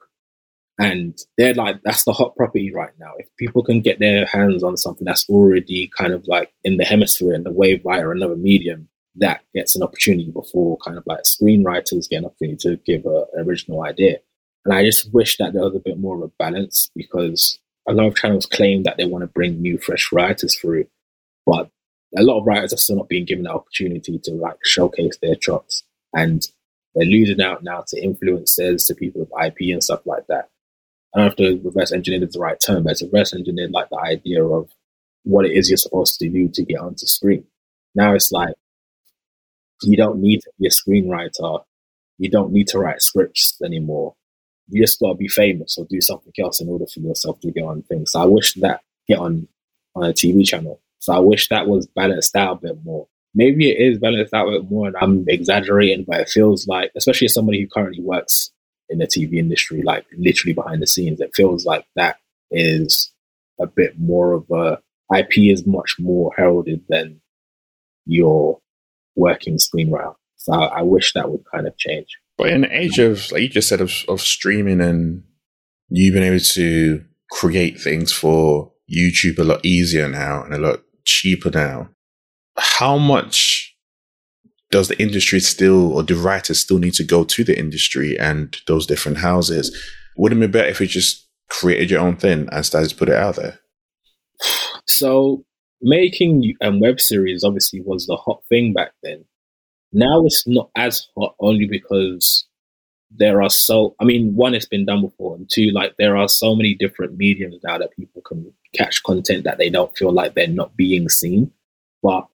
And 0.77 1.17
they're 1.37 1.53
like, 1.53 1.77
that's 1.83 2.03
the 2.03 2.11
hot 2.11 2.35
property 2.35 2.73
right 2.73 2.91
now. 2.99 3.13
If 3.17 3.27
people 3.37 3.63
can 3.63 3.79
get 3.79 3.99
their 3.99 4.25
hands 4.25 4.61
on 4.61 4.75
something 4.75 5.05
that's 5.05 5.29
already 5.29 5.89
kind 5.97 6.11
of 6.11 6.27
like 6.27 6.51
in 6.65 6.75
the 6.77 6.83
hemisphere 6.83 7.33
in 7.33 7.43
the 7.43 7.51
wave 7.51 7.81
via 7.83 8.09
another 8.09 8.35
medium, 8.35 8.89
that 9.15 9.41
gets 9.53 9.77
an 9.77 9.83
opportunity 9.83 10.29
before 10.31 10.77
kind 10.85 10.97
of 10.97 11.03
like 11.07 11.21
screenwriters 11.21 12.09
get 12.09 12.17
an 12.17 12.25
opportunity 12.25 12.57
to 12.57 12.75
give 12.85 13.05
a, 13.05 13.25
an 13.33 13.47
original 13.47 13.83
idea. 13.83 14.17
And 14.65 14.73
I 14.73 14.83
just 14.83 15.13
wish 15.13 15.37
that 15.37 15.53
there 15.53 15.63
was 15.63 15.75
a 15.75 15.79
bit 15.79 15.99
more 15.99 16.15
of 16.15 16.23
a 16.23 16.31
balance 16.39 16.89
because 16.95 17.59
a 17.87 17.93
lot 17.93 18.07
of 18.07 18.15
channels 18.15 18.47
claim 18.47 18.83
that 18.83 18.97
they 18.97 19.05
want 19.05 19.21
to 19.21 19.27
bring 19.27 19.61
new, 19.61 19.77
fresh 19.77 20.11
writers 20.11 20.57
through, 20.57 20.87
but 21.45 21.69
a 22.17 22.23
lot 22.23 22.39
of 22.39 22.47
writers 22.47 22.73
are 22.73 22.77
still 22.77 22.95
not 22.95 23.09
being 23.09 23.25
given 23.25 23.43
the 23.43 23.51
opportunity 23.51 24.17
to 24.23 24.31
like 24.31 24.57
showcase 24.63 25.17
their 25.21 25.35
chops, 25.35 25.83
and 26.13 26.47
they're 26.95 27.05
losing 27.05 27.41
out 27.41 27.63
now 27.63 27.83
to 27.87 28.01
influencers, 28.01 28.87
to 28.87 28.95
people 28.95 29.21
with 29.21 29.45
IP 29.45 29.71
and 29.71 29.83
stuff 29.83 30.01
like 30.05 30.25
that. 30.27 30.49
I 31.13 31.19
don't 31.19 31.39
know 31.39 31.45
if 31.47 31.61
the 31.61 31.61
reverse 31.63 31.91
engineer 31.91 32.23
is 32.23 32.33
the 32.33 32.39
right 32.39 32.59
term, 32.59 32.83
but 32.83 32.93
it's 32.93 33.03
reverse 33.03 33.33
engineered 33.33 33.71
like 33.71 33.89
the 33.89 33.99
idea 33.99 34.43
of 34.43 34.69
what 35.23 35.45
it 35.45 35.51
is 35.51 35.69
you're 35.69 35.77
supposed 35.77 36.19
to 36.19 36.29
do 36.29 36.47
to 36.49 36.63
get 36.63 36.79
onto 36.79 37.05
screen. 37.05 37.45
Now 37.93 38.13
it's 38.13 38.31
like 38.31 38.53
you 39.83 39.97
don't 39.97 40.19
need 40.19 40.41
to 40.41 40.51
be 40.59 40.67
a 40.67 40.69
screenwriter, 40.69 41.63
you 42.17 42.29
don't 42.29 42.51
need 42.51 42.67
to 42.69 42.79
write 42.79 43.01
scripts 43.01 43.59
anymore. 43.63 44.15
You 44.67 44.81
just 44.81 44.99
gotta 44.99 45.15
be 45.15 45.27
famous 45.27 45.77
or 45.77 45.85
do 45.85 46.01
something 46.01 46.33
else 46.39 46.61
in 46.61 46.69
order 46.69 46.85
for 46.87 46.99
yourself 46.99 47.39
to 47.41 47.51
get 47.51 47.63
on 47.63 47.83
things. 47.83 48.11
So 48.11 48.21
I 48.21 48.25
wish 48.25 48.53
that 48.55 48.81
get 49.07 49.19
on 49.19 49.47
on 49.95 50.03
a 50.03 50.13
TV 50.13 50.45
channel. 50.45 50.81
So 50.99 51.13
I 51.13 51.19
wish 51.19 51.49
that 51.49 51.67
was 51.67 51.87
balanced 51.87 52.35
out 52.35 52.57
a 52.57 52.67
bit 52.67 52.83
more. 52.83 53.07
Maybe 53.33 53.69
it 53.69 53.79
is 53.79 53.99
balanced 53.99 54.33
out 54.33 54.47
a 54.47 54.51
bit 54.59 54.69
more 54.71 54.87
and 54.87 54.95
I'm 54.99 55.25
exaggerating, 55.27 56.05
but 56.07 56.21
it 56.21 56.29
feels 56.29 56.67
like, 56.67 56.91
especially 56.95 57.25
as 57.25 57.33
somebody 57.33 57.61
who 57.61 57.67
currently 57.67 58.01
works 58.01 58.51
in 58.89 58.99
the 58.99 59.07
TV 59.07 59.35
industry, 59.35 59.81
like 59.81 60.05
literally 60.17 60.53
behind 60.53 60.81
the 60.81 60.87
scenes, 60.87 61.21
it 61.21 61.35
feels 61.35 61.65
like 61.65 61.85
that 61.95 62.17
is 62.51 63.11
a 63.59 63.67
bit 63.67 63.99
more 63.99 64.33
of 64.33 64.49
a 64.51 64.79
IP 65.15 65.37
is 65.37 65.65
much 65.65 65.95
more 65.99 66.31
heralded 66.35 66.83
than 66.89 67.21
your 68.05 68.59
working 69.15 69.57
screenwriter. 69.57 70.15
So 70.37 70.53
I 70.53 70.81
wish 70.81 71.13
that 71.13 71.29
would 71.29 71.43
kind 71.51 71.67
of 71.67 71.77
change. 71.77 72.17
But 72.37 72.49
in 72.49 72.65
age 72.65 72.99
of, 72.99 73.31
like 73.31 73.41
you 73.41 73.49
just 73.49 73.69
said, 73.69 73.81
of, 73.81 73.93
of 74.07 74.21
streaming 74.21 74.81
and 74.81 75.23
you've 75.89 76.13
been 76.13 76.23
able 76.23 76.39
to 76.39 77.03
create 77.31 77.79
things 77.79 78.11
for 78.11 78.73
YouTube 78.93 79.39
a 79.39 79.43
lot 79.43 79.65
easier 79.65 80.09
now 80.09 80.43
and 80.43 80.53
a 80.53 80.59
lot 80.59 80.81
cheaper 81.05 81.49
now. 81.49 81.89
How 82.57 82.97
much 82.97 83.75
does 84.71 84.87
the 84.87 85.01
industry 85.01 85.39
still, 85.39 85.93
or 85.93 86.03
do 86.03 86.19
writers 86.19 86.59
still 86.59 86.79
need 86.79 86.93
to 86.95 87.03
go 87.03 87.23
to 87.23 87.43
the 87.43 87.57
industry 87.57 88.17
and 88.19 88.57
those 88.67 88.85
different 88.85 89.19
houses? 89.19 89.75
Wouldn't 90.17 90.41
it 90.43 90.47
be 90.47 90.51
better 90.51 90.69
if 90.69 90.81
you 90.81 90.87
just 90.87 91.27
created 91.49 91.89
your 91.91 92.01
own 92.01 92.17
thing 92.17 92.49
and 92.51 92.65
started 92.65 92.89
to 92.89 92.95
put 92.95 93.09
it 93.09 93.15
out 93.15 93.35
there? 93.35 93.59
So 94.87 95.45
making 95.81 96.55
a 96.61 96.67
um, 96.67 96.79
web 96.79 96.99
series 96.99 97.43
obviously 97.43 97.81
was 97.81 98.05
the 98.05 98.15
hot 98.15 98.41
thing 98.49 98.73
back 98.73 98.91
then. 99.03 99.25
Now 99.95 100.25
it's 100.25 100.45
not 100.45 100.69
as 100.75 101.07
hot 101.17 101.35
only 101.39 101.67
because 101.67 102.45
there 103.11 103.41
are 103.41 103.49
so 103.49 103.95
I 103.97 104.03
mean, 104.03 104.35
one, 104.35 104.53
it's 104.53 104.65
been 104.65 104.85
done 104.85 105.01
before, 105.01 105.37
and 105.37 105.49
two, 105.49 105.71
like 105.71 105.95
there 105.97 106.17
are 106.17 106.27
so 106.27 106.53
many 106.53 106.73
different 106.75 107.17
mediums 107.17 107.55
now 107.63 107.77
that 107.77 107.95
people 107.95 108.21
can 108.21 108.51
catch 108.73 109.03
content 109.03 109.45
that 109.45 109.57
they 109.57 109.69
don't 109.69 109.97
feel 109.97 110.11
like 110.11 110.33
they're 110.33 110.47
not 110.47 110.75
being 110.75 111.07
seen. 111.07 111.49
But 112.03 112.27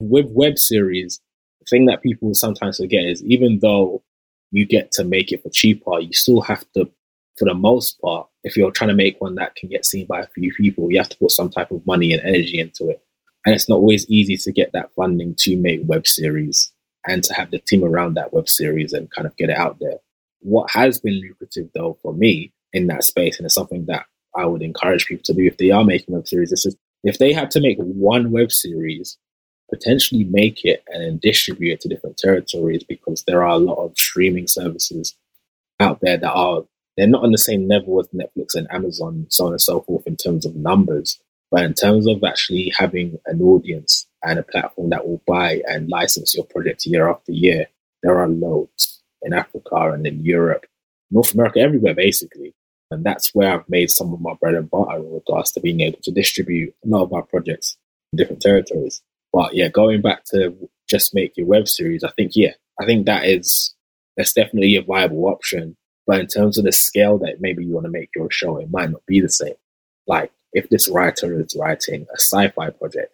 with 0.00 0.26
web 0.30 0.58
series, 0.58 1.20
the 1.60 1.66
thing 1.70 1.86
that 1.86 2.02
people 2.02 2.34
sometimes 2.34 2.78
forget 2.78 3.04
is 3.04 3.22
even 3.22 3.60
though 3.60 4.02
you 4.50 4.66
get 4.66 4.90
to 4.92 5.04
make 5.04 5.30
it 5.30 5.44
for 5.44 5.50
cheaper, 5.50 6.00
you 6.00 6.12
still 6.12 6.40
have 6.40 6.64
to, 6.72 6.90
for 7.38 7.44
the 7.44 7.54
most 7.54 8.00
part, 8.00 8.26
if 8.42 8.56
you're 8.56 8.72
trying 8.72 8.88
to 8.88 8.96
make 8.96 9.20
one 9.20 9.36
that 9.36 9.54
can 9.54 9.68
get 9.68 9.86
seen 9.86 10.06
by 10.06 10.22
a 10.22 10.26
few 10.28 10.52
people, 10.54 10.90
you 10.90 10.98
have 10.98 11.08
to 11.10 11.18
put 11.18 11.30
some 11.30 11.50
type 11.50 11.70
of 11.70 11.86
money 11.86 12.12
and 12.12 12.22
energy 12.22 12.58
into 12.58 12.88
it. 12.88 13.00
And 13.46 13.54
it's 13.54 13.68
not 13.68 13.76
always 13.76 14.08
easy 14.08 14.36
to 14.36 14.52
get 14.52 14.72
that 14.72 14.90
funding 14.94 15.34
to 15.38 15.56
make 15.56 15.80
web 15.84 16.06
series 16.06 16.72
and 17.06 17.22
to 17.24 17.34
have 17.34 17.50
the 17.50 17.58
team 17.58 17.84
around 17.84 18.14
that 18.14 18.32
web 18.32 18.48
series 18.48 18.92
and 18.92 19.10
kind 19.10 19.26
of 19.26 19.36
get 19.36 19.50
it 19.50 19.56
out 19.56 19.78
there. 19.80 19.98
What 20.40 20.70
has 20.70 21.00
been 21.00 21.20
lucrative 21.20 21.70
though 21.74 21.98
for 22.02 22.12
me 22.12 22.52
in 22.72 22.86
that 22.88 23.04
space, 23.04 23.38
and 23.38 23.46
it's 23.46 23.54
something 23.54 23.86
that 23.86 24.06
I 24.36 24.44
would 24.46 24.62
encourage 24.62 25.06
people 25.06 25.24
to 25.24 25.34
do 25.34 25.46
if 25.46 25.56
they 25.56 25.70
are 25.70 25.84
making 25.84 26.14
web 26.14 26.28
series, 26.28 26.52
is 26.52 26.76
if 27.04 27.18
they 27.18 27.32
had 27.32 27.50
to 27.52 27.60
make 27.60 27.78
one 27.78 28.30
web 28.30 28.52
series, 28.52 29.16
potentially 29.70 30.24
make 30.24 30.64
it 30.64 30.82
and 30.88 31.02
then 31.02 31.18
distribute 31.22 31.74
it 31.74 31.80
to 31.80 31.88
different 31.88 32.16
territories 32.16 32.84
because 32.84 33.24
there 33.24 33.42
are 33.42 33.50
a 33.50 33.58
lot 33.58 33.84
of 33.84 33.96
streaming 33.96 34.46
services 34.46 35.16
out 35.80 36.00
there 36.00 36.16
that 36.16 36.32
are 36.32 36.62
they're 36.96 37.06
not 37.06 37.22
on 37.22 37.30
the 37.30 37.38
same 37.38 37.68
level 37.68 38.00
as 38.00 38.08
Netflix 38.08 38.56
and 38.56 38.66
Amazon, 38.72 39.26
so 39.28 39.46
on 39.46 39.52
and 39.52 39.60
so 39.60 39.82
forth 39.82 40.06
in 40.06 40.16
terms 40.16 40.44
of 40.44 40.56
numbers, 40.56 41.20
but 41.50 41.64
in 41.64 41.74
terms 41.74 42.06
of 42.06 42.22
actually 42.24 42.72
having 42.76 43.18
an 43.26 43.40
audience 43.40 44.06
and 44.22 44.38
a 44.38 44.42
platform 44.42 44.90
that 44.90 45.06
will 45.06 45.22
buy 45.26 45.62
and 45.66 45.88
license 45.88 46.34
your 46.34 46.44
project 46.44 46.86
year 46.86 47.08
after 47.08 47.32
year, 47.32 47.66
there 48.02 48.18
are 48.18 48.28
loads 48.28 49.02
in 49.22 49.32
Africa 49.32 49.92
and 49.92 50.06
in 50.06 50.24
Europe, 50.24 50.66
North 51.10 51.32
America, 51.34 51.60
everywhere 51.60 51.94
basically. 51.94 52.54
And 52.90 53.04
that's 53.04 53.34
where 53.34 53.52
I've 53.52 53.68
made 53.68 53.90
some 53.90 54.12
of 54.12 54.20
my 54.20 54.34
bread 54.34 54.54
and 54.54 54.70
butter 54.70 54.96
in 54.96 55.12
regards 55.12 55.52
to 55.52 55.60
being 55.60 55.80
able 55.80 55.98
to 56.02 56.10
distribute 56.10 56.74
a 56.84 56.88
lot 56.88 57.02
of 57.02 57.12
our 57.12 57.22
projects 57.22 57.76
in 58.12 58.16
different 58.16 58.42
territories. 58.42 59.02
But 59.32 59.54
yeah, 59.54 59.68
going 59.68 60.00
back 60.00 60.24
to 60.32 60.54
just 60.88 61.14
make 61.14 61.36
your 61.36 61.46
web 61.46 61.68
series, 61.68 62.02
I 62.02 62.10
think, 62.16 62.32
yeah, 62.34 62.52
I 62.80 62.86
think 62.86 63.06
that 63.06 63.26
is, 63.26 63.74
that's 64.16 64.32
definitely 64.32 64.76
a 64.76 64.82
viable 64.82 65.26
option. 65.26 65.76
But 66.06 66.20
in 66.20 66.26
terms 66.26 66.56
of 66.56 66.64
the 66.64 66.72
scale 66.72 67.18
that 67.18 67.40
maybe 67.40 67.64
you 67.64 67.72
want 67.72 67.84
to 67.84 67.92
make 67.92 68.08
your 68.16 68.30
show, 68.30 68.56
it 68.56 68.70
might 68.70 68.90
not 68.90 69.04
be 69.06 69.20
the 69.20 69.28
same. 69.28 69.54
Like 70.06 70.32
if 70.52 70.68
this 70.68 70.88
writer 70.88 71.40
is 71.40 71.56
writing 71.58 72.06
a 72.12 72.16
sci-fi 72.16 72.70
project, 72.70 73.12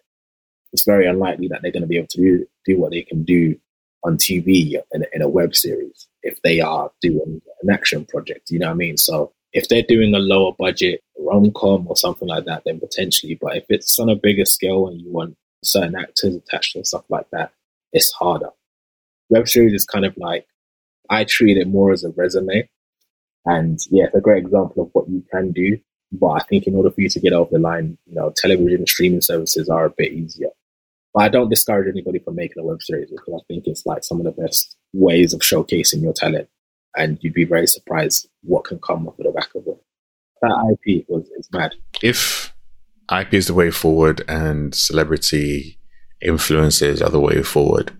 it's 0.73 0.85
very 0.85 1.07
unlikely 1.07 1.47
that 1.49 1.61
they're 1.61 1.71
going 1.71 1.81
to 1.81 1.87
be 1.87 1.97
able 1.97 2.07
to 2.07 2.17
do, 2.17 2.47
do 2.65 2.79
what 2.79 2.91
they 2.91 3.01
can 3.01 3.23
do 3.23 3.55
on 4.03 4.17
TV 4.17 4.75
in, 4.93 5.05
in 5.13 5.21
a 5.21 5.29
web 5.29 5.55
series 5.55 6.07
if 6.23 6.41
they 6.41 6.59
are 6.61 6.91
doing 7.01 7.41
an 7.61 7.69
action 7.69 8.05
project. 8.05 8.49
You 8.49 8.59
know 8.59 8.67
what 8.67 8.73
I 8.73 8.77
mean? 8.77 8.97
So 8.97 9.31
if 9.53 9.67
they're 9.69 9.83
doing 9.83 10.13
a 10.13 10.19
lower 10.19 10.53
budget 10.57 11.01
rom 11.17 11.51
com 11.51 11.87
or 11.87 11.95
something 11.95 12.27
like 12.27 12.45
that, 12.45 12.63
then 12.65 12.79
potentially. 12.79 13.37
But 13.41 13.57
if 13.57 13.65
it's 13.69 13.97
on 13.99 14.09
a 14.09 14.15
bigger 14.15 14.45
scale 14.45 14.87
and 14.87 15.01
you 15.01 15.11
want 15.11 15.37
certain 15.63 15.95
actors 15.95 16.35
attached 16.35 16.75
and 16.75 16.85
stuff 16.85 17.05
like 17.09 17.27
that, 17.31 17.51
it's 17.93 18.11
harder. 18.11 18.49
Web 19.29 19.47
series 19.47 19.73
is 19.73 19.85
kind 19.85 20.05
of 20.05 20.15
like 20.17 20.45
I 21.09 21.23
treat 21.23 21.57
it 21.57 21.67
more 21.67 21.91
as 21.91 22.03
a 22.03 22.09
resume. 22.09 22.67
And 23.45 23.79
yeah, 23.89 24.05
it's 24.05 24.15
a 24.15 24.21
great 24.21 24.43
example 24.43 24.83
of 24.83 24.89
what 24.93 25.09
you 25.09 25.23
can 25.31 25.51
do. 25.51 25.79
But 26.19 26.29
I 26.29 26.39
think 26.49 26.67
in 26.67 26.75
order 26.75 26.91
for 26.91 27.01
you 27.01 27.09
to 27.09 27.19
get 27.19 27.33
over 27.33 27.49
the 27.51 27.59
line, 27.59 27.97
you 28.05 28.15
know, 28.15 28.33
television 28.35 28.79
and 28.79 28.89
streaming 28.89 29.21
services 29.21 29.69
are 29.69 29.85
a 29.85 29.89
bit 29.89 30.11
easier. 30.11 30.49
But 31.13 31.23
I 31.23 31.29
don't 31.29 31.49
discourage 31.49 31.87
anybody 31.87 32.19
from 32.19 32.35
making 32.35 32.61
a 32.61 32.65
web 32.65 32.81
series 32.81 33.09
because 33.09 33.33
I 33.33 33.43
think 33.47 33.63
it's 33.67 33.85
like 33.85 34.03
some 34.03 34.19
of 34.19 34.25
the 34.25 34.41
best 34.41 34.75
ways 34.93 35.33
of 35.33 35.39
showcasing 35.41 36.01
your 36.01 36.13
talent. 36.13 36.49
And 36.97 37.17
you'd 37.21 37.33
be 37.33 37.45
very 37.45 37.67
surprised 37.67 38.27
what 38.41 38.65
can 38.65 38.79
come 38.79 39.07
off 39.07 39.19
of 39.19 39.25
the 39.25 39.31
back 39.31 39.49
of 39.55 39.65
it. 39.67 39.81
That 40.41 40.77
IP 40.85 41.05
was 41.07 41.29
is 41.37 41.49
mad. 41.51 41.73
If 42.03 42.53
IP 43.11 43.33
is 43.33 43.47
the 43.47 43.53
way 43.53 43.71
forward 43.71 44.23
and 44.27 44.75
celebrity 44.75 45.79
influences 46.21 47.01
are 47.01 47.09
the 47.09 47.19
way 47.19 47.41
forward, 47.43 47.91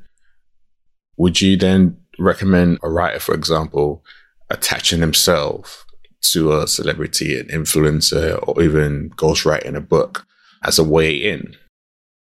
would 1.18 1.42
you 1.42 1.58
then 1.58 1.98
recommend 2.20 2.80
a 2.84 2.90
writer, 2.90 3.20
for 3.20 3.34
example, 3.34 4.04
attaching 4.50 5.00
himself 5.00 5.85
to 6.34 6.54
a 6.54 6.68
celebrity, 6.68 7.40
an 7.40 7.48
influencer, 7.48 8.40
or 8.48 8.62
even 8.62 9.10
ghostwriting 9.12 9.76
a 9.76 9.82
book 9.82 10.26
as 10.64 10.80
a 10.80 10.84
way 10.84 11.14
in? 11.16 11.56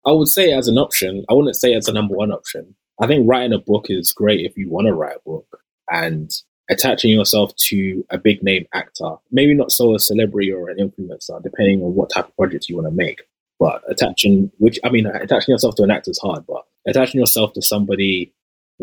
I 0.06 0.12
would 0.12 0.28
say 0.28 0.52
as 0.52 0.68
an 0.68 0.78
option. 0.78 1.24
I 1.30 1.34
wouldn't 1.34 1.56
say 1.56 1.74
as 1.74 1.88
a 1.88 1.94
number 1.94 2.16
one 2.16 2.32
option. 2.32 2.76
I 3.02 3.08
think 3.08 3.28
writing 3.28 3.54
a 3.54 3.60
book 3.60 3.86
is 3.90 4.12
great 4.12 4.46
if 4.46 4.58
you 4.58 4.70
want 4.70 4.88
to 4.88 4.94
write 4.94 5.16
a 5.16 5.30
book 5.30 5.60
and 5.90 6.30
attaching 6.70 7.12
yourself 7.12 7.56
to 7.56 8.06
a 8.10 8.18
big 8.18 8.44
name 8.44 8.66
actor, 8.74 9.16
maybe 9.32 9.54
not 9.54 9.72
so 9.72 9.96
a 9.96 10.00
celebrity 10.00 10.52
or 10.52 10.70
an 10.70 10.78
influencer, 10.78 11.42
depending 11.44 11.82
on 11.82 11.96
what 11.96 12.10
type 12.10 12.28
of 12.28 12.36
project 12.36 12.70
you 12.70 12.76
want 12.76 12.88
to 12.88 12.96
make. 12.96 13.22
But 13.60 13.82
attaching, 13.88 14.52
which 14.58 14.80
I 14.84 14.90
mean, 14.90 15.06
attaching 15.06 15.54
yourself 15.54 15.76
to 15.76 15.84
an 15.84 15.92
actor 15.92 16.12
is 16.12 16.20
hard, 16.20 16.46
but 16.48 16.64
attaching 16.88 17.20
yourself 17.20 17.54
to 17.54 17.62
somebody 17.62 18.34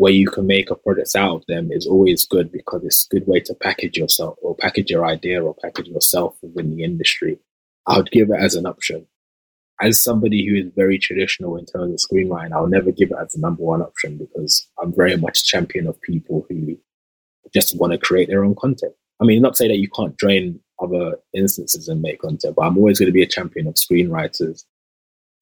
where 0.01 0.11
you 0.11 0.27
can 0.27 0.47
make 0.47 0.71
a 0.71 0.75
product 0.75 1.15
out 1.15 1.35
of 1.35 1.45
them 1.47 1.71
is 1.71 1.85
always 1.85 2.25
good 2.25 2.51
because 2.51 2.83
it's 2.83 3.05
a 3.05 3.13
good 3.13 3.27
way 3.27 3.39
to 3.39 3.53
package 3.53 3.95
yourself 3.99 4.35
or 4.41 4.55
package 4.55 4.89
your 4.89 5.05
idea 5.05 5.43
or 5.43 5.53
package 5.61 5.87
yourself 5.89 6.35
within 6.41 6.75
the 6.75 6.83
industry. 6.83 7.37
I 7.85 7.97
would 7.97 8.09
give 8.09 8.31
it 8.31 8.39
as 8.41 8.55
an 8.55 8.65
option. 8.65 9.05
As 9.79 10.03
somebody 10.03 10.43
who 10.43 10.55
is 10.55 10.73
very 10.75 10.97
traditional 10.97 11.55
in 11.55 11.67
terms 11.67 11.93
of 11.93 12.09
screenwriting, 12.09 12.51
I'll 12.51 12.65
never 12.65 12.91
give 12.91 13.11
it 13.11 13.17
as 13.21 13.33
the 13.33 13.41
number 13.41 13.61
one 13.61 13.83
option 13.83 14.17
because 14.17 14.67
I'm 14.81 14.91
very 14.91 15.15
much 15.17 15.45
champion 15.45 15.85
of 15.85 16.01
people 16.01 16.47
who 16.49 16.79
just 17.53 17.77
want 17.77 17.93
to 17.93 17.99
create 17.99 18.27
their 18.27 18.43
own 18.43 18.55
content. 18.55 18.95
I 19.21 19.25
mean, 19.25 19.39
not 19.39 19.53
to 19.53 19.57
say 19.57 19.67
that 19.67 19.77
you 19.77 19.87
can't 19.87 20.17
drain 20.17 20.61
other 20.81 21.19
instances 21.35 21.87
and 21.87 22.01
make 22.01 22.21
content, 22.21 22.55
but 22.55 22.63
I'm 22.63 22.77
always 22.79 22.97
going 22.97 23.05
to 23.05 23.13
be 23.13 23.21
a 23.21 23.27
champion 23.27 23.67
of 23.67 23.75
screenwriters 23.75 24.65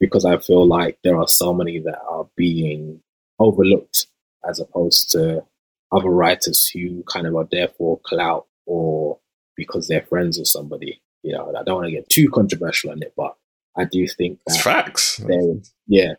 because 0.02 0.26
I 0.26 0.38
feel 0.38 0.68
like 0.68 1.00
there 1.06 1.18
are 1.18 1.30
so 1.30 1.54
many 1.54 1.80
that 1.80 2.02
are 2.12 2.28
being 2.36 3.00
overlooked 3.40 4.08
as 4.48 4.60
opposed 4.60 5.12
to 5.12 5.44
other 5.92 6.10
writers 6.10 6.68
who 6.68 7.04
kind 7.12 7.28
of 7.28 7.36
are 7.36 7.48
there 7.52 7.68
for 7.70 8.00
clout 8.04 8.46
or 8.66 9.20
because 9.56 9.88
they're 9.88 10.04
friends 10.04 10.38
with 10.38 10.48
somebody. 10.48 11.02
You 11.24 11.34
know, 11.34 11.54
I 11.58 11.64
don't 11.64 11.76
want 11.76 11.88
to 11.88 11.92
get 11.92 12.10
too 12.10 12.30
controversial 12.30 12.92
on 12.92 13.02
it, 13.02 13.14
but 13.18 13.36
I 13.78 13.86
do 13.86 14.08
think 14.08 14.40
that 14.46 14.56
it's 14.56 14.64
facts. 14.64 15.22
Yeah, 15.88 16.14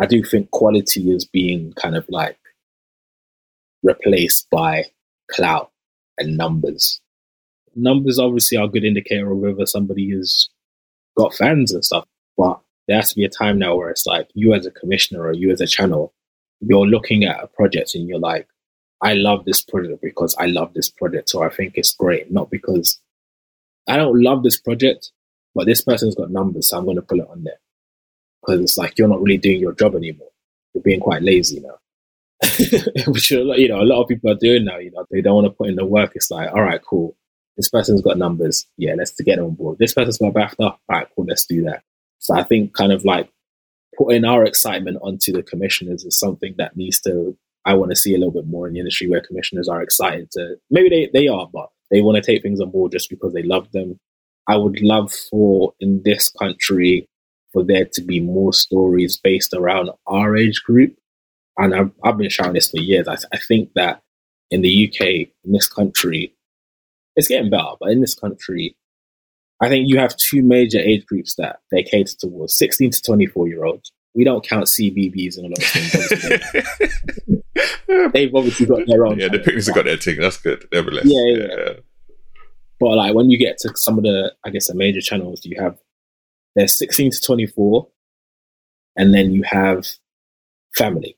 I 0.00 0.06
do 0.06 0.22
think 0.22 0.50
quality 0.50 1.10
is 1.10 1.24
being 1.24 1.72
kind 1.74 1.96
of 1.96 2.06
like 2.08 2.38
replaced 3.82 4.48
by 4.50 4.84
clout 5.30 5.70
and 6.18 6.36
numbers. 6.36 7.00
Numbers 7.76 8.18
obviously 8.18 8.56
are 8.56 8.64
a 8.64 8.68
good 8.68 8.84
indicator 8.84 9.30
of 9.30 9.38
whether 9.38 9.66
somebody 9.66 10.10
has 10.10 10.48
got 11.16 11.34
fans 11.34 11.72
and 11.72 11.84
stuff, 11.84 12.06
but 12.36 12.60
there 12.86 12.96
has 12.96 13.10
to 13.10 13.16
be 13.16 13.24
a 13.24 13.28
time 13.28 13.58
now 13.58 13.76
where 13.76 13.90
it's 13.90 14.06
like 14.06 14.28
you 14.34 14.54
as 14.54 14.66
a 14.66 14.70
commissioner 14.70 15.22
or 15.22 15.32
you 15.32 15.50
as 15.50 15.60
a 15.60 15.66
channel, 15.66 16.12
you're 16.68 16.86
looking 16.86 17.24
at 17.24 17.42
a 17.42 17.46
project 17.46 17.94
and 17.94 18.08
you're 18.08 18.18
like, 18.18 18.48
I 19.00 19.14
love 19.14 19.44
this 19.44 19.62
project 19.62 20.00
because 20.02 20.34
I 20.38 20.46
love 20.46 20.72
this 20.74 20.88
project, 20.88 21.28
so 21.28 21.42
I 21.42 21.50
think 21.50 21.74
it's 21.76 21.94
great, 21.94 22.30
not 22.32 22.50
because 22.50 23.00
I 23.88 23.96
don't 23.96 24.22
love 24.22 24.42
this 24.42 24.58
project, 24.58 25.12
but 25.54 25.66
this 25.66 25.82
person's 25.82 26.14
got 26.14 26.30
numbers, 26.30 26.68
so 26.68 26.78
I'm 26.78 26.84
going 26.84 26.96
to 26.96 27.02
put 27.02 27.18
it 27.18 27.28
on 27.28 27.44
there. 27.44 27.58
Because 28.40 28.60
it's 28.60 28.78
like 28.78 28.98
you're 28.98 29.08
not 29.08 29.22
really 29.22 29.38
doing 29.38 29.60
your 29.60 29.72
job 29.72 29.94
anymore. 29.94 30.30
You're 30.72 30.82
being 30.82 31.00
quite 31.00 31.22
lazy 31.22 31.60
now. 31.60 31.78
Which 33.06 33.30
you 33.30 33.68
know, 33.68 33.80
a 33.80 33.84
lot 33.84 34.02
of 34.02 34.08
people 34.08 34.30
are 34.30 34.36
doing 34.36 34.64
now. 34.64 34.78
You 34.78 34.90
know, 34.90 35.06
they 35.10 35.20
don't 35.20 35.34
want 35.34 35.46
to 35.46 35.50
put 35.50 35.68
in 35.68 35.76
the 35.76 35.84
work. 35.84 36.12
It's 36.14 36.30
like, 36.30 36.50
all 36.52 36.62
right, 36.62 36.80
cool. 36.82 37.16
This 37.56 37.68
person's 37.68 38.02
got 38.02 38.18
numbers. 38.18 38.66
Yeah, 38.76 38.94
let's 38.96 39.12
get 39.12 39.38
on 39.38 39.54
board. 39.54 39.78
This 39.78 39.94
person's 39.94 40.18
got 40.18 40.34
BAFTA. 40.34 40.64
All 40.64 40.78
right, 40.88 41.06
cool. 41.14 41.24
Let's 41.26 41.46
do 41.46 41.62
that. 41.64 41.82
So 42.18 42.34
I 42.34 42.42
think 42.42 42.74
kind 42.74 42.92
of 42.92 43.04
like 43.04 43.30
putting 43.96 44.24
our 44.24 44.44
excitement 44.44 44.98
onto 45.02 45.32
the 45.32 45.42
commissioners 45.42 46.04
is 46.04 46.18
something 46.18 46.54
that 46.58 46.76
needs 46.76 47.00
to. 47.02 47.36
I 47.66 47.74
want 47.74 47.90
to 47.90 47.96
see 47.96 48.14
a 48.14 48.18
little 48.18 48.32
bit 48.32 48.46
more 48.46 48.66
in 48.66 48.74
the 48.74 48.80
industry 48.80 49.08
where 49.08 49.22
commissioners 49.22 49.68
are 49.68 49.82
excited 49.82 50.30
to. 50.32 50.56
Maybe 50.70 50.88
they 50.88 51.10
they 51.12 51.28
are, 51.28 51.48
but 51.52 51.70
they 51.90 52.02
want 52.02 52.16
to 52.16 52.22
take 52.22 52.42
things 52.42 52.60
on 52.60 52.70
board 52.70 52.92
just 52.92 53.10
because 53.10 53.32
they 53.32 53.42
love 53.42 53.70
them. 53.72 53.98
I 54.48 54.56
would 54.56 54.80
love 54.82 55.12
for 55.30 55.72
in 55.80 56.02
this 56.04 56.28
country 56.28 57.08
for 57.52 57.64
there 57.64 57.86
to 57.92 58.02
be 58.02 58.20
more 58.20 58.52
stories 58.52 59.18
based 59.22 59.54
around 59.54 59.90
our 60.06 60.36
age 60.36 60.62
group. 60.64 60.94
And 61.56 61.74
I've, 61.74 61.92
I've 62.02 62.18
been 62.18 62.28
shouting 62.28 62.54
this 62.54 62.70
for 62.70 62.80
years. 62.80 63.06
I, 63.08 63.16
I 63.32 63.38
think 63.38 63.70
that 63.76 64.02
in 64.50 64.60
the 64.62 64.88
UK, 64.88 65.28
in 65.44 65.52
this 65.52 65.68
country, 65.68 66.34
it's 67.16 67.28
getting 67.28 67.48
better, 67.48 67.76
but 67.80 67.90
in 67.90 68.00
this 68.00 68.14
country, 68.14 68.76
I 69.64 69.68
think 69.68 69.88
you 69.88 69.98
have 69.98 70.14
two 70.16 70.42
major 70.42 70.78
age 70.78 71.06
groups 71.06 71.36
that 71.36 71.60
they 71.70 71.82
cater 71.82 72.14
towards 72.18 72.52
16 72.58 72.90
to 72.90 73.02
24 73.02 73.48
year 73.48 73.64
olds. 73.64 73.90
We 74.14 74.22
don't 74.22 74.46
count 74.46 74.66
CBBC 74.66 75.38
and 75.38 75.46
a 75.46 75.48
lot 75.48 75.58
of 75.58 75.64
things. 77.24 77.32
They've 78.12 78.34
obviously 78.34 78.66
got 78.66 78.86
their 78.86 79.06
own. 79.06 79.18
Yeah, 79.18 79.28
the 79.28 79.38
picnics 79.38 79.66
have 79.66 79.74
got 79.74 79.86
their 79.86 79.96
thing. 79.96 80.20
That's 80.20 80.36
good. 80.36 80.68
Nevertheless. 80.70 81.06
Yeah, 81.06 81.22
yeah, 81.24 81.46
yeah. 81.56 81.72
But 82.78 82.96
like 82.96 83.14
when 83.14 83.30
you 83.30 83.38
get 83.38 83.56
to 83.60 83.72
some 83.74 83.96
of 83.96 84.04
the, 84.04 84.34
I 84.44 84.50
guess, 84.50 84.68
the 84.68 84.74
major 84.74 85.00
channels, 85.00 85.40
you 85.44 85.58
have 85.60 85.78
there's 86.54 86.76
16 86.76 87.12
to 87.12 87.20
24, 87.20 87.88
and 88.96 89.14
then 89.14 89.32
you 89.32 89.42
have 89.44 89.86
family. 90.76 91.16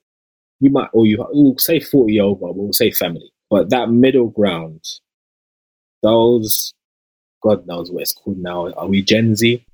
You 0.61 0.71
might, 0.71 0.89
or 0.93 1.05
you 1.05 1.19
will 1.19 1.59
say 1.59 1.81
40 1.81 2.21
over, 2.21 2.47
but 2.47 2.57
we'll 2.57 2.73
say 2.73 2.93
family. 2.93 3.33
But 3.51 3.71
that 3.71 3.91
middle 3.91 4.29
ground, 4.29 4.85
those 6.03 6.73
God 7.43 7.67
knows 7.67 7.91
what 7.91 8.03
it's 8.03 8.13
called 8.13 8.39
now. 8.39 8.73
Are 8.73 8.89
we 8.89 9.03
Gen 9.03 9.37
Z? 9.37 9.65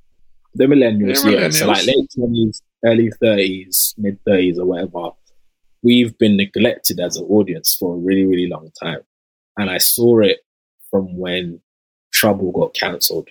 The 0.55 0.65
millennials, 0.65 1.25
yeah. 1.25 1.49
Millennials. 1.49 1.55
So 1.55 1.67
like 1.67 1.87
late 1.87 2.09
twenties, 2.15 2.63
early 2.85 3.11
thirties, 3.21 3.95
mid 3.97 4.19
thirties, 4.27 4.59
or 4.59 4.67
whatever. 4.67 5.11
We've 5.83 6.17
been 6.19 6.37
neglected 6.37 7.01
as 7.01 7.17
an 7.17 7.25
audience 7.25 7.75
for 7.79 7.95
a 7.95 7.99
really, 7.99 8.25
really 8.25 8.49
long 8.49 8.71
time, 8.83 9.01
and 9.57 9.71
I 9.71 9.79
saw 9.79 10.21
it 10.21 10.41
from 10.91 11.17
when 11.17 11.61
Trouble 12.13 12.53
got 12.53 12.75
cancelled 12.75 13.29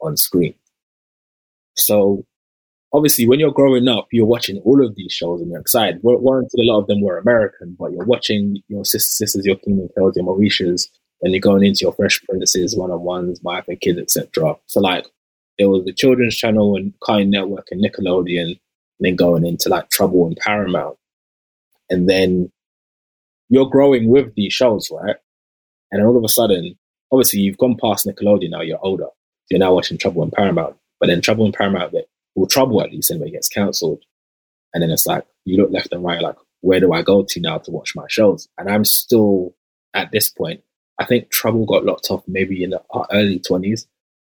on 0.00 0.16
screen. 0.16 0.54
So 1.76 2.24
obviously, 2.92 3.28
when 3.28 3.38
you're 3.38 3.52
growing 3.52 3.86
up, 3.88 4.08
you're 4.10 4.26
watching 4.26 4.58
all 4.64 4.84
of 4.84 4.96
these 4.96 5.12
shows 5.12 5.40
and 5.40 5.50
you're 5.50 5.60
excited. 5.60 6.00
Warranted, 6.02 6.58
a 6.58 6.64
lot 6.64 6.80
of 6.80 6.86
them 6.86 7.02
were 7.02 7.18
American, 7.18 7.76
but 7.78 7.92
you're 7.92 8.04
watching 8.04 8.62
your 8.68 8.84
sisters, 8.84 9.16
sisters 9.18 9.46
your 9.46 9.56
Kingdom 9.56 9.88
Tales, 9.96 10.16
your 10.16 10.24
Moesha's, 10.24 10.90
and 11.22 11.32
you're 11.32 11.40
going 11.40 11.64
into 11.64 11.82
your 11.82 11.92
Fresh 11.92 12.22
Princes, 12.24 12.76
one 12.76 12.90
on 12.90 13.02
ones, 13.02 13.42
My 13.42 13.54
Wife 13.56 13.68
and 13.68 13.80
Kids, 13.80 13.98
etc. 13.98 14.56
So 14.66 14.80
like 14.80 15.06
it 15.58 15.66
was 15.66 15.84
the 15.84 15.92
Children's 15.92 16.36
Channel 16.36 16.76
and 16.76 16.92
Kind 17.04 17.30
Network 17.30 17.68
and 17.70 17.84
Nickelodeon, 17.84 18.46
and 18.46 18.58
then 19.00 19.16
going 19.16 19.46
into 19.46 19.68
like 19.68 19.88
Trouble 19.90 20.26
and 20.26 20.36
Paramount, 20.36 20.96
and 21.88 22.08
then 22.08 22.50
you're 23.48 23.68
growing 23.68 24.08
with 24.08 24.34
these 24.34 24.52
shows, 24.52 24.90
right? 24.90 25.16
And 25.90 26.02
all 26.02 26.16
of 26.16 26.24
a 26.24 26.28
sudden, 26.28 26.78
obviously 27.12 27.40
you've 27.40 27.58
gone 27.58 27.76
past 27.80 28.06
Nickelodeon 28.06 28.50
now, 28.50 28.62
you're 28.62 28.78
older. 28.82 29.08
You're 29.50 29.60
now 29.60 29.74
watching 29.74 29.98
Trouble 29.98 30.22
and 30.22 30.32
Paramount. 30.32 30.76
But 30.98 31.08
then 31.08 31.20
Trouble 31.20 31.44
and 31.44 31.52
Paramount, 31.52 31.94
well, 32.34 32.46
Trouble 32.46 32.80
at 32.82 32.90
least 32.90 33.10
anyway 33.10 33.30
gets 33.30 33.48
cancelled. 33.48 34.02
And 34.72 34.82
then 34.82 34.90
it's 34.90 35.06
like, 35.06 35.26
you 35.44 35.58
look 35.58 35.70
left 35.70 35.92
and 35.92 36.02
right, 36.02 36.22
like, 36.22 36.36
where 36.62 36.80
do 36.80 36.92
I 36.92 37.02
go 37.02 37.24
to 37.24 37.40
now 37.40 37.58
to 37.58 37.70
watch 37.70 37.92
my 37.94 38.06
shows? 38.08 38.48
And 38.56 38.70
I'm 38.70 38.86
still 38.86 39.54
at 39.92 40.12
this 40.12 40.30
point, 40.30 40.62
I 41.02 41.06
think 41.06 41.30
Trouble 41.30 41.66
got 41.66 41.84
locked 41.84 42.08
off 42.10 42.22
maybe 42.28 42.62
in 42.62 42.70
the 42.70 42.82
uh, 42.94 43.06
early 43.12 43.40
20s. 43.40 43.86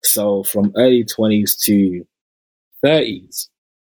So 0.04 0.44
from 0.44 0.74
early 0.76 1.06
20s 1.06 1.58
to 1.64 2.06
30s, 2.84 3.48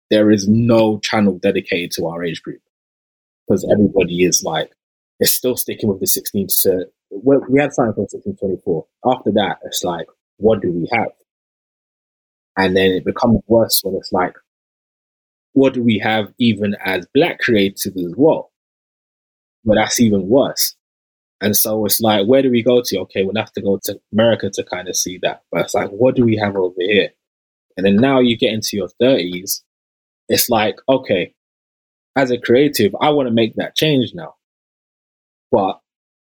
there 0.10 0.32
is 0.32 0.48
no 0.48 1.00
channel 1.00 1.38
dedicated 1.38 1.92
to 1.92 2.08
our 2.08 2.24
age 2.24 2.42
group 2.42 2.62
because 3.48 3.68
everybody 3.70 4.24
is 4.24 4.42
like, 4.44 4.72
they're 5.20 5.28
still 5.28 5.58
sticking 5.58 5.90
with 5.90 6.00
the 6.00 6.08
16 6.08 6.48
to, 6.64 6.86
we 7.12 7.60
had 7.60 7.74
something 7.74 7.94
from 7.94 8.08
16 8.08 8.38
24. 8.38 8.86
After 9.06 9.32
that, 9.34 9.58
it's 9.66 9.84
like, 9.84 10.08
what 10.38 10.62
do 10.62 10.72
we 10.72 10.88
have? 10.94 11.10
And 12.56 12.76
then 12.76 12.92
it 12.92 13.04
becomes 13.04 13.42
worse 13.48 13.82
when 13.84 13.96
it's 13.96 14.14
like, 14.14 14.34
what 15.54 15.74
do 15.74 15.84
we 15.84 16.00
have 16.00 16.34
even 16.40 16.76
as 16.86 17.06
black 17.14 17.40
creators 17.40 17.86
as 17.86 18.14
well? 18.16 18.52
But 19.66 19.76
that's 19.76 20.00
even 20.00 20.30
worse. 20.30 20.76
And 21.42 21.58
so 21.58 21.86
it's 21.86 22.00
like, 22.00 22.28
where 22.28 22.44
do 22.44 22.52
we 22.52 22.62
go 22.62 22.82
to? 22.86 23.00
Okay, 23.00 23.24
we'll 23.24 23.36
have 23.36 23.52
to 23.54 23.62
go 23.62 23.80
to 23.84 24.00
America 24.14 24.50
to 24.52 24.64
kind 24.64 24.88
of 24.88 24.96
see 24.96 25.18
that. 25.24 25.42
But 25.52 25.62
it's 25.62 25.74
like, 25.74 25.90
what 25.90 26.16
do 26.16 26.24
we 26.24 26.38
have 26.38 26.56
over 26.56 26.76
here? 26.78 27.10
And 27.76 27.86
then 27.86 27.96
now 27.96 28.20
you 28.20 28.38
get 28.38 28.54
into 28.54 28.78
your 28.78 28.90
30s, 29.02 29.62
it's 30.30 30.50
like, 30.50 30.76
okay, 30.88 31.34
as 32.16 32.30
a 32.30 32.38
creative, 32.38 32.96
I 33.02 33.10
want 33.10 33.28
to 33.28 33.34
make 33.34 33.56
that 33.56 33.76
change 33.76 34.14
now. 34.14 34.36
But 35.52 35.82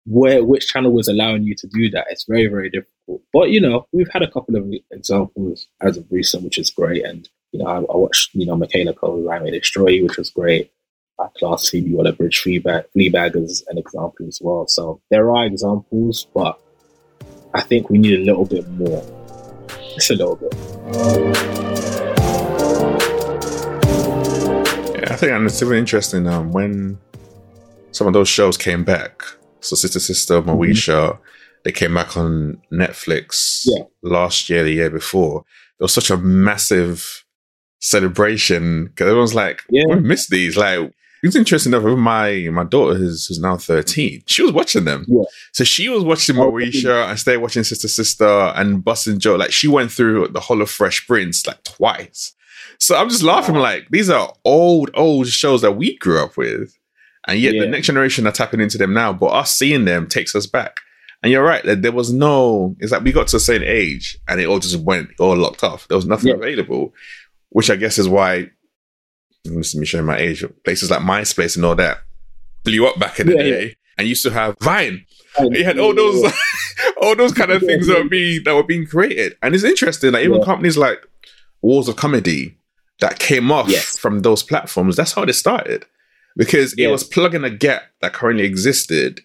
where 0.05 0.43
which 0.43 0.68
channel 0.68 0.91
was 0.91 1.08
allowing 1.08 1.43
you 1.43 1.55
to 1.55 1.68
do 1.68 1.89
that? 1.91 2.08
It's 2.10 2.26
very, 2.26 2.47
very 2.47 2.70
difficult. 2.70 3.22
But 3.32 3.49
you 3.49 3.62
know, 3.62 3.88
we've 3.93 4.12
had 4.12 4.24
a 4.24 4.32
couple 4.32 4.55
of 4.58 4.72
examples 4.91 5.68
as 5.82 5.97
of 5.97 6.05
recent, 6.12 6.43
which 6.43 6.58
is 6.58 6.70
great. 6.70 7.05
And 7.05 7.30
you 7.51 7.60
know, 7.60 7.68
I, 7.68 7.78
I 7.78 7.97
watched, 7.97 8.34
you 8.34 8.45
know, 8.45 8.55
Michaela 8.55 8.93
Coel, 8.93 9.30
I 9.30 9.39
May 9.39 9.51
Destroy 9.51 9.89
You, 9.89 10.03
which 10.03 10.18
was 10.18 10.30
great 10.30 10.72
class 11.38 11.70
Phoebe 11.70 11.93
Waller-Bridge 11.93 12.43
Fleabag, 12.43 12.86
Fleabag 12.95 13.36
as 13.43 13.63
an 13.70 13.78
example 13.78 14.28
as 14.28 14.39
well. 14.41 14.68
So 14.68 15.01
there 15.09 15.32
are 15.32 15.45
examples, 15.45 16.28
but 16.34 16.59
I 17.53 17.61
think 17.61 17.89
we 17.89 17.97
need 17.97 18.20
a 18.20 18.24
little 18.24 18.45
bit 18.45 18.68
more. 18.72 19.03
Just 19.95 20.11
a 20.11 20.15
little 20.15 20.36
bit. 20.36 20.53
Yeah, 24.93 25.13
I 25.13 25.15
think 25.15 25.32
and 25.32 25.45
it's 25.45 25.61
really 25.61 25.80
interesting 25.80 26.28
um, 26.28 26.51
when 26.51 26.99
some 27.91 28.07
of 28.07 28.13
those 28.13 28.30
shows 28.30 28.57
came 28.57 28.84
back. 28.84 29.24
So 29.61 29.76
Sister 29.76 29.99
Sister, 29.99 30.41
Moesha, 30.41 31.13
mm-hmm. 31.13 31.22
they 31.63 31.72
came 31.72 31.95
back 31.95 32.15
on 32.15 32.61
Netflix 32.72 33.63
yeah. 33.65 33.84
last 34.03 34.49
year, 34.49 34.63
the 34.63 34.72
year 34.72 34.91
before. 34.91 35.43
There 35.80 35.86
was 35.86 35.93
such 35.93 36.11
a 36.11 36.18
massive 36.18 37.26
celebration 37.80 38.86
because 38.86 39.07
everyone's 39.07 39.36
like, 39.36 39.63
yeah. 39.70 39.86
we 39.88 39.99
missed 39.99 40.30
these. 40.30 40.57
Like, 40.57 40.93
it's 41.24 41.36
interesting 41.36 41.74
enough. 41.74 41.97
My 41.97 42.47
my 42.51 42.63
daughter 42.63 42.95
who's, 42.95 43.26
who's 43.28 43.39
now 43.39 43.57
thirteen, 43.57 44.22
she 44.26 44.41
was 44.43 44.51
watching 44.51 44.86
them. 44.86 45.05
Yeah. 45.07 45.24
So 45.53 45.63
she 45.63 45.89
was 45.89 46.03
watching 46.03 46.38
oh, 46.38 46.51
Moesha 46.51 47.09
and 47.09 47.20
stayed 47.20 47.38
watching 47.38 47.63
Sister 47.63 47.88
Sister 47.88 48.26
and 48.55 48.84
Bus 48.84 49.07
and 49.07 49.20
Joe. 49.20 49.36
Like 49.36 49.51
she 49.51 49.68
went 49.68 49.91
through 49.91 50.30
the 50.30 50.39
whole 50.39 50.61
of 50.61 50.70
Fresh 50.70 51.07
Prince 51.07 51.45
like 51.47 51.63
twice. 51.63 52.34
So 52.80 52.95
I'm 52.95 53.09
just 53.09 53.24
laughing 53.24 53.55
wow. 53.55 53.61
like 53.61 53.88
these 53.89 54.09
are 54.09 54.34
old 54.45 54.91
old 54.93 55.28
shows 55.28 55.61
that 55.61 55.74
we 55.74 55.97
grew 55.97 56.24
up 56.24 56.38
with, 56.38 56.78
And 57.28 57.39
yet 57.39 57.55
Yeah. 57.55 57.61
the 57.61 57.68
next 57.68 57.88
generation 57.88 58.26
are 58.28 58.32
tapping 58.32 58.61
into 58.61 58.78
them 58.78 58.93
now, 58.93 59.11
but 59.13 59.28
us 59.28 59.53
seeing 59.55 59.86
them 59.86 60.07
takes 60.07 60.36
us 60.36 60.45
back. 60.47 60.80
And 61.24 61.32
you're 61.32 61.43
right, 61.43 61.63
that 61.65 61.82
there 61.82 61.91
was 61.91 62.13
no, 62.13 62.76
it's 62.80 62.91
like 62.91 63.03
we 63.03 63.11
got 63.11 63.28
to 63.30 63.38
a 63.38 63.39
certain 63.39 63.68
age 63.68 64.18
and 64.28 64.39
it 64.39 64.45
all 64.45 64.59
just 64.59 64.80
went 64.80 65.09
all 65.20 65.36
locked 65.36 65.63
off. 65.63 65.88
There 65.88 65.97
was 65.97 66.05
nothing 66.05 66.30
Yeah. 66.30 66.36
available, 66.36 66.93
which 67.49 67.72
I 67.72 67.76
guess 67.76 67.97
is 67.97 68.07
why, 68.07 68.51
this 69.56 69.70
is 69.74 69.76
me 69.76 69.86
showing 69.86 70.06
my 70.06 70.18
age, 70.18 70.43
places 70.64 70.91
like 70.91 71.02
MySpace 71.02 71.56
and 71.56 71.66
all 71.66 71.76
that 71.76 72.00
blew 72.64 72.86
up 72.86 73.00
back 73.00 73.20
in 73.20 73.28
the 73.28 73.34
Yeah, 73.36 73.43
yeah. 73.43 73.52
day. 73.52 73.76
And 73.98 74.08
used 74.08 74.24
to 74.24 74.30
have 74.32 74.56
Vine. 74.62 75.06
Um, 75.39 75.54
you 75.54 75.64
had 75.64 75.80
all 75.80 75.93
those, 75.93 76.32
all 77.02 77.16
those 77.16 77.32
kind 77.34 77.52
of 77.52 77.62
things 77.62 77.88
that 77.88 77.98
were 78.04 78.10
being, 78.10 78.43
that 78.43 78.54
were 78.54 78.64
being 78.64 78.86
created. 78.86 79.36
And 79.41 79.56
it's 79.56 79.64
interesting, 79.64 80.12
like 80.12 80.24
even 80.26 80.39
Yeah. 80.39 80.45
companies 80.45 80.78
like 80.78 81.00
Walls 81.62 81.88
of 81.89 81.95
Comedy 81.95 82.56
that 83.00 83.20
came 83.20 83.52
off 83.52 83.70
Yes. 83.70 83.98
from 83.98 84.22
those 84.22 84.43
platforms, 84.43 84.95
that's 84.95 85.14
how 85.14 85.26
they 85.26 85.32
started. 85.32 85.86
Because 86.36 86.74
it 86.78 86.88
was 86.88 87.04
plugging 87.04 87.43
a 87.43 87.50
gap 87.50 87.84
that 88.02 88.14
currently 88.14 88.45
existed 88.45 89.22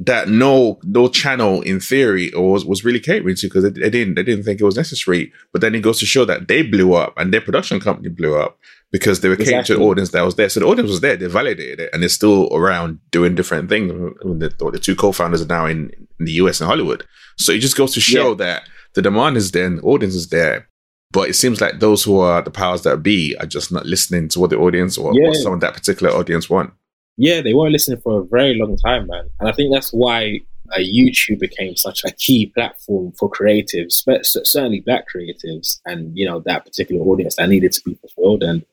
that 0.00 0.28
no 0.28 0.78
no 0.84 1.08
channel 1.08 1.60
in 1.62 1.80
theory 1.80 2.30
was 2.34 2.64
was 2.64 2.84
really 2.84 3.00
catering 3.00 3.34
to 3.34 3.46
because 3.48 3.64
they, 3.64 3.70
they 3.70 3.90
didn't 3.90 4.14
they 4.14 4.22
didn't 4.22 4.44
think 4.44 4.60
it 4.60 4.64
was 4.64 4.76
necessary. 4.76 5.32
But 5.52 5.60
then 5.60 5.74
it 5.74 5.80
goes 5.80 5.98
to 6.00 6.06
show 6.06 6.24
that 6.24 6.46
they 6.48 6.62
blew 6.62 6.94
up 6.94 7.14
and 7.16 7.32
their 7.34 7.40
production 7.40 7.80
company 7.80 8.08
blew 8.08 8.36
up 8.38 8.58
because 8.92 9.20
they 9.20 9.28
were 9.28 9.34
catering 9.36 9.54
to 9.54 9.60
Exactly. 9.60 9.76
the 9.84 9.90
audience 9.90 10.10
that 10.12 10.22
was 10.22 10.36
there. 10.36 10.48
So 10.48 10.60
the 10.60 10.66
audience 10.66 10.88
was 10.90 11.00
there, 11.00 11.16
they 11.16 11.26
validated 11.26 11.80
it, 11.80 11.90
and 11.92 12.00
they're 12.02 12.08
still 12.08 12.48
around 12.54 13.00
doing 13.10 13.34
different 13.34 13.68
things. 13.68 13.90
The, 13.90 14.70
the 14.72 14.78
two 14.78 14.94
co-founders 14.94 15.42
are 15.42 15.46
now 15.46 15.66
in, 15.66 15.90
in 16.20 16.24
the 16.26 16.32
US 16.32 16.60
and 16.60 16.68
Hollywood. 16.68 17.04
So 17.36 17.52
it 17.52 17.58
just 17.58 17.76
goes 17.76 17.92
to 17.94 18.00
show 18.00 18.30
Yeah. 18.30 18.34
that 18.36 18.62
the 18.94 19.02
demand 19.02 19.36
is 19.36 19.50
there 19.50 19.66
and 19.66 19.78
the 19.78 19.82
audience 19.82 20.14
is 20.14 20.28
there. 20.28 20.68
But 21.10 21.28
it 21.30 21.34
seems 21.34 21.60
like 21.60 21.80
those 21.80 22.04
who 22.04 22.18
are 22.20 22.40
the 22.42 22.50
powers 22.50 22.82
that 22.82 23.02
be 23.02 23.34
are 23.40 23.46
just 23.46 23.72
not 23.72 23.84
listening 23.86 24.28
to 24.28 24.40
what 24.40 24.50
the 24.50 24.56
audience 24.58 24.96
or 24.96 25.12
Yeah. 25.14 25.28
what 25.28 25.36
some 25.36 25.54
of 25.54 25.60
that 25.60 25.74
particular 25.74 26.12
audience 26.12 26.48
want. 26.48 26.72
Yeah, 27.18 27.40
they 27.40 27.52
weren't 27.52 27.72
listening 27.72 28.00
for 28.00 28.20
a 28.20 28.24
very 28.24 28.54
long 28.54 28.76
time, 28.76 29.08
man. 29.08 29.28
And 29.40 29.48
I 29.48 29.52
think 29.52 29.74
that's 29.74 29.92
why 29.92 30.40
uh, 30.72 30.78
YouTube 30.78 31.40
became 31.40 31.74
such 31.76 32.04
a 32.04 32.12
key 32.12 32.46
platform 32.46 33.12
for 33.18 33.28
creatives, 33.28 34.04
but 34.06 34.24
certainly 34.24 34.80
black 34.80 35.04
creatives, 35.12 35.80
and 35.84 36.16
you 36.16 36.24
know 36.24 36.40
that 36.40 36.64
particular 36.64 37.04
audience 37.04 37.36
that 37.36 37.48
needed 37.48 37.72
to 37.72 37.82
be 37.82 37.94
fulfilled. 37.94 38.44
And 38.44 38.64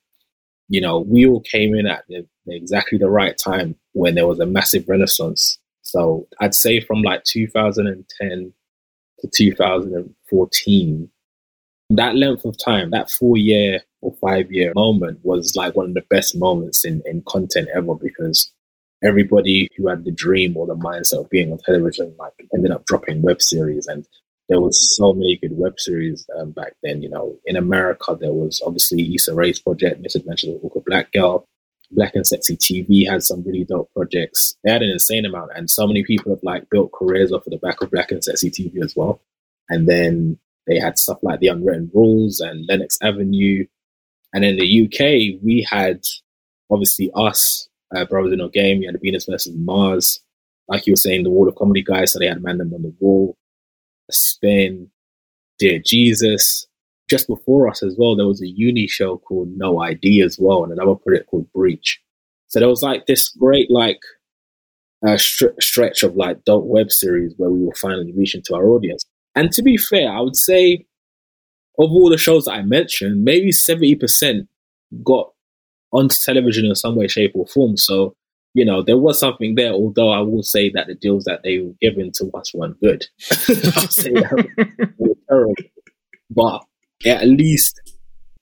you 0.69 0.79
know, 0.79 0.99
we 0.99 1.25
all 1.25 1.41
came 1.41 1.75
in 1.75 1.87
at 1.87 2.05
the, 2.07 2.25
exactly 2.47 2.97
the 2.97 3.09
right 3.09 3.37
time 3.37 3.75
when 3.93 4.15
there 4.15 4.27
was 4.27 4.39
a 4.39 4.45
massive 4.45 4.87
renaissance. 4.87 5.57
So 5.81 6.27
I'd 6.39 6.55
say 6.55 6.81
from 6.81 7.01
like 7.01 7.23
2010 7.23 8.53
to 9.19 9.27
2014, 9.27 11.09
that 11.91 12.15
length 12.15 12.45
of 12.45 12.57
time, 12.57 12.91
that 12.91 13.09
four 13.09 13.37
year 13.37 13.81
or 14.05 14.15
five 14.21 14.51
year 14.51 14.71
moment 14.75 15.19
was 15.23 15.55
like 15.55 15.75
one 15.75 15.87
of 15.87 15.93
the 15.93 16.05
best 16.09 16.37
moments 16.37 16.85
in, 16.85 17.01
in 17.05 17.23
content 17.27 17.67
ever 17.75 17.95
because 17.95 18.51
everybody 19.03 19.69
who 19.75 19.87
had 19.87 20.05
the 20.05 20.11
dream 20.11 20.55
or 20.55 20.67
the 20.67 20.75
mindset 20.75 21.21
of 21.21 21.29
being 21.29 21.51
on 21.51 21.57
television 21.59 22.15
like 22.17 22.33
ended 22.53 22.71
up 22.71 22.85
dropping 22.85 23.21
web 23.21 23.41
series. 23.41 23.87
And 23.87 24.05
there 24.47 24.61
was 24.61 24.95
so 24.95 25.13
many 25.13 25.37
good 25.41 25.57
web 25.57 25.79
series 25.79 26.25
um, 26.37 26.51
back 26.51 26.73
then 26.83 27.01
you 27.01 27.09
know. 27.09 27.35
In 27.45 27.55
america 27.55 28.15
there 28.19 28.33
was 28.33 28.61
obviously 28.65 29.15
Issa 29.15 29.33
Rae's 29.33 29.59
project 29.59 30.01
misadventure 30.01 30.51
of 30.51 30.61
the 30.61 30.83
black 30.85 31.11
girl. 31.11 31.45
Black 31.91 32.15
and 32.15 32.25
sexy 32.25 32.57
tv 32.57 33.07
had 33.07 33.21
some 33.21 33.43
really 33.43 33.63
dope 33.63 33.91
projects. 33.95 34.55
They 34.63 34.71
had 34.71 34.81
an 34.81 34.89
insane 34.89 35.25
amount 35.25 35.51
and 35.55 35.69
so 35.69 35.85
many 35.87 36.03
people 36.03 36.31
have 36.31 36.43
like 36.43 36.69
built 36.69 36.91
careers 36.91 37.31
off 37.31 37.45
of 37.45 37.51
the 37.51 37.57
back 37.57 37.81
of 37.81 37.91
black 37.91 38.11
and 38.11 38.23
sexy 38.23 38.49
tv 38.49 38.83
as 38.83 38.95
well. 38.95 39.21
And 39.69 39.87
then 39.87 40.39
they 40.67 40.79
had 40.79 40.97
stuff 40.97 41.19
like 41.21 41.39
the 41.39 41.47
unwritten 41.47 41.91
rules 41.93 42.39
and 42.39 42.65
lennox 42.67 42.97
avenue 43.01 43.65
and 44.35 44.45
in 44.45 44.57
the 44.57 44.85
uk 44.85 44.99
we 45.43 45.67
had 45.67 46.01
obviously 46.69 47.09
us 47.15 47.67
uh, 47.95 48.05
Brothers 48.05 48.33
in 48.33 48.39
No 48.39 48.49
Game, 48.49 48.81
you 48.81 48.89
had 48.89 48.99
Venus 49.01 49.25
versus 49.25 49.53
Mars. 49.55 50.19
Like 50.67 50.87
you 50.87 50.93
were 50.93 50.97
saying, 50.97 51.23
the 51.23 51.29
Wall 51.29 51.47
of 51.47 51.55
Comedy 51.55 51.83
guys, 51.83 52.11
so 52.11 52.19
they 52.19 52.27
had 52.27 52.41
Mandem 52.41 52.73
on 52.73 52.81
the 52.81 52.93
Wall, 52.99 53.37
Spin, 54.11 54.89
Dear 55.59 55.79
Jesus. 55.83 56.67
Just 57.07 57.27
before 57.27 57.69
us 57.69 57.83
as 57.83 57.95
well, 57.99 58.15
there 58.15 58.27
was 58.27 58.41
a 58.41 58.47
uni 58.47 58.87
show 58.87 59.17
called 59.19 59.49
No 59.55 59.79
ID 59.79 60.21
as 60.21 60.37
well, 60.39 60.63
and 60.63 60.73
another 60.73 60.95
project 60.95 61.29
called 61.29 61.51
Breach. 61.53 61.99
So 62.47 62.59
there 62.59 62.69
was 62.69 62.81
like 62.81 63.05
this 63.05 63.29
great 63.29 63.69
like 63.69 63.99
uh, 65.07 65.17
str- 65.17 65.59
stretch 65.59 66.01
of 66.01 66.15
like 66.15 66.43
dope 66.45 66.65
web 66.65 66.91
series 66.91 67.33
where 67.37 67.51
we 67.51 67.63
were 67.63 67.75
finally 67.75 68.11
reaching 68.13 68.41
to 68.45 68.55
our 68.55 68.65
audience. 68.65 69.05
And 69.35 69.51
to 69.51 69.61
be 69.61 69.77
fair, 69.77 70.11
I 70.11 70.19
would 70.21 70.35
say 70.35 70.85
of 71.79 71.91
all 71.91 72.09
the 72.09 72.17
shows 72.17 72.45
that 72.45 72.53
I 72.53 72.61
mentioned, 72.63 73.23
maybe 73.23 73.51
seventy 73.51 73.95
percent 73.95 74.47
got 75.03 75.31
onto 75.91 76.15
television 76.17 76.65
in 76.65 76.75
some 76.75 76.95
way, 76.95 77.07
shape, 77.07 77.31
or 77.35 77.47
form. 77.47 77.77
So, 77.77 78.15
you 78.53 78.65
know, 78.65 78.81
there 78.81 78.97
was 78.97 79.19
something 79.19 79.55
there, 79.55 79.71
although 79.71 80.09
I 80.09 80.19
will 80.19 80.43
say 80.43 80.69
that 80.71 80.87
the 80.87 80.95
deals 80.95 81.23
that 81.25 81.41
they 81.43 81.59
were 81.59 81.73
given 81.81 82.11
to 82.15 82.29
us 82.33 82.53
weren't 82.53 82.79
good. 82.81 83.05
I'll 83.31 83.87
say 83.87 84.11
that 84.13 84.47
they 84.77 84.93
were 84.97 85.15
terrible. 85.29 85.55
But 86.29 86.63
at 87.05 87.27
least 87.27 87.79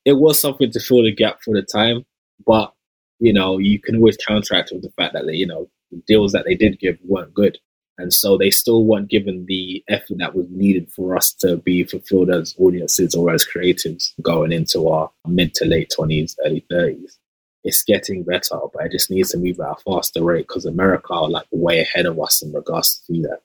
it 0.06 0.14
was 0.14 0.40
something 0.40 0.72
to 0.72 0.80
fill 0.80 1.04
the 1.04 1.14
gap 1.14 1.40
for 1.44 1.54
the 1.54 1.62
time. 1.64 2.06
But, 2.46 2.74
you 3.20 3.34
know, 3.34 3.58
you 3.58 3.80
can 3.80 3.96
always 3.98 4.18
counteract 4.18 4.72
with 4.72 4.82
the 4.82 4.92
fact 4.92 5.14
that, 5.14 5.26
they, 5.26 5.34
you 5.34 5.48
know, 5.48 5.70
the 5.92 6.02
deals 6.08 6.32
that 6.32 6.46
they 6.46 6.56
did 6.56 6.80
give 6.80 6.98
weren't 7.04 7.34
good. 7.34 7.58
And 7.98 8.12
so 8.12 8.38
they 8.38 8.50
still 8.50 8.86
weren't 8.86 9.10
given 9.10 9.46
the 9.48 9.84
effort 9.88 10.18
that 10.18 10.36
was 10.36 10.48
needed 10.50 10.92
for 10.92 11.16
us 11.16 11.32
to 11.36 11.58
be 11.58 11.84
fulfilled 11.84 12.32
as 12.32 12.56
audiences 12.58 13.14
or 13.14 13.32
as 13.32 13.46
creatives 13.46 14.14
going 14.22 14.52
into 14.52 14.88
our 14.88 15.12
mid 15.28 15.54
to 15.56 15.66
late 15.66 15.94
20s, 15.98 16.36
early 16.44 16.66
30s 16.72 17.18
it's 17.64 17.84
getting 17.84 18.24
better, 18.24 18.58
but 18.74 18.86
it 18.86 18.92
just 18.92 19.10
needs 19.10 19.32
to 19.32 19.38
move 19.38 19.60
at 19.60 19.72
a 19.72 19.76
faster 19.86 20.24
rate 20.24 20.48
because 20.48 20.66
America 20.66 21.14
are 21.14 21.30
like 21.30 21.48
way 21.52 21.80
ahead 21.80 22.06
of 22.06 22.20
us 22.20 22.42
in 22.42 22.52
regards 22.52 23.00
to 23.08 23.14
that. 23.22 23.40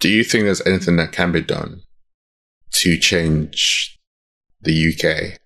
Do 0.00 0.08
you 0.08 0.22
think 0.22 0.44
there's 0.44 0.64
anything 0.66 0.96
that 0.96 1.12
can 1.12 1.32
be 1.32 1.40
done 1.40 1.82
to 2.72 2.96
change 2.98 3.98
the 4.60 4.92
UK 4.92 5.40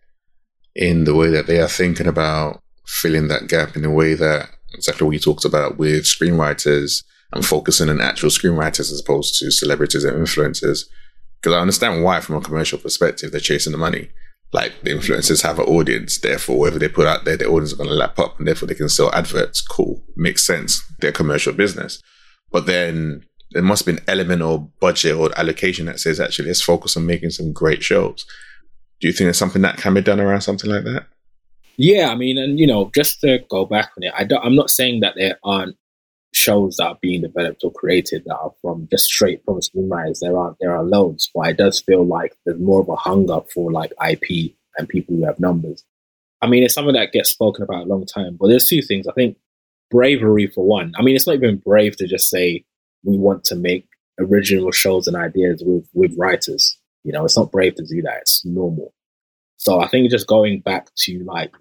in 0.74 1.04
the 1.04 1.14
way 1.14 1.28
that 1.28 1.46
they 1.46 1.60
are 1.60 1.68
thinking 1.68 2.06
about 2.06 2.60
filling 2.86 3.28
that 3.28 3.48
gap 3.48 3.76
in 3.76 3.84
a 3.84 3.90
way 3.90 4.14
that 4.14 4.50
exactly 4.74 5.04
what 5.06 5.12
you 5.12 5.18
talked 5.18 5.44
about 5.44 5.78
with 5.78 6.04
screenwriters 6.04 7.02
and 7.32 7.44
focusing 7.44 7.88
on 7.88 8.00
actual 8.00 8.30
screenwriters 8.30 8.92
as 8.92 9.00
opposed 9.00 9.38
to 9.38 9.50
celebrities 9.50 10.04
and 10.04 10.16
influencers? 10.16 10.84
Because 11.40 11.56
I 11.56 11.60
understand 11.60 12.02
why, 12.02 12.20
from 12.20 12.36
a 12.36 12.40
commercial 12.40 12.78
perspective, 12.78 13.30
they're 13.30 13.40
chasing 13.40 13.72
the 13.72 13.78
money. 13.78 14.10
Like 14.52 14.72
the 14.82 14.90
influencers 14.90 15.42
have 15.42 15.58
an 15.58 15.66
audience, 15.66 16.18
therefore, 16.18 16.58
whatever 16.58 16.78
they 16.78 16.88
put 16.88 17.06
out 17.06 17.24
there, 17.24 17.36
the 17.36 17.46
audience 17.46 17.72
are 17.72 17.76
going 17.76 17.90
to 17.90 17.94
lap 17.94 18.18
up, 18.18 18.38
and 18.38 18.48
therefore 18.48 18.66
they 18.66 18.74
can 18.74 18.88
sell 18.88 19.14
adverts. 19.14 19.60
Cool, 19.60 20.02
makes 20.16 20.46
sense. 20.46 20.82
They're 21.00 21.12
commercial 21.12 21.52
business, 21.52 22.02
but 22.50 22.66
then 22.66 23.24
there 23.52 23.62
must 23.62 23.86
be 23.86 23.92
an 23.92 24.00
element 24.08 24.42
or 24.42 24.70
budget 24.80 25.14
or 25.14 25.30
allocation 25.38 25.86
that 25.86 26.00
says 26.00 26.20
actually 26.20 26.48
let's 26.48 26.62
focus 26.62 26.96
on 26.96 27.06
making 27.06 27.30
some 27.30 27.52
great 27.52 27.82
shows. 27.82 28.26
Do 29.00 29.06
you 29.06 29.12
think 29.12 29.26
there's 29.26 29.38
something 29.38 29.62
that 29.62 29.78
can 29.78 29.94
be 29.94 30.02
done 30.02 30.20
around 30.20 30.40
something 30.40 30.70
like 30.70 30.84
that? 30.84 31.06
Yeah, 31.76 32.10
I 32.10 32.16
mean, 32.16 32.36
and 32.38 32.58
you 32.58 32.66
know, 32.66 32.90
just 32.94 33.20
to 33.20 33.38
go 33.48 33.64
back 33.64 33.90
on 33.96 34.02
it, 34.02 34.12
I 34.16 34.24
don't, 34.24 34.44
I'm 34.44 34.56
not 34.56 34.70
saying 34.70 35.00
that 35.00 35.14
there 35.16 35.38
aren't 35.44 35.76
shows 36.32 36.76
that 36.76 36.86
are 36.86 36.98
being 37.00 37.22
developed 37.22 37.64
or 37.64 37.72
created 37.72 38.22
that 38.26 38.36
are 38.36 38.52
from 38.60 38.86
just 38.90 39.04
straight 39.04 39.42
from 39.44 39.60
screenwriters. 39.60 40.20
There 40.20 40.36
are 40.36 40.56
there 40.60 40.76
are 40.76 40.84
loads, 40.84 41.30
but 41.34 41.48
it 41.48 41.56
does 41.56 41.80
feel 41.80 42.04
like 42.04 42.36
there's 42.44 42.60
more 42.60 42.80
of 42.80 42.88
a 42.88 42.96
hunger 42.96 43.40
for 43.52 43.72
like 43.72 43.92
IP 44.06 44.52
and 44.76 44.88
people 44.88 45.16
who 45.16 45.24
have 45.24 45.40
numbers. 45.40 45.84
I 46.40 46.46
mean, 46.46 46.62
it's 46.62 46.74
something 46.74 46.94
that 46.94 47.12
gets 47.12 47.30
spoken 47.30 47.62
about 47.64 47.84
a 47.84 47.88
long 47.88 48.06
time. 48.06 48.36
But 48.38 48.48
there's 48.48 48.68
two 48.68 48.82
things. 48.82 49.06
I 49.06 49.12
think 49.12 49.36
bravery 49.90 50.46
for 50.46 50.64
one. 50.64 50.92
I 50.96 51.02
mean, 51.02 51.16
it's 51.16 51.26
not 51.26 51.36
even 51.36 51.56
brave 51.56 51.96
to 51.96 52.06
just 52.06 52.28
say 52.28 52.64
we 53.04 53.16
want 53.16 53.44
to 53.44 53.56
make 53.56 53.88
original 54.18 54.70
shows 54.72 55.06
and 55.06 55.16
ideas 55.16 55.62
with 55.64 55.88
with 55.94 56.14
writers. 56.16 56.78
You 57.04 57.12
know, 57.12 57.24
it's 57.24 57.36
not 57.36 57.52
brave 57.52 57.74
to 57.76 57.84
do 57.84 58.02
that. 58.02 58.18
It's 58.22 58.44
normal. 58.44 58.92
So 59.56 59.80
I 59.80 59.88
think 59.88 60.10
just 60.10 60.26
going 60.26 60.60
back 60.60 60.88
to 60.98 61.24
like 61.24 61.52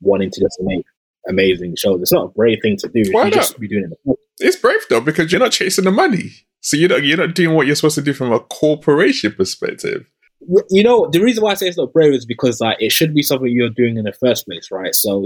wanting 0.00 0.30
to 0.30 0.40
just 0.40 0.58
make 0.60 0.86
amazing 1.28 1.76
shows, 1.76 2.00
it's 2.00 2.12
not 2.12 2.26
a 2.26 2.28
brave 2.28 2.58
thing 2.62 2.76
to 2.78 2.88
do. 2.88 3.02
Why 3.12 3.28
not? 3.28 3.58
be 3.58 3.68
doing 3.68 3.90
it. 3.90 4.18
It's 4.38 4.56
brave 4.56 4.80
though 4.90 5.00
because 5.00 5.30
you're 5.30 5.40
not 5.40 5.52
chasing 5.52 5.84
the 5.84 5.90
money, 5.90 6.32
so 6.60 6.76
you're 6.76 6.88
not 6.88 7.04
you're 7.04 7.16
not 7.16 7.34
doing 7.34 7.54
what 7.54 7.66
you're 7.66 7.76
supposed 7.76 7.94
to 7.96 8.02
do 8.02 8.12
from 8.12 8.32
a 8.32 8.40
corporation 8.40 9.32
perspective. 9.32 10.06
You 10.70 10.82
know, 10.82 11.08
the 11.10 11.22
reason 11.22 11.42
why 11.42 11.52
I 11.52 11.54
say 11.54 11.68
it's 11.68 11.78
not 11.78 11.92
brave 11.92 12.12
is 12.12 12.26
because 12.26 12.60
like 12.60 12.76
it 12.80 12.92
should 12.92 13.14
be 13.14 13.22
something 13.22 13.48
you're 13.48 13.70
doing 13.70 13.96
in 13.96 14.04
the 14.04 14.12
first 14.12 14.46
place, 14.46 14.68
right? 14.70 14.94
So, 14.94 15.24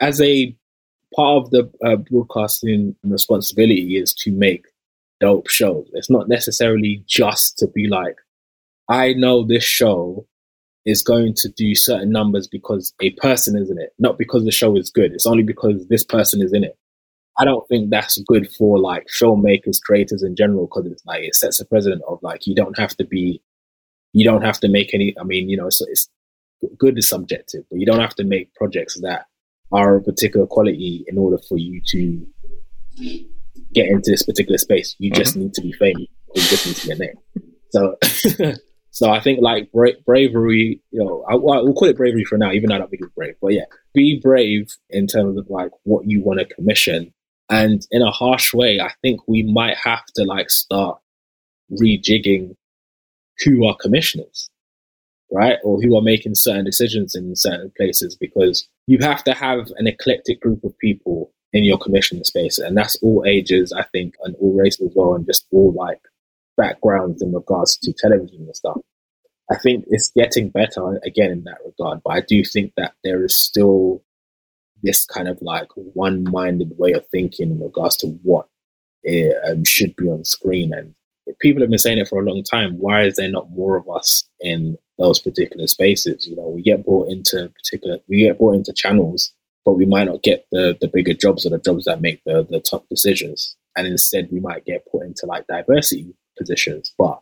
as 0.00 0.20
a 0.20 0.54
part 1.14 1.44
of 1.44 1.50
the 1.50 1.70
uh, 1.84 1.96
broadcasting 1.96 2.94
responsibility 3.04 3.96
is 3.96 4.14
to 4.14 4.32
make 4.32 4.66
dope 5.20 5.48
shows. 5.48 5.88
It's 5.92 6.10
not 6.10 6.28
necessarily 6.28 7.02
just 7.06 7.58
to 7.58 7.66
be 7.68 7.88
like, 7.88 8.16
I 8.88 9.14
know 9.14 9.44
this 9.44 9.64
show 9.64 10.26
is 10.86 11.02
going 11.02 11.34
to 11.34 11.48
do 11.48 11.74
certain 11.74 12.10
numbers 12.10 12.46
because 12.46 12.92
a 13.00 13.10
person 13.12 13.56
is 13.56 13.70
in 13.70 13.78
it, 13.78 13.94
not 13.98 14.18
because 14.18 14.44
the 14.44 14.52
show 14.52 14.76
is 14.76 14.90
good. 14.90 15.12
It's 15.12 15.26
only 15.26 15.42
because 15.42 15.86
this 15.88 16.04
person 16.04 16.42
is 16.42 16.52
in 16.52 16.64
it. 16.64 16.76
I 17.38 17.44
don't 17.44 17.66
think 17.68 17.90
that's 17.90 18.18
good 18.22 18.50
for 18.52 18.78
like 18.78 19.06
filmmakers, 19.08 19.80
creators 19.82 20.22
in 20.22 20.36
general, 20.36 20.66
because 20.66 20.90
it's 20.90 21.04
like 21.04 21.24
it 21.24 21.34
sets 21.34 21.58
a 21.58 21.64
precedent 21.64 22.02
of 22.06 22.18
like 22.22 22.46
you 22.46 22.54
don't 22.54 22.78
have 22.78 22.96
to 22.96 23.04
be, 23.04 23.42
you 24.12 24.24
don't 24.24 24.42
have 24.42 24.60
to 24.60 24.68
make 24.68 24.94
any. 24.94 25.14
I 25.18 25.24
mean, 25.24 25.48
you 25.48 25.56
know, 25.56 25.66
it's, 25.66 25.80
it's 25.80 26.08
good 26.78 26.98
is 26.98 27.08
subjective, 27.08 27.64
but 27.70 27.80
you 27.80 27.86
don't 27.86 28.00
have 28.00 28.14
to 28.16 28.24
make 28.24 28.54
projects 28.54 29.00
that 29.00 29.26
are 29.72 29.96
of 29.96 30.04
particular 30.04 30.46
quality 30.46 31.04
in 31.08 31.18
order 31.18 31.38
for 31.48 31.58
you 31.58 31.80
to 31.88 32.26
get 33.72 33.86
into 33.86 34.10
this 34.10 34.22
particular 34.22 34.58
space. 34.58 34.94
You 34.98 35.10
just 35.10 35.32
mm-hmm. 35.32 35.44
need 35.44 35.54
to 35.54 35.62
be 35.62 35.72
famous. 35.72 36.06
You 36.34 36.42
just 36.42 36.66
need 36.66 36.76
to 36.76 36.86
be 36.86 36.92
a 36.92 36.96
name. 36.96 37.16
So, 37.70 37.96
so 38.94 39.10
I 39.10 39.18
think 39.18 39.40
like 39.42 39.72
bra- 39.72 40.00
bravery, 40.06 40.80
you 40.92 41.04
know, 41.04 41.24
I, 41.28 41.34
we'll 41.34 41.74
call 41.74 41.88
it 41.88 41.96
bravery 41.96 42.24
for 42.24 42.38
now, 42.38 42.52
even 42.52 42.68
though 42.68 42.76
I 42.76 42.78
don't 42.78 42.88
think 42.88 43.02
it's 43.02 43.12
brave. 43.12 43.34
But 43.42 43.52
yeah, 43.52 43.64
be 43.92 44.20
brave 44.22 44.68
in 44.88 45.08
terms 45.08 45.36
of 45.36 45.50
like 45.50 45.72
what 45.82 46.06
you 46.06 46.22
want 46.22 46.38
to 46.38 46.54
commission. 46.54 47.12
And 47.50 47.84
in 47.90 48.02
a 48.02 48.12
harsh 48.12 48.54
way, 48.54 48.78
I 48.78 48.92
think 49.02 49.20
we 49.26 49.42
might 49.42 49.76
have 49.78 50.04
to 50.14 50.22
like 50.22 50.48
start 50.48 51.00
rejigging 51.72 52.54
who 53.44 53.66
are 53.66 53.76
commissioners, 53.76 54.48
right? 55.28 55.58
Or 55.64 55.80
who 55.82 55.98
are 55.98 56.02
making 56.02 56.36
certain 56.36 56.64
decisions 56.64 57.16
in 57.16 57.34
certain 57.34 57.72
places 57.76 58.14
because 58.14 58.68
you 58.86 58.98
have 59.00 59.24
to 59.24 59.34
have 59.34 59.72
an 59.76 59.88
eclectic 59.88 60.40
group 60.40 60.62
of 60.62 60.78
people 60.78 61.32
in 61.52 61.64
your 61.64 61.78
commissioning 61.78 62.22
space. 62.22 62.58
And 62.58 62.76
that's 62.76 62.94
all 63.02 63.24
ages, 63.26 63.72
I 63.72 63.82
think, 63.90 64.14
and 64.22 64.36
all 64.36 64.56
races 64.56 64.86
as 64.86 64.92
well, 64.94 65.16
and 65.16 65.26
just 65.26 65.46
all 65.50 65.72
like 65.72 66.00
backgrounds 66.56 67.22
in 67.22 67.32
regards 67.32 67.76
to 67.78 67.92
television 67.92 68.42
and 68.46 68.56
stuff. 68.56 68.78
I 69.50 69.56
think 69.56 69.84
it's 69.88 70.10
getting 70.16 70.48
better 70.48 70.98
again 71.04 71.30
in 71.30 71.44
that 71.44 71.58
regard, 71.64 72.00
but 72.04 72.14
I 72.14 72.20
do 72.20 72.42
think 72.44 72.72
that 72.76 72.94
there 73.04 73.24
is 73.24 73.38
still 73.38 74.02
this 74.82 75.04
kind 75.04 75.28
of 75.28 75.38
like 75.42 75.68
one 75.74 76.24
minded 76.24 76.72
way 76.78 76.92
of 76.92 77.06
thinking 77.08 77.50
in 77.50 77.60
regards 77.60 77.96
to 77.98 78.08
what 78.22 78.46
it, 79.02 79.36
um, 79.46 79.64
should 79.64 79.96
be 79.96 80.08
on 80.08 80.24
screen. 80.24 80.72
And 80.72 80.94
people 81.40 81.62
have 81.62 81.70
been 81.70 81.78
saying 81.78 81.98
it 81.98 82.08
for 82.08 82.20
a 82.20 82.24
long 82.24 82.42
time. 82.42 82.78
Why 82.78 83.04
is 83.04 83.16
there 83.16 83.30
not 83.30 83.50
more 83.50 83.76
of 83.76 83.88
us 83.88 84.24
in 84.40 84.78
those 84.98 85.20
particular 85.20 85.66
spaces? 85.66 86.26
You 86.26 86.36
know, 86.36 86.48
we 86.48 86.62
get 86.62 86.84
brought 86.84 87.10
into 87.10 87.50
particular, 87.50 87.98
we 88.08 88.20
get 88.20 88.38
brought 88.38 88.54
into 88.54 88.72
channels, 88.72 89.32
but 89.64 89.74
we 89.74 89.86
might 89.86 90.04
not 90.04 90.22
get 90.22 90.46
the, 90.52 90.76
the 90.80 90.88
bigger 90.88 91.14
jobs 91.14 91.44
or 91.44 91.50
the 91.50 91.58
jobs 91.58 91.84
that 91.84 92.00
make 92.00 92.22
the, 92.24 92.46
the 92.48 92.60
top 92.60 92.86
decisions. 92.88 93.56
And 93.76 93.86
instead, 93.86 94.28
we 94.30 94.40
might 94.40 94.64
get 94.64 94.86
put 94.90 95.02
into 95.02 95.26
like 95.26 95.46
diversity 95.46 96.14
positions. 96.36 96.92
But 96.98 97.20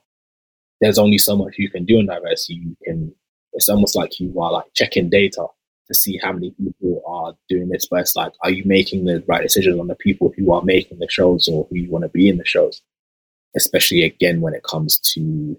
there's 0.81 0.99
only 0.99 1.19
so 1.19 1.37
much 1.37 1.55
you 1.59 1.71
can 1.71 1.85
do 1.85 1.99
in 1.99 2.07
diversity. 2.07 2.55
You 2.55 2.77
can, 2.85 3.15
it's 3.53 3.69
almost 3.69 3.97
like 3.97 4.19
you 4.19 4.39
are 4.41 4.53
like 4.53 4.67
checking 4.75 5.11
data 5.11 5.47
to 5.89 5.95
see 5.95 6.19
how 6.23 6.33
many 6.33 6.51
people 6.53 7.03
are 7.07 7.35
doing 7.49 7.69
this. 7.69 7.87
But 7.91 8.01
it's 8.01 8.17
like, 8.17 8.33
are 8.43 8.51
you 8.51 8.63
making 8.65 9.05
the 9.05 9.23
right 9.27 9.43
decisions 9.43 9.79
on 9.79 9.87
the 9.87 9.95
people 9.95 10.33
who 10.37 10.53
are 10.53 10.63
making 10.63 10.99
the 10.99 11.09
shows 11.09 11.49
or 11.49 11.67
who 11.69 11.77
you 11.77 11.91
want 11.91 12.05
to 12.05 12.09
be 12.09 12.29
in 12.29 12.39
the 12.39 12.45
shows? 12.45 12.83
Especially 13.55 14.03
again 14.03 14.41
when 14.41 14.55
it 14.55 14.63
comes 14.63 14.99
to 15.15 15.57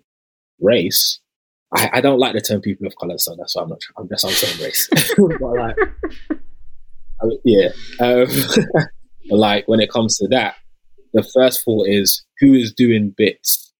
race. 0.59 1.19
I, 1.75 1.89
I 1.93 2.01
don't 2.01 2.19
like 2.19 2.33
the 2.33 2.41
term 2.41 2.61
people 2.61 2.87
of 2.87 2.95
color, 2.95 3.17
so 3.17 3.35
that's 3.35 3.55
why 3.55 3.63
I'm 3.63 3.69
not. 3.69 3.81
I'm 3.97 4.09
just 4.09 4.27
saying 4.27 4.63
race. 4.63 4.89
but 5.17 5.39
like, 5.39 5.75
I 7.21 7.25
mean, 7.25 7.39
yeah. 7.45 7.69
Um, 7.99 8.27
but 9.29 9.37
like 9.37 9.67
when 9.67 9.79
it 9.79 9.91
comes 9.91 10.17
to 10.17 10.27
that, 10.29 10.55
the 11.13 11.27
first 11.33 11.63
thought 11.63 11.87
is 11.87 12.23
who 12.39 12.53
is 12.53 12.73
doing 12.73 13.13
bits 13.15 13.71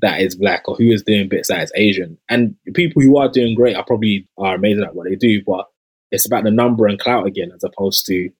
that 0.00 0.20
is 0.20 0.34
black 0.34 0.66
or 0.66 0.76
who 0.76 0.90
is 0.90 1.02
doing 1.02 1.28
bits 1.28 1.48
that 1.48 1.62
is 1.62 1.72
Asian. 1.74 2.18
And 2.28 2.56
people 2.74 3.02
who 3.02 3.18
are 3.18 3.30
doing 3.30 3.54
great 3.54 3.76
are 3.76 3.84
probably 3.84 4.26
are 4.38 4.54
amazing 4.54 4.84
at 4.84 4.94
what 4.94 5.08
they 5.08 5.16
do, 5.16 5.42
but 5.46 5.66
it's 6.10 6.26
about 6.26 6.44
the 6.44 6.50
number 6.50 6.86
and 6.86 6.98
clout 6.98 7.26
again, 7.26 7.52
as 7.54 7.62
opposed 7.62 8.06
to 8.06 8.30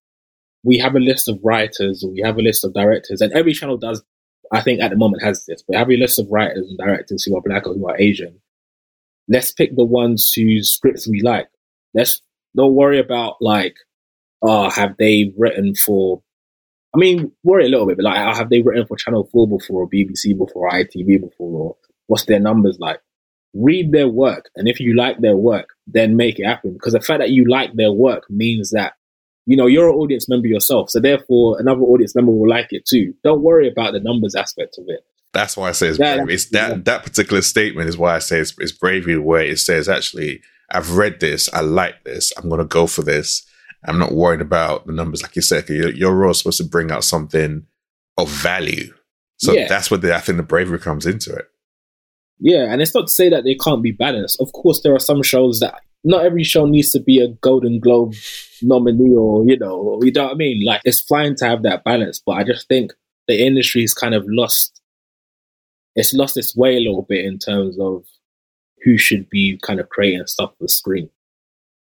we 0.62 0.78
have 0.78 0.94
a 0.94 1.00
list 1.00 1.28
of 1.28 1.38
writers 1.42 2.02
or 2.04 2.10
we 2.10 2.20
have 2.22 2.36
a 2.38 2.42
list 2.42 2.64
of 2.64 2.74
directors, 2.74 3.20
and 3.20 3.32
every 3.32 3.52
channel 3.52 3.76
does. 3.76 4.02
I 4.52 4.62
think 4.62 4.80
at 4.80 4.90
the 4.90 4.96
moment 4.96 5.22
has 5.22 5.44
this, 5.46 5.62
but 5.62 5.76
have 5.76 5.90
a 5.90 5.96
list 5.96 6.18
of 6.18 6.26
writers 6.30 6.66
and 6.68 6.76
directors 6.76 7.22
who 7.22 7.36
are 7.36 7.42
black 7.42 7.66
or 7.66 7.74
who 7.74 7.88
are 7.88 7.96
Asian. 7.98 8.40
Let's 9.28 9.52
pick 9.52 9.76
the 9.76 9.84
ones 9.84 10.32
whose 10.34 10.72
scripts 10.72 11.06
we 11.06 11.22
like. 11.22 11.48
Let's 11.94 12.20
don't 12.56 12.74
worry 12.74 12.98
about 12.98 13.36
like, 13.40 13.76
oh, 14.42 14.68
have 14.70 14.96
they 14.98 15.32
written 15.38 15.74
for 15.74 16.22
I 16.94 16.98
mean, 16.98 17.32
worry 17.44 17.66
a 17.66 17.68
little 17.68 17.86
bit, 17.86 17.96
but 17.96 18.04
like, 18.04 18.36
have 18.36 18.50
they 18.50 18.62
written 18.62 18.86
for 18.86 18.96
Channel 18.96 19.28
4 19.32 19.48
before, 19.48 19.82
or 19.82 19.88
BBC 19.88 20.36
before, 20.36 20.68
or 20.68 20.70
ITV 20.70 21.20
before, 21.20 21.60
or 21.60 21.76
what's 22.06 22.24
their 22.24 22.40
numbers 22.40 22.78
like? 22.80 23.00
Read 23.54 23.92
their 23.92 24.08
work, 24.08 24.50
and 24.56 24.68
if 24.68 24.80
you 24.80 24.96
like 24.96 25.20
their 25.20 25.36
work, 25.36 25.68
then 25.86 26.16
make 26.16 26.38
it 26.38 26.46
happen. 26.46 26.72
Because 26.72 26.92
the 26.92 27.00
fact 27.00 27.20
that 27.20 27.30
you 27.30 27.48
like 27.48 27.74
their 27.74 27.92
work 27.92 28.24
means 28.28 28.70
that, 28.70 28.94
you 29.46 29.56
know, 29.56 29.66
you're 29.66 29.88
an 29.88 29.94
audience 29.94 30.28
member 30.28 30.46
yourself. 30.46 30.90
So 30.90 31.00
therefore, 31.00 31.58
another 31.60 31.80
audience 31.80 32.14
member 32.14 32.32
will 32.32 32.48
like 32.48 32.68
it 32.70 32.86
too. 32.86 33.14
Don't 33.24 33.42
worry 33.42 33.68
about 33.68 33.92
the 33.92 34.00
numbers 34.00 34.34
aspect 34.34 34.76
of 34.78 34.84
it. 34.88 35.00
That's 35.32 35.56
why 35.56 35.68
I 35.68 35.72
say 35.72 35.88
it's 35.88 35.98
that, 35.98 36.16
brave. 36.16 36.34
It's 36.34 36.50
that, 36.50 36.70
yeah. 36.70 36.82
that 36.84 37.04
particular 37.04 37.42
statement 37.42 37.88
is 37.88 37.96
why 37.96 38.16
I 38.16 38.18
say 38.18 38.38
it's, 38.38 38.54
it's 38.58 38.72
bravery, 38.72 39.18
where 39.18 39.42
it 39.42 39.58
says, 39.58 39.88
actually, 39.88 40.42
I've 40.70 40.96
read 40.96 41.20
this, 41.20 41.52
I 41.52 41.60
like 41.60 42.04
this, 42.04 42.32
I'm 42.36 42.48
going 42.48 42.60
to 42.60 42.64
go 42.64 42.86
for 42.86 43.02
this 43.02 43.44
I'm 43.84 43.98
not 43.98 44.12
worried 44.12 44.40
about 44.40 44.86
the 44.86 44.92
numbers, 44.92 45.22
like 45.22 45.36
you 45.36 45.42
said. 45.42 45.68
Your, 45.68 45.90
your 45.90 46.14
role 46.14 46.32
is 46.32 46.38
supposed 46.38 46.58
to 46.58 46.64
bring 46.64 46.90
out 46.90 47.04
something 47.04 47.66
of 48.18 48.28
value. 48.28 48.92
So 49.38 49.52
yeah. 49.52 49.68
that's 49.68 49.90
where 49.90 49.98
the, 49.98 50.14
I 50.14 50.20
think 50.20 50.36
the 50.36 50.42
bravery 50.42 50.78
comes 50.78 51.06
into 51.06 51.34
it. 51.34 51.46
Yeah, 52.38 52.72
and 52.72 52.80
it's 52.80 52.94
not 52.94 53.06
to 53.06 53.12
say 53.12 53.28
that 53.30 53.44
they 53.44 53.54
can't 53.54 53.82
be 53.82 53.92
balanced. 53.92 54.40
Of 54.40 54.52
course, 54.52 54.82
there 54.82 54.94
are 54.94 55.00
some 55.00 55.22
shows 55.22 55.60
that 55.60 55.80
not 56.04 56.24
every 56.24 56.44
show 56.44 56.66
needs 56.66 56.90
to 56.92 57.00
be 57.00 57.20
a 57.20 57.28
Golden 57.28 57.80
Globe 57.80 58.14
nominee 58.62 59.14
or, 59.14 59.44
you 59.44 59.58
know, 59.58 60.00
you 60.02 60.12
know 60.12 60.24
what 60.24 60.32
I 60.32 60.36
mean? 60.36 60.64
Like, 60.64 60.80
it's 60.84 61.00
fine 61.00 61.34
to 61.36 61.46
have 61.46 61.62
that 61.62 61.84
balance, 61.84 62.22
but 62.24 62.32
I 62.32 62.44
just 62.44 62.68
think 62.68 62.92
the 63.28 63.46
industry's 63.46 63.92
kind 63.92 64.14
of 64.14 64.24
lost, 64.26 64.80
it's 65.94 66.14
lost 66.14 66.36
its 66.36 66.56
way 66.56 66.76
a 66.76 66.80
little 66.80 67.06
bit 67.08 67.24
in 67.24 67.38
terms 67.38 67.78
of 67.78 68.04
who 68.82 68.96
should 68.96 69.28
be 69.28 69.58
kind 69.62 69.78
of 69.78 69.90
creating 69.90 70.26
stuff 70.26 70.50
for 70.50 70.64
the 70.64 70.68
screen 70.68 71.10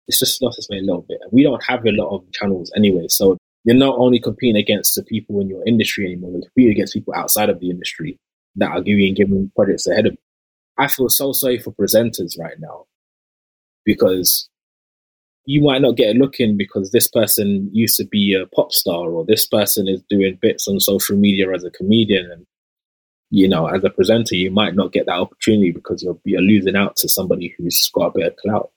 it's 0.10 0.20
just 0.20 0.42
lost 0.42 0.58
its 0.58 0.68
way 0.70 0.80
a 0.80 0.82
little 0.82 1.06
bit. 1.08 1.20
We 1.32 1.44
don't 1.44 1.64
have 1.66 1.86
a 1.86 1.92
lot 1.92 2.16
of 2.16 2.32
channels 2.32 2.72
anyway, 2.76 3.08
so 3.08 3.38
you're 3.64 3.76
not 3.76 3.96
only 4.00 4.20
competing 4.20 4.60
against 4.60 4.96
the 4.96 5.04
people 5.04 5.40
in 5.40 5.48
your 5.48 5.66
industry 5.68 6.08
anymore, 6.08 6.32
you're 6.32 6.42
competing 6.42 6.72
against 6.72 6.96
people 6.96 7.14
outside 7.14 7.50
of 7.50 7.60
the 7.60 7.70
industry 7.70 8.18
that 8.56 8.72
are 8.72 8.82
giving 8.82 9.14
giving 9.14 9.52
projects 9.56 9.86
ahead 9.86 10.08
of. 10.08 10.14
You. 10.14 10.18
I 10.80 10.88
feel 10.88 11.10
so 11.10 11.32
sorry 11.32 11.60
for 11.60 11.72
presenters 11.72 12.40
right 12.40 12.60
now 12.60 12.86
because 13.86 14.50
you 15.46 15.62
might 15.62 15.82
not 15.82 15.96
get 15.96 16.16
a 16.16 16.18
look 16.18 16.40
in 16.40 16.58
because 16.58 16.90
this 16.90 17.08
person 17.08 17.70
used 17.72 17.98
to 17.98 18.06
be 18.06 18.34
a 18.34 18.48
pop 18.48 18.72
star 18.72 19.10
or 19.10 19.26
this 19.26 19.46
person 19.46 19.88
is 19.88 20.02
doing 20.10 20.40
bits 20.42 20.68
on 20.68 20.80
social 20.80 21.18
media 21.18 21.54
as 21.54 21.64
a 21.64 21.70
comedian 21.70 22.32
and 22.32 22.46
you 23.30 23.48
know 23.48 23.68
as 23.68 23.84
a 23.84 23.90
presenter 23.90 24.36
you 24.36 24.50
might 24.50 24.76
not 24.76 24.92
get 24.92 25.06
that 25.06 25.20
opportunity 25.20 25.72
because 25.72 26.02
you're, 26.02 26.20
you're 26.24 26.42
losing 26.42 26.76
out 26.76 26.96
to 26.96 27.08
somebody 27.08 27.54
who's 27.58 27.90
got 27.94 28.08
a 28.08 28.12
bit 28.18 28.28
of 28.28 28.36
clout 28.38 28.72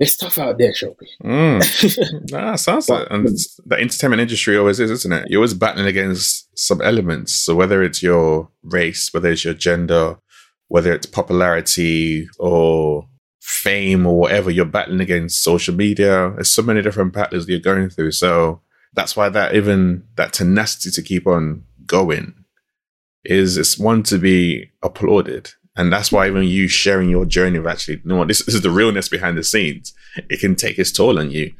it's 0.00 0.16
tough 0.16 0.38
out 0.38 0.58
there, 0.58 0.74
Shelby. 0.74 1.08
Mm. 1.22 2.30
nah, 2.32 2.56
sounds 2.56 2.88
like 2.88 3.06
and 3.10 3.28
the 3.64 3.76
entertainment 3.76 4.20
industry 4.20 4.56
always 4.56 4.80
is, 4.80 4.90
isn't 4.90 5.12
it? 5.12 5.26
You're 5.28 5.38
always 5.38 5.54
battling 5.54 5.86
against 5.86 6.48
some 6.58 6.80
elements. 6.82 7.32
So 7.32 7.54
whether 7.54 7.82
it's 7.82 8.02
your 8.02 8.48
race, 8.62 9.12
whether 9.14 9.30
it's 9.30 9.44
your 9.44 9.54
gender, 9.54 10.18
whether 10.68 10.92
it's 10.92 11.06
popularity 11.06 12.28
or 12.38 13.08
fame 13.40 14.06
or 14.06 14.18
whatever, 14.18 14.50
you're 14.50 14.64
battling 14.64 15.00
against 15.00 15.42
social 15.42 15.74
media. 15.74 16.32
There's 16.34 16.50
so 16.50 16.62
many 16.62 16.82
different 16.82 17.12
battles 17.12 17.48
you're 17.48 17.60
going 17.60 17.90
through. 17.90 18.12
So 18.12 18.62
that's 18.94 19.16
why 19.16 19.28
that 19.28 19.54
even 19.54 20.04
that 20.16 20.32
tenacity 20.32 20.90
to 20.90 21.02
keep 21.02 21.26
on 21.26 21.64
going 21.86 22.34
is 23.24 23.56
it's 23.56 23.78
one 23.78 24.02
to 24.04 24.18
be 24.18 24.70
applauded. 24.82 25.52
And 25.76 25.92
that's 25.92 26.12
why 26.12 26.26
even 26.28 26.44
you 26.44 26.68
sharing 26.68 27.10
your 27.10 27.24
journey 27.24 27.58
of 27.58 27.66
actually, 27.66 27.96
you 27.96 28.02
know 28.04 28.24
this, 28.24 28.44
this 28.44 28.54
is 28.54 28.62
the 28.62 28.70
realness 28.70 29.08
behind 29.08 29.36
the 29.36 29.42
scenes. 29.42 29.92
It 30.30 30.40
can 30.40 30.54
take 30.54 30.78
its 30.78 30.92
toll 30.92 31.18
on 31.18 31.30
you 31.30 31.52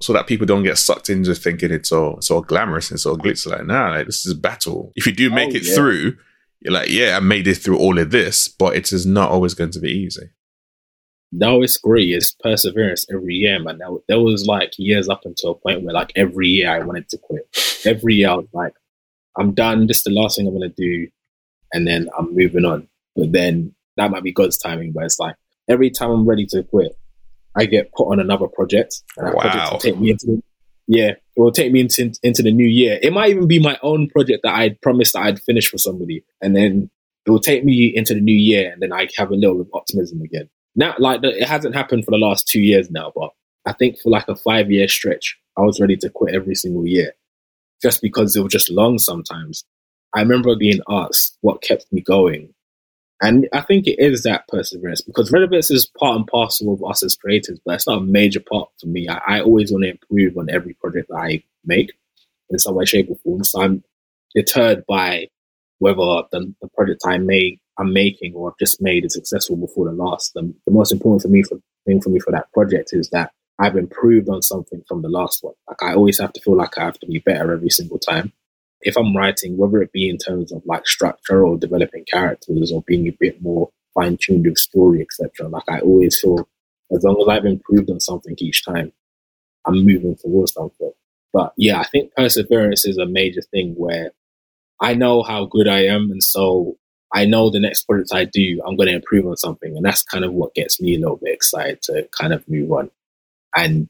so 0.00 0.12
that 0.12 0.26
people 0.26 0.46
don't 0.46 0.62
get 0.62 0.78
sucked 0.78 1.10
into 1.10 1.34
thinking 1.34 1.70
it's 1.70 1.92
all, 1.92 2.16
it's 2.16 2.30
all 2.30 2.40
glamorous 2.40 2.90
and 2.90 2.96
it's 2.96 3.04
all 3.04 3.18
glitz. 3.18 3.46
Like, 3.46 3.66
nah, 3.66 3.90
like, 3.90 4.06
this 4.06 4.24
is 4.24 4.32
battle. 4.34 4.92
If 4.96 5.06
you 5.06 5.12
do 5.12 5.30
oh, 5.30 5.34
make 5.34 5.50
oh, 5.50 5.56
it 5.56 5.66
yeah. 5.66 5.74
through, 5.74 6.16
you're 6.60 6.72
like, 6.72 6.90
yeah, 6.90 7.16
I 7.16 7.20
made 7.20 7.46
it 7.46 7.56
through 7.56 7.78
all 7.78 7.98
of 7.98 8.10
this, 8.10 8.48
but 8.48 8.74
it 8.74 8.92
is 8.92 9.04
not 9.04 9.30
always 9.30 9.54
going 9.54 9.70
to 9.72 9.80
be 9.80 9.90
easy. 9.90 10.30
No, 11.30 11.62
it's 11.62 11.76
great. 11.76 12.08
It's 12.08 12.32
perseverance 12.32 13.04
every 13.12 13.34
year, 13.34 13.58
man. 13.60 13.78
There, 13.78 13.90
there 14.08 14.20
was 14.20 14.46
like 14.46 14.72
years 14.78 15.10
up 15.10 15.26
until 15.26 15.50
a 15.50 15.54
point 15.54 15.82
where 15.82 15.92
like 15.92 16.12
every 16.16 16.48
year 16.48 16.70
I 16.70 16.80
wanted 16.80 17.08
to 17.10 17.18
quit. 17.18 17.46
Every 17.84 18.14
year 18.14 18.30
I 18.30 18.34
was 18.36 18.48
like, 18.54 18.72
I'm 19.38 19.52
done. 19.52 19.86
This 19.86 19.98
is 19.98 20.04
the 20.04 20.10
last 20.10 20.36
thing 20.36 20.46
I'm 20.46 20.56
going 20.56 20.72
to 20.72 20.74
do. 20.74 21.08
And 21.72 21.86
then 21.86 22.08
I'm 22.18 22.34
moving 22.34 22.64
on. 22.64 22.88
But 23.18 23.32
then 23.32 23.74
that 23.96 24.10
might 24.10 24.22
be 24.22 24.32
God's 24.32 24.58
timing. 24.58 24.92
But 24.92 25.04
it's 25.04 25.18
like 25.18 25.34
every 25.68 25.90
time 25.90 26.10
I'm 26.10 26.26
ready 26.26 26.46
to 26.46 26.62
quit, 26.62 26.92
I 27.56 27.66
get 27.66 27.92
put 27.92 28.10
on 28.12 28.20
another 28.20 28.46
project. 28.46 29.02
And 29.16 29.26
that 29.26 29.34
wow. 29.34 29.42
project 29.42 29.72
will 29.72 29.78
take 29.78 29.98
me 29.98 30.10
into 30.10 30.26
the, 30.26 30.42
yeah, 30.86 31.10
it 31.10 31.20
will 31.36 31.52
take 31.52 31.72
me 31.72 31.80
into 31.80 32.12
into 32.22 32.42
the 32.42 32.52
new 32.52 32.66
year. 32.66 32.98
It 33.02 33.12
might 33.12 33.30
even 33.30 33.46
be 33.46 33.58
my 33.58 33.78
own 33.82 34.08
project 34.08 34.40
that 34.44 34.54
I'd 34.54 34.80
promised 34.80 35.12
that 35.14 35.22
I'd 35.22 35.40
finish 35.40 35.68
for 35.68 35.78
somebody, 35.78 36.24
and 36.40 36.56
then 36.56 36.90
it 37.26 37.30
will 37.30 37.40
take 37.40 37.64
me 37.64 37.92
into 37.94 38.14
the 38.14 38.20
new 38.20 38.36
year, 38.36 38.72
and 38.72 38.80
then 38.80 38.92
I 38.92 39.08
have 39.16 39.30
a 39.30 39.34
little 39.34 39.56
bit 39.56 39.66
of 39.66 39.74
optimism 39.74 40.22
again. 40.22 40.48
Now, 40.76 40.94
like 40.98 41.20
it 41.24 41.46
hasn't 41.46 41.74
happened 41.74 42.04
for 42.04 42.12
the 42.12 42.16
last 42.16 42.46
two 42.46 42.60
years 42.60 42.90
now, 42.90 43.12
but 43.14 43.30
I 43.66 43.72
think 43.72 43.98
for 43.98 44.10
like 44.10 44.28
a 44.28 44.36
five 44.36 44.70
year 44.70 44.88
stretch, 44.88 45.38
I 45.56 45.62
was 45.62 45.80
ready 45.80 45.96
to 45.98 46.08
quit 46.08 46.34
every 46.34 46.54
single 46.54 46.86
year, 46.86 47.12
just 47.82 48.00
because 48.00 48.34
it 48.34 48.42
was 48.42 48.52
just 48.52 48.70
long 48.70 48.98
sometimes. 48.98 49.64
I 50.14 50.20
remember 50.20 50.56
being 50.56 50.80
asked 50.88 51.36
what 51.42 51.60
kept 51.60 51.84
me 51.92 52.00
going, 52.00 52.54
and 53.22 53.48
I 53.52 53.62
think 53.62 53.86
it 53.86 53.98
is 54.00 54.22
that 54.24 54.48
perseverance 54.48 55.02
because 55.02 55.32
relevance 55.32 55.70
is 55.70 55.86
part 55.98 56.16
and 56.16 56.26
parcel 56.26 56.72
of 56.74 56.84
us 56.84 57.02
as 57.02 57.16
creators, 57.16 57.60
but 57.64 57.76
it's 57.76 57.86
not 57.88 57.98
a 57.98 58.04
major 58.06 58.40
part 58.40 58.70
for 58.80 58.86
me. 58.88 59.08
I, 59.08 59.20
I 59.38 59.40
always 59.42 59.72
want 59.72 59.84
to 59.84 59.90
improve 59.90 60.38
on 60.38 60.50
every 60.50 60.74
project 60.74 61.08
that 61.10 61.16
I 61.18 61.42
make. 61.64 61.92
in 62.50 62.58
some 62.58 62.74
way, 62.74 62.84
shape, 62.84 63.10
or 63.10 63.16
form. 63.16 63.44
So 63.44 63.62
I'm 63.62 63.84
deterred 64.34 64.84
by 64.86 65.28
whether 65.78 65.96
the, 66.32 66.54
the 66.62 66.68
project 66.74 67.02
I 67.06 67.18
make 67.18 67.60
I'm 67.78 67.92
making 67.92 68.34
or 68.34 68.50
I've 68.50 68.58
just 68.58 68.82
made 68.82 69.04
is 69.04 69.14
successful 69.14 69.56
before 69.56 69.86
the 69.86 69.92
last. 69.92 70.34
The, 70.34 70.42
the 70.66 70.72
most 70.72 70.92
important 70.92 71.22
for 71.22 71.28
me 71.28 71.42
for 71.42 71.58
thing 71.86 72.00
for 72.00 72.10
me 72.10 72.20
for 72.20 72.32
that 72.32 72.52
project 72.52 72.90
is 72.92 73.10
that 73.10 73.32
I've 73.58 73.76
improved 73.76 74.28
on 74.30 74.42
something 74.42 74.82
from 74.88 75.02
the 75.02 75.08
last 75.10 75.44
one. 75.44 75.54
Like 75.68 75.82
I 75.82 75.94
always 75.94 76.18
have 76.20 76.32
to 76.34 76.40
feel 76.40 76.56
like 76.56 76.78
I 76.78 76.84
have 76.84 76.98
to 77.00 77.06
be 77.06 77.18
better 77.20 77.52
every 77.52 77.70
single 77.70 77.98
time. 77.98 78.32
If 78.82 78.96
I'm 78.96 79.16
writing, 79.16 79.56
whether 79.56 79.82
it 79.82 79.92
be 79.92 80.08
in 80.08 80.18
terms 80.18 80.52
of 80.52 80.62
like 80.64 80.86
structure 80.86 81.44
or 81.44 81.56
developing 81.56 82.04
characters 82.10 82.72
or 82.72 82.82
being 82.86 83.08
a 83.08 83.16
bit 83.18 83.42
more 83.42 83.70
fine 83.94 84.16
tuned 84.20 84.46
with 84.46 84.58
story, 84.58 85.02
etc. 85.02 85.48
Like 85.48 85.64
I 85.68 85.80
always 85.80 86.18
feel 86.18 86.48
as 86.94 87.02
long 87.02 87.20
as 87.20 87.28
I've 87.28 87.44
improved 87.44 87.90
on 87.90 88.00
something 88.00 88.34
each 88.38 88.64
time, 88.64 88.92
I'm 89.66 89.84
moving 89.84 90.16
towards 90.16 90.52
something. 90.52 90.92
But 91.32 91.52
yeah, 91.56 91.80
I 91.80 91.84
think 91.84 92.14
perseverance 92.14 92.86
is 92.86 92.98
a 92.98 93.06
major 93.06 93.42
thing 93.42 93.74
where 93.76 94.12
I 94.80 94.94
know 94.94 95.22
how 95.22 95.44
good 95.46 95.68
I 95.68 95.84
am, 95.86 96.10
and 96.10 96.22
so 96.22 96.76
I 97.12 97.24
know 97.24 97.50
the 97.50 97.60
next 97.60 97.84
project 97.84 98.10
I 98.12 98.24
do, 98.24 98.62
I'm 98.66 98.76
going 98.76 98.88
to 98.88 98.94
improve 98.94 99.26
on 99.26 99.36
something. 99.36 99.76
And 99.76 99.84
that's 99.84 100.02
kind 100.02 100.24
of 100.24 100.32
what 100.32 100.54
gets 100.54 100.80
me 100.80 100.94
a 100.94 100.98
little 100.98 101.16
bit 101.16 101.34
excited 101.34 101.82
to 101.82 102.08
kind 102.18 102.32
of 102.32 102.46
move 102.48 102.70
on. 102.70 102.90
And 103.56 103.88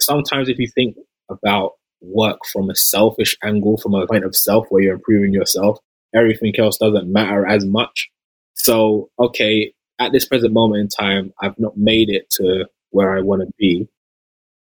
sometimes 0.00 0.48
if 0.48 0.58
you 0.58 0.68
think 0.68 0.96
about 1.28 1.72
work 2.00 2.38
from 2.52 2.70
a 2.70 2.74
selfish 2.74 3.36
angle, 3.42 3.78
from 3.78 3.94
a 3.94 4.06
point 4.06 4.24
of 4.24 4.36
self 4.36 4.66
where 4.68 4.82
you're 4.82 4.94
improving 4.94 5.32
yourself, 5.32 5.78
everything 6.14 6.52
else 6.58 6.78
doesn't 6.78 7.12
matter 7.12 7.46
as 7.46 7.64
much. 7.64 8.10
So, 8.54 9.10
okay, 9.18 9.72
at 9.98 10.12
this 10.12 10.26
present 10.26 10.52
moment 10.52 10.80
in 10.80 10.88
time, 10.88 11.32
I've 11.40 11.58
not 11.58 11.76
made 11.76 12.10
it 12.10 12.28
to 12.30 12.66
where 12.90 13.16
I 13.16 13.20
want 13.20 13.42
to 13.42 13.52
be. 13.58 13.88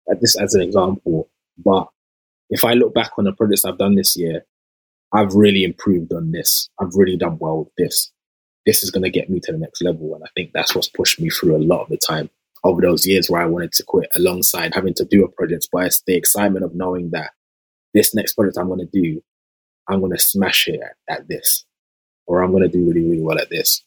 At 0.09 0.21
this 0.21 0.39
as 0.39 0.53
an 0.53 0.61
example, 0.61 1.29
but 1.57 1.87
if 2.51 2.63
I 2.63 2.73
look 2.73 2.93
back 2.93 3.11
on 3.17 3.25
the 3.25 3.33
projects 3.33 3.65
I've 3.65 3.79
done 3.79 3.95
this 3.95 4.15
year, 4.15 4.45
I've 5.11 5.33
really 5.33 5.63
improved 5.63 6.13
on 6.13 6.31
this. 6.31 6.69
I've 6.79 6.93
really 6.93 7.17
done 7.17 7.39
well 7.39 7.59
with 7.59 7.73
this. 7.77 8.11
This 8.67 8.83
is 8.83 8.91
going 8.91 9.03
to 9.03 9.09
get 9.09 9.31
me 9.31 9.39
to 9.39 9.51
the 9.51 9.57
next 9.57 9.81
level. 9.81 10.13
And 10.13 10.23
I 10.23 10.27
think 10.35 10.51
that's 10.53 10.75
what's 10.75 10.89
pushed 10.89 11.19
me 11.19 11.29
through 11.29 11.55
a 11.55 11.57
lot 11.57 11.81
of 11.81 11.89
the 11.89 11.97
time 11.97 12.29
over 12.65 12.81
those 12.81 13.05
years 13.05 13.29
where 13.29 13.41
I 13.41 13.45
wanted 13.45 13.71
to 13.73 13.83
quit 13.83 14.09
alongside 14.15 14.73
having 14.73 14.95
to 14.95 15.05
do 15.05 15.23
a 15.23 15.29
project. 15.29 15.69
But 15.71 15.85
it's 15.85 16.01
the 16.05 16.17
excitement 16.17 16.65
of 16.65 16.75
knowing 16.75 17.11
that 17.11 17.31
this 17.93 18.13
next 18.13 18.33
project 18.33 18.57
I'm 18.57 18.67
going 18.67 18.79
to 18.79 19.01
do, 19.01 19.21
I'm 19.87 19.99
going 19.99 20.11
to 20.11 20.17
smash 20.17 20.67
it 20.67 20.81
at, 20.81 21.19
at 21.19 21.27
this, 21.29 21.63
or 22.25 22.41
I'm 22.41 22.51
going 22.51 22.63
to 22.63 22.69
do 22.69 22.85
really, 22.85 23.07
really 23.07 23.21
well 23.21 23.39
at 23.39 23.49
this. 23.49 23.83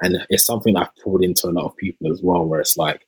And 0.00 0.24
it's 0.30 0.46
something 0.46 0.76
I've 0.76 0.94
poured 1.02 1.22
into 1.22 1.48
a 1.48 1.50
lot 1.50 1.66
of 1.66 1.76
people 1.76 2.10
as 2.10 2.22
well, 2.22 2.46
where 2.46 2.60
it's 2.60 2.76
like, 2.76 3.06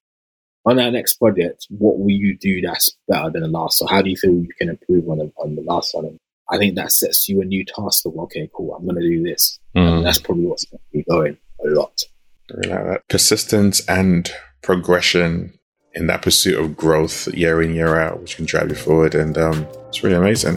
on 0.64 0.76
that 0.76 0.92
next 0.92 1.14
project, 1.14 1.66
what 1.70 1.98
will 1.98 2.10
you 2.10 2.36
do 2.36 2.60
that's 2.60 2.96
better 3.08 3.30
than 3.30 3.42
the 3.42 3.48
last? 3.48 3.78
So 3.78 3.86
how 3.86 4.02
do 4.02 4.10
you 4.10 4.16
feel 4.16 4.32
you 4.32 4.48
can 4.58 4.68
improve 4.68 5.08
on 5.08 5.18
the, 5.18 5.32
on 5.36 5.56
the 5.56 5.62
last 5.62 5.94
one? 5.94 6.04
And 6.04 6.18
I 6.50 6.58
think 6.58 6.74
that 6.74 6.92
sets 6.92 7.28
you 7.28 7.40
a 7.40 7.44
new 7.44 7.64
task 7.64 8.06
of 8.06 8.16
okay, 8.16 8.50
cool, 8.54 8.74
I'm 8.74 8.84
going 8.84 9.00
to 9.00 9.08
do 9.08 9.22
this. 9.22 9.58
Mm. 9.76 9.96
And 9.96 10.06
that's 10.06 10.18
probably 10.18 10.46
what's 10.46 10.66
going 10.66 10.78
to 10.78 10.98
be 10.98 11.04
going 11.04 11.36
a 11.64 11.68
lot. 11.68 11.98
like 12.68 12.84
that. 12.84 13.08
Persistence 13.08 13.84
and 13.88 14.30
progression 14.62 15.58
in 15.94 16.06
that 16.06 16.22
pursuit 16.22 16.58
of 16.58 16.76
growth 16.76 17.28
year 17.34 17.60
in, 17.60 17.74
year 17.74 17.98
out, 17.98 18.20
which 18.20 18.36
can 18.36 18.46
drive 18.46 18.68
you 18.70 18.74
forward. 18.74 19.14
And 19.14 19.36
um, 19.36 19.66
it's 19.88 20.02
really 20.02 20.16
amazing. 20.16 20.56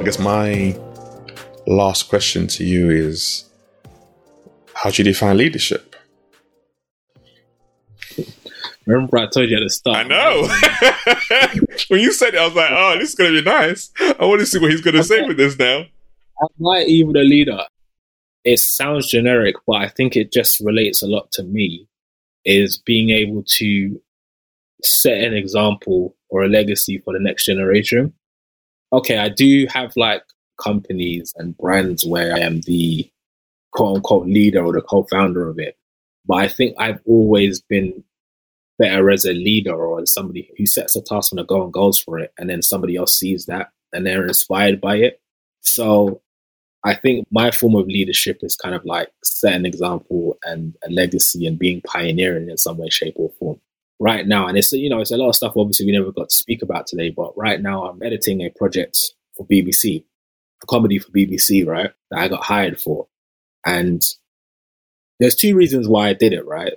I 0.00 0.02
guess 0.04 0.18
my 0.18 0.78
last 1.66 2.08
question 2.08 2.46
to 2.48 2.64
you 2.64 2.90
is 2.90 3.44
how 4.74 4.90
do 4.90 5.02
you 5.02 5.04
define 5.04 5.36
leadership? 5.36 5.94
Remember, 8.86 9.16
I 9.16 9.26
told 9.28 9.48
you 9.48 9.56
at 9.56 9.60
the 9.60 9.70
start. 9.70 9.96
I 9.96 10.02
know. 10.02 10.42
when 11.88 12.00
you 12.00 12.12
said 12.12 12.34
it, 12.34 12.38
I 12.38 12.44
was 12.46 12.54
like, 12.54 12.70
"Oh, 12.70 12.98
this 12.98 13.10
is 13.10 13.14
gonna 13.14 13.30
be 13.30 13.40
nice." 13.40 13.90
I 13.98 14.26
want 14.26 14.40
to 14.40 14.46
see 14.46 14.58
what 14.58 14.70
he's 14.70 14.82
gonna 14.82 15.02
say 15.02 15.22
with 15.22 15.38
this 15.38 15.58
now. 15.58 15.86
I'm 16.42 16.48
not 16.58 16.82
even 16.86 17.16
a 17.16 17.20
leader. 17.20 17.60
It 18.44 18.58
sounds 18.58 19.08
generic, 19.08 19.56
but 19.66 19.76
I 19.76 19.88
think 19.88 20.16
it 20.16 20.32
just 20.32 20.60
relates 20.60 21.02
a 21.02 21.06
lot 21.06 21.32
to 21.32 21.42
me. 21.42 21.88
Is 22.44 22.76
being 22.76 23.08
able 23.08 23.42
to 23.56 24.00
set 24.82 25.24
an 25.24 25.32
example 25.32 26.14
or 26.28 26.44
a 26.44 26.48
legacy 26.48 26.98
for 26.98 27.14
the 27.14 27.18
next 27.20 27.46
generation. 27.46 28.12
Okay, 28.92 29.16
I 29.16 29.30
do 29.30 29.66
have 29.70 29.96
like 29.96 30.22
companies 30.62 31.32
and 31.36 31.56
brands 31.56 32.04
where 32.04 32.34
I 32.34 32.40
am 32.40 32.60
the 32.62 33.10
quote 33.72 33.96
unquote 33.96 34.26
leader 34.26 34.62
or 34.62 34.74
the 34.74 34.82
co-founder 34.82 35.48
of 35.48 35.58
it. 35.58 35.78
But 36.26 36.34
I 36.34 36.48
think 36.48 36.76
I've 36.78 37.00
always 37.06 37.62
been 37.62 38.04
better 38.78 39.10
as 39.10 39.24
a 39.24 39.32
leader 39.32 39.74
or 39.74 40.02
as 40.02 40.12
somebody 40.12 40.50
who 40.58 40.66
sets 40.66 40.96
a 40.96 41.02
task 41.02 41.32
and 41.32 41.40
a 41.40 41.44
goal 41.44 41.64
and 41.64 41.72
goes 41.72 41.98
for 41.98 42.18
it, 42.18 42.32
and 42.38 42.50
then 42.50 42.60
somebody 42.60 42.96
else 42.96 43.14
sees 43.14 43.46
that 43.46 43.70
and 43.92 44.04
they're 44.04 44.26
inspired 44.26 44.80
by 44.80 44.96
it. 44.96 45.20
So 45.62 46.20
I 46.84 46.94
think 46.94 47.26
my 47.30 47.50
form 47.50 47.76
of 47.76 47.86
leadership 47.86 48.40
is 48.42 48.56
kind 48.56 48.74
of 48.74 48.84
like 48.84 49.10
set 49.22 49.54
an 49.54 49.64
example 49.64 50.38
and 50.44 50.74
a 50.86 50.90
legacy 50.90 51.46
and 51.46 51.58
being 51.58 51.80
pioneering 51.80 52.50
in 52.50 52.58
some 52.58 52.76
way, 52.76 52.90
shape, 52.90 53.14
or 53.16 53.30
form. 53.38 53.60
Right 54.00 54.26
now, 54.26 54.48
and 54.48 54.58
it's 54.58 54.72
you 54.72 54.90
know 54.90 55.00
it's 55.00 55.12
a 55.12 55.16
lot 55.16 55.28
of 55.28 55.36
stuff. 55.36 55.56
Obviously, 55.56 55.86
we 55.86 55.92
never 55.92 56.10
got 56.10 56.28
to 56.28 56.34
speak 56.34 56.62
about 56.62 56.88
today, 56.88 57.10
but 57.10 57.32
right 57.36 57.60
now 57.60 57.84
I'm 57.84 58.02
editing 58.02 58.42
a 58.42 58.50
project 58.50 58.98
for 59.36 59.46
BBC, 59.46 60.04
a 60.62 60.66
comedy 60.66 60.98
for 60.98 61.10
BBC, 61.12 61.64
right? 61.64 61.92
That 62.10 62.18
I 62.18 62.28
got 62.28 62.44
hired 62.44 62.80
for, 62.80 63.06
and 63.64 64.02
there's 65.20 65.36
two 65.36 65.54
reasons 65.54 65.88
why 65.88 66.08
I 66.08 66.12
did 66.12 66.32
it, 66.32 66.44
right? 66.44 66.72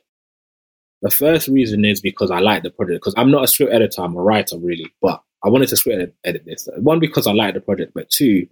The 1.02 1.10
first 1.10 1.48
reason 1.48 1.86
is 1.86 2.02
because 2.02 2.32
I 2.32 2.40
like 2.40 2.64
the 2.64 2.70
project. 2.70 3.02
Because 3.02 3.14
I'm 3.18 3.32
not 3.32 3.44
a 3.44 3.48
script 3.48 3.74
editor, 3.74 4.02
I'm 4.02 4.16
a 4.16 4.22
writer, 4.22 4.58
really. 4.58 4.92
But 5.02 5.22
I 5.44 5.50
wanted 5.50 5.70
to 5.70 5.78
script 5.78 6.16
edit 6.24 6.46
this. 6.46 6.68
One, 6.78 7.00
because 7.00 7.28
I 7.28 7.34
like 7.34 7.54
the 7.54 7.62
project, 7.62 7.94
but 7.94 8.10
two, 8.10 8.48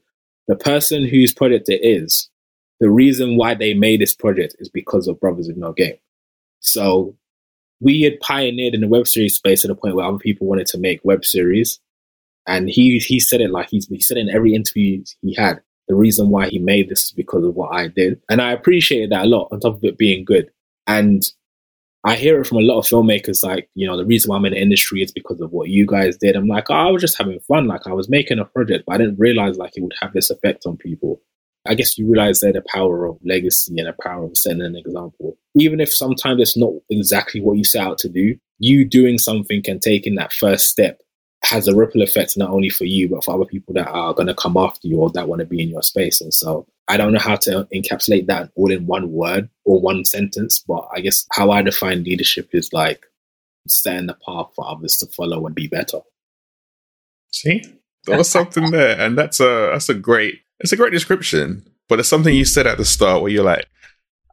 the 0.47 0.55
person 0.55 1.05
whose 1.05 1.33
project 1.33 1.69
it 1.69 1.81
is, 1.83 2.29
the 2.79 2.89
reason 2.89 3.37
why 3.37 3.53
they 3.53 3.73
made 3.73 4.01
this 4.01 4.13
project 4.13 4.55
is 4.59 4.69
because 4.69 5.07
of 5.07 5.19
Brothers 5.19 5.47
with 5.47 5.57
No 5.57 5.73
Game. 5.73 5.97
So 6.59 7.15
we 7.79 8.01
had 8.01 8.19
pioneered 8.19 8.73
in 8.73 8.81
the 8.81 8.87
web 8.87 9.07
series 9.07 9.35
space 9.35 9.61
to 9.61 9.67
the 9.67 9.75
point 9.75 9.95
where 9.95 10.05
other 10.05 10.17
people 10.17 10.47
wanted 10.47 10.67
to 10.67 10.77
make 10.77 10.99
web 11.03 11.25
series. 11.25 11.79
And 12.47 12.69
he 12.69 12.99
he 12.99 13.19
said 13.19 13.41
it 13.41 13.51
like 13.51 13.69
he's 13.69 13.87
he 13.87 14.01
said 14.01 14.17
in 14.17 14.29
every 14.29 14.53
interview 14.53 15.03
he 15.21 15.33
had, 15.35 15.61
the 15.87 15.95
reason 15.95 16.29
why 16.29 16.47
he 16.47 16.59
made 16.59 16.89
this 16.89 17.05
is 17.05 17.11
because 17.11 17.43
of 17.43 17.55
what 17.55 17.73
I 17.73 17.87
did. 17.87 18.21
And 18.29 18.41
I 18.41 18.51
appreciated 18.51 19.11
that 19.11 19.25
a 19.25 19.27
lot 19.27 19.49
on 19.51 19.59
top 19.59 19.75
of 19.75 19.83
it 19.83 19.97
being 19.97 20.25
good. 20.25 20.51
And 20.87 21.23
I 22.05 22.15
hear 22.15 22.39
it 22.39 22.45
from 22.45 22.59
a 22.59 22.61
lot 22.61 22.77
of 22.77 22.85
filmmakers, 22.85 23.43
like, 23.43 23.67
you 23.73 23.87
know, 23.87 23.97
the 23.97 24.05
reason 24.05 24.29
why 24.29 24.37
I'm 24.37 24.45
in 24.45 24.53
the 24.53 24.61
industry 24.61 25.01
is 25.01 25.11
because 25.11 25.41
of 25.41 25.51
what 25.51 25.69
you 25.69 25.87
guys 25.87 26.15
did. 26.17 26.35
I'm 26.35 26.47
like, 26.47 26.69
oh, 26.69 26.75
I 26.75 26.91
was 26.91 27.01
just 27.01 27.17
having 27.17 27.39
fun. 27.39 27.65
Like, 27.65 27.87
I 27.87 27.93
was 27.93 28.07
making 28.07 28.37
a 28.37 28.45
project, 28.45 28.83
but 28.85 28.93
I 28.93 28.97
didn't 28.99 29.17
realize 29.17 29.57
like 29.57 29.75
it 29.75 29.81
would 29.81 29.95
have 29.99 30.13
this 30.13 30.29
effect 30.29 30.67
on 30.67 30.77
people. 30.77 31.19
I 31.65 31.73
guess 31.73 31.97
you 31.97 32.07
realize 32.07 32.41
there 32.41 32.53
the 32.53 32.63
power 32.71 33.05
of 33.05 33.17
legacy 33.25 33.73
and 33.79 33.87
the 33.87 33.95
power 34.03 34.23
of 34.23 34.37
setting 34.37 34.61
an 34.61 34.75
example. 34.75 35.35
Even 35.55 35.79
if 35.79 35.91
sometimes 35.91 36.39
it's 36.39 36.55
not 36.55 36.73
exactly 36.91 37.41
what 37.41 37.57
you 37.57 37.63
set 37.63 37.81
out 37.81 37.97
to 37.99 38.09
do, 38.09 38.37
you 38.59 38.85
doing 38.85 39.17
something 39.17 39.63
and 39.67 39.81
taking 39.81 40.13
that 40.15 40.31
first 40.31 40.67
step 40.67 41.01
has 41.43 41.67
a 41.67 41.75
ripple 41.75 42.03
effect 42.03 42.37
not 42.37 42.49
only 42.49 42.69
for 42.69 42.85
you 42.85 43.07
but 43.07 43.23
for 43.23 43.35
other 43.35 43.45
people 43.45 43.73
that 43.73 43.87
are 43.87 44.13
going 44.13 44.27
to 44.27 44.33
come 44.33 44.57
after 44.57 44.87
you 44.87 44.97
or 44.99 45.09
that 45.11 45.27
want 45.27 45.39
to 45.39 45.45
be 45.45 45.61
in 45.61 45.69
your 45.69 45.83
space 45.83 46.19
and 46.19 46.33
so 46.33 46.65
i 46.87 46.97
don't 46.97 47.13
know 47.13 47.19
how 47.19 47.35
to 47.35 47.67
encapsulate 47.73 48.27
that 48.27 48.51
all 48.55 48.71
in 48.71 48.85
one 48.85 49.11
word 49.11 49.49
or 49.63 49.79
one 49.81 50.05
sentence 50.05 50.63
but 50.67 50.87
i 50.93 50.99
guess 50.99 51.25
how 51.31 51.51
i 51.51 51.61
define 51.61 52.03
leadership 52.03 52.49
is 52.53 52.71
like 52.73 53.05
setting 53.67 54.07
the 54.07 54.17
path 54.25 54.47
for 54.55 54.67
others 54.67 54.97
to 54.97 55.07
follow 55.07 55.45
and 55.45 55.55
be 55.55 55.67
better. 55.67 55.99
See? 57.31 57.63
There 58.05 58.17
was 58.17 58.29
something 58.29 58.69
there 58.69 58.99
and 58.99 59.17
that's 59.17 59.39
a 59.39 59.69
that's 59.71 59.89
a 59.89 59.95
great 59.95 60.41
it's 60.59 60.71
a 60.71 60.77
great 60.77 60.93
description 60.93 61.67
but 61.89 61.99
it's 61.99 62.07
something 62.07 62.35
you 62.35 62.45
said 62.45 62.67
at 62.67 62.77
the 62.77 62.85
start 62.85 63.23
where 63.23 63.31
you're 63.31 63.43
like 63.43 63.65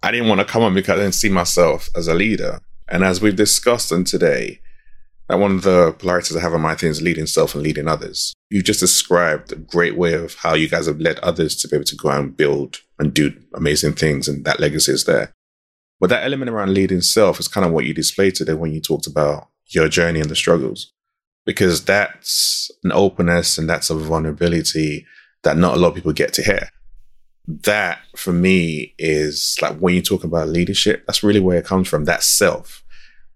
i 0.02 0.10
didn't 0.10 0.28
want 0.28 0.40
to 0.40 0.44
come 0.44 0.62
on 0.62 0.74
because 0.74 0.98
i 0.98 1.02
didn't 1.02 1.14
see 1.14 1.30
myself 1.30 1.88
as 1.96 2.06
a 2.06 2.12
leader. 2.12 2.60
And 2.88 3.02
as 3.02 3.22
we've 3.22 3.34
discussed 3.34 3.90
on 3.90 4.04
today 4.04 4.60
and 5.28 5.40
one 5.40 5.52
of 5.52 5.62
the 5.62 5.94
polarities 5.98 6.36
I 6.36 6.40
have 6.40 6.54
on 6.54 6.60
my 6.60 6.74
thing 6.74 6.90
is 6.90 7.00
leading 7.00 7.26
self 7.26 7.54
and 7.54 7.62
leading 7.62 7.88
others. 7.88 8.34
You 8.50 8.62
just 8.62 8.80
described 8.80 9.52
a 9.52 9.56
great 9.56 9.96
way 9.96 10.14
of 10.14 10.34
how 10.34 10.54
you 10.54 10.68
guys 10.68 10.86
have 10.86 11.00
led 11.00 11.18
others 11.20 11.56
to 11.56 11.68
be 11.68 11.76
able 11.76 11.84
to 11.84 11.96
go 11.96 12.10
out 12.10 12.20
and 12.20 12.36
build 12.36 12.80
and 12.98 13.14
do 13.14 13.32
amazing 13.54 13.94
things, 13.94 14.28
and 14.28 14.44
that 14.44 14.60
legacy 14.60 14.92
is 14.92 15.04
there. 15.04 15.32
But 16.00 16.10
that 16.10 16.24
element 16.24 16.50
around 16.50 16.74
leading 16.74 17.00
self 17.00 17.38
is 17.38 17.48
kind 17.48 17.64
of 17.64 17.72
what 17.72 17.84
you 17.84 17.94
displayed 17.94 18.34
today 18.34 18.54
when 18.54 18.72
you 18.72 18.80
talked 18.80 19.06
about 19.06 19.48
your 19.68 19.88
journey 19.88 20.20
and 20.20 20.28
the 20.28 20.36
struggles, 20.36 20.92
because 21.46 21.84
that's 21.84 22.70
an 22.84 22.92
openness 22.92 23.56
and 23.56 23.70
that's 23.70 23.90
a 23.90 23.94
vulnerability 23.94 25.06
that 25.44 25.56
not 25.56 25.76
a 25.76 25.80
lot 25.80 25.88
of 25.88 25.94
people 25.94 26.12
get 26.12 26.32
to 26.34 26.42
hear. 26.42 26.68
That 27.46 28.00
for 28.16 28.32
me 28.32 28.94
is 28.98 29.56
like 29.62 29.78
when 29.78 29.94
you 29.94 30.02
talk 30.02 30.24
about 30.24 30.48
leadership, 30.48 31.04
that's 31.06 31.22
really 31.22 31.40
where 31.40 31.58
it 31.58 31.64
comes 31.64 31.88
from. 31.88 32.04
That 32.04 32.22
self 32.22 32.81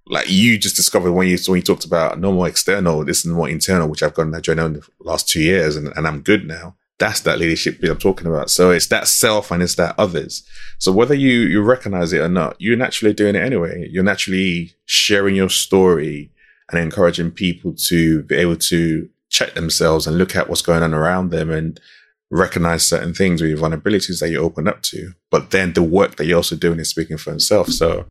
like 0.09 0.31
you 0.31 0.59
just 0.59 0.77
discovered 0.77 1.13
when 1.13 1.27
you 1.29 1.37
when 1.47 1.57
you 1.57 1.63
talked 1.63 1.85
about 1.85 2.21
no 2.21 2.33
more 2.33 2.47
external, 2.47 3.05
this 3.05 3.25
is 3.25 3.27
more 3.27 3.49
internal, 3.49 3.89
which 3.89 4.03
I've 4.03 4.15
gone 4.15 4.31
that 4.31 4.43
journey 4.43 4.65
in 4.65 4.73
the 4.75 4.87
last 5.01 5.29
two 5.29 5.41
years, 5.41 5.77
and, 5.77 5.89
and 5.97 6.07
I'm 6.07 6.21
good 6.21 6.47
now. 6.47 6.77
That's 6.99 7.21
that 7.21 7.39
leadership 7.39 7.83
I'm 7.83 7.99
talking 7.99 8.27
about. 8.27 8.49
So 8.51 8.71
it's 8.71 8.87
that 8.87 9.07
self 9.07 9.51
and 9.51 9.63
it's 9.63 9.75
that 9.75 9.95
others. 9.99 10.49
So 10.79 10.93
whether 10.93 11.15
you 11.15 11.41
you 11.41 11.61
recognize 11.63 12.13
it 12.13 12.21
or 12.21 12.29
not, 12.29 12.57
you're 12.59 12.77
naturally 12.77 13.15
doing 13.15 13.35
it 13.35 13.43
anyway. 13.43 13.89
You're 13.91 14.05
naturally 14.05 14.75
sharing 14.87 15.35
your 15.35 15.51
story 15.51 16.31
and 16.71 16.81
encouraging 16.81 17.33
people 17.33 17.75
to 17.75 18.23
be 18.23 18.37
able 18.37 18.57
to 18.57 19.09
check 19.29 19.55
themselves 19.55 20.07
and 20.07 20.19
look 20.19 20.37
at 20.37 20.49
what's 20.49 20.63
going 20.63 20.83
on 20.83 20.95
around 20.95 21.31
them 21.31 21.51
and 21.51 21.81
recognize 22.31 22.87
certain 22.87 23.15
things 23.15 23.41
with 23.41 23.51
your 23.51 23.59
vulnerabilities 23.59 24.21
that 24.21 24.31
you 24.31 24.39
open 24.39 24.67
up 24.67 24.83
to. 24.83 25.13
But 25.31 25.51
then 25.51 25.73
the 25.73 25.83
work 25.83 26.17
that 26.17 26.27
you're 26.27 26.39
also 26.39 26.57
doing 26.57 26.81
is 26.81 26.89
speaking 26.89 27.19
for 27.19 27.31
himself. 27.31 27.69
So 27.69 28.07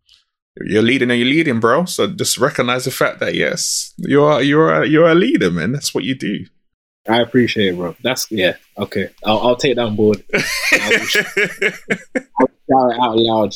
you're 0.61 0.81
leading 0.81 1.11
and 1.11 1.19
you're 1.19 1.29
leading, 1.29 1.59
bro. 1.59 1.85
So 1.85 2.07
just 2.07 2.37
recognize 2.37 2.85
the 2.85 2.91
fact 2.91 3.19
that 3.19 3.35
yes, 3.35 3.93
you're 3.97 4.41
you're 4.41 4.83
a, 4.83 4.87
you're 4.87 5.09
a 5.09 5.15
leader, 5.15 5.51
man. 5.51 5.71
That's 5.71 5.93
what 5.93 6.03
you 6.03 6.15
do. 6.15 6.45
I 7.07 7.21
appreciate 7.21 7.73
it, 7.73 7.75
bro. 7.75 7.95
That's 8.01 8.31
yeah. 8.31 8.55
Okay, 8.77 9.09
I'll, 9.23 9.39
I'll 9.39 9.55
take 9.55 9.75
that 9.75 9.85
on 9.85 9.95
board. 9.95 10.23
I'll, 10.33 10.41
I'll 12.39 12.49
shout 12.67 12.91
it 12.91 12.99
out 12.99 13.17
loud. 13.17 13.55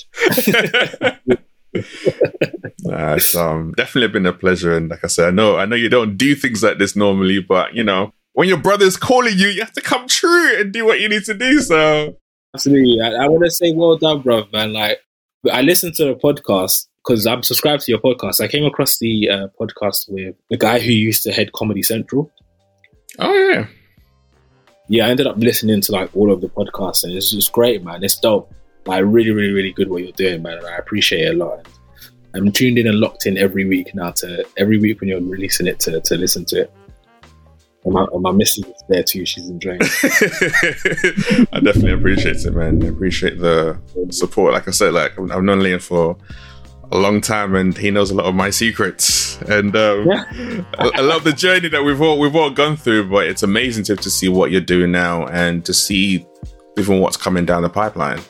nah, 2.83 3.13
it's 3.15 3.35
um, 3.35 3.73
definitely 3.75 4.09
been 4.09 4.25
a 4.25 4.33
pleasure, 4.33 4.75
and 4.75 4.89
like 4.89 5.03
I 5.03 5.07
said, 5.07 5.29
I 5.29 5.31
know 5.31 5.57
I 5.57 5.65
know 5.65 5.75
you 5.75 5.89
don't 5.89 6.17
do 6.17 6.35
things 6.35 6.61
like 6.61 6.77
this 6.77 6.95
normally, 6.95 7.39
but 7.39 7.73
you 7.73 7.83
know 7.83 8.13
when 8.33 8.47
your 8.47 8.57
brother's 8.57 8.97
calling 8.97 9.37
you, 9.37 9.47
you 9.47 9.61
have 9.61 9.73
to 9.73 9.81
come 9.81 10.07
true 10.07 10.59
and 10.59 10.71
do 10.71 10.85
what 10.85 10.99
you 10.99 11.09
need 11.09 11.23
to 11.25 11.33
do. 11.33 11.59
So 11.61 12.17
absolutely, 12.53 12.99
I, 13.01 13.23
I 13.23 13.27
want 13.27 13.45
to 13.45 13.51
say 13.51 13.73
well 13.73 13.97
done, 13.97 14.21
bro, 14.21 14.45
man. 14.53 14.73
Like 14.73 14.99
I 15.51 15.61
listened 15.61 15.95
to 15.95 16.05
the 16.05 16.15
podcast 16.15 16.87
because 16.97 17.25
I'm 17.25 17.43
subscribed 17.43 17.83
to 17.83 17.91
your 17.91 18.01
podcast. 18.01 18.41
I 18.41 18.47
came 18.47 18.65
across 18.65 18.97
the 18.99 19.29
uh, 19.29 19.47
podcast 19.59 20.11
with 20.11 20.35
the 20.49 20.57
guy 20.57 20.79
who 20.79 20.91
used 20.91 21.23
to 21.23 21.31
head 21.31 21.53
Comedy 21.53 21.81
Central. 21.81 22.29
Oh 23.19 23.33
yeah, 23.33 23.67
yeah. 24.89 25.07
I 25.07 25.09
ended 25.09 25.27
up 25.27 25.37
listening 25.37 25.81
to 25.81 25.91
like 25.93 26.15
all 26.15 26.31
of 26.31 26.41
the 26.41 26.49
podcasts, 26.49 27.03
and 27.03 27.13
it's 27.13 27.31
just 27.31 27.53
great, 27.53 27.83
man. 27.83 28.03
It's 28.03 28.19
dope. 28.19 28.53
Like 28.85 29.03
really, 29.05 29.31
really, 29.31 29.53
really 29.53 29.71
good 29.71 29.89
what 29.89 30.03
you're 30.03 30.11
doing, 30.11 30.43
man. 30.43 30.57
And 30.57 30.67
I 30.67 30.75
appreciate 30.75 31.25
it 31.25 31.35
a 31.35 31.37
lot. 31.37 31.67
I'm 32.33 32.51
tuned 32.51 32.77
in 32.77 32.87
and 32.87 32.99
locked 32.99 33.25
in 33.25 33.37
every 33.37 33.65
week 33.65 33.95
now 33.95 34.11
to 34.11 34.45
every 34.57 34.77
week 34.77 34.99
when 34.99 35.09
you're 35.09 35.21
releasing 35.21 35.67
it 35.67 35.79
to 35.81 36.01
to 36.01 36.17
listen 36.17 36.45
to 36.45 36.61
it. 36.63 36.73
And 37.89 37.95
my, 37.95 38.07
and 38.13 38.21
my 38.21 38.31
missus 38.31 38.65
is 38.65 38.83
there 38.87 39.01
too. 39.01 39.25
She's 39.25 39.49
enjoying 39.49 39.79
it. 39.81 41.47
I 41.53 41.59
definitely 41.59 41.93
appreciate 41.93 42.37
it, 42.37 42.53
man. 42.53 42.83
I 42.83 42.89
appreciate 42.89 43.39
the 43.39 43.79
support. 44.11 44.53
Like 44.53 44.67
I 44.67 44.71
said, 44.71 44.93
like 44.93 45.17
I've 45.17 45.41
known 45.41 45.61
Liam 45.61 45.81
for 45.81 46.15
a 46.91 46.97
long 46.99 47.19
time, 47.19 47.55
and 47.55 47.75
he 47.75 47.89
knows 47.89 48.11
a 48.11 48.13
lot 48.13 48.27
of 48.27 48.35
my 48.35 48.51
secrets. 48.51 49.41
And 49.41 49.75
um. 49.75 50.07
I, 50.07 50.91
I, 50.93 51.01
love 51.01 51.23
the 51.23 51.33
journey 51.33 51.67
that 51.69 51.81
we've 51.81 51.99
all 51.99 52.19
we've 52.19 52.35
all 52.35 52.51
gone 52.51 52.75
through. 52.77 53.09
But 53.09 53.25
it's 53.25 53.41
amazing 53.41 53.85
to 53.85 53.95
to 53.95 54.09
see 54.11 54.29
what 54.29 54.51
you're 54.51 54.61
doing 54.61 54.91
now, 54.91 55.25
and 55.25 55.65
to 55.65 55.73
see 55.73 56.27
even 56.77 56.99
what's 56.99 57.17
coming 57.17 57.43
down 57.43 57.63
the 57.63 57.69
pipeline. 57.69 58.21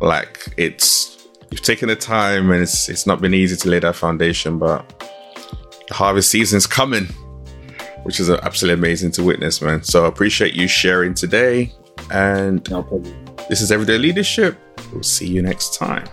Like 0.00 0.40
it's 0.56 1.28
you've 1.52 1.62
taken 1.62 1.86
the 1.86 1.94
time, 1.94 2.50
and 2.50 2.60
it's 2.60 2.88
it's 2.88 3.06
not 3.06 3.20
been 3.20 3.32
easy 3.32 3.54
to 3.58 3.68
lay 3.68 3.78
that 3.78 3.94
foundation, 3.94 4.58
but 4.58 4.88
the 5.86 5.94
harvest 5.94 6.30
season's 6.30 6.66
coming 6.66 7.06
which 8.04 8.20
is 8.20 8.30
absolutely 8.30 8.78
amazing 8.78 9.10
to 9.12 9.22
witness, 9.22 9.60
man. 9.60 9.82
So 9.82 10.04
I 10.04 10.08
appreciate 10.08 10.54
you 10.54 10.68
sharing 10.68 11.14
today. 11.14 11.72
And 12.10 12.68
no. 12.70 12.82
This 13.48 13.60
is 13.60 13.72
Everyday 13.72 13.98
Leadership. 13.98 14.56
We'll 14.92 15.02
see 15.02 15.26
you 15.26 15.42
next 15.42 15.74
time. 15.74 16.06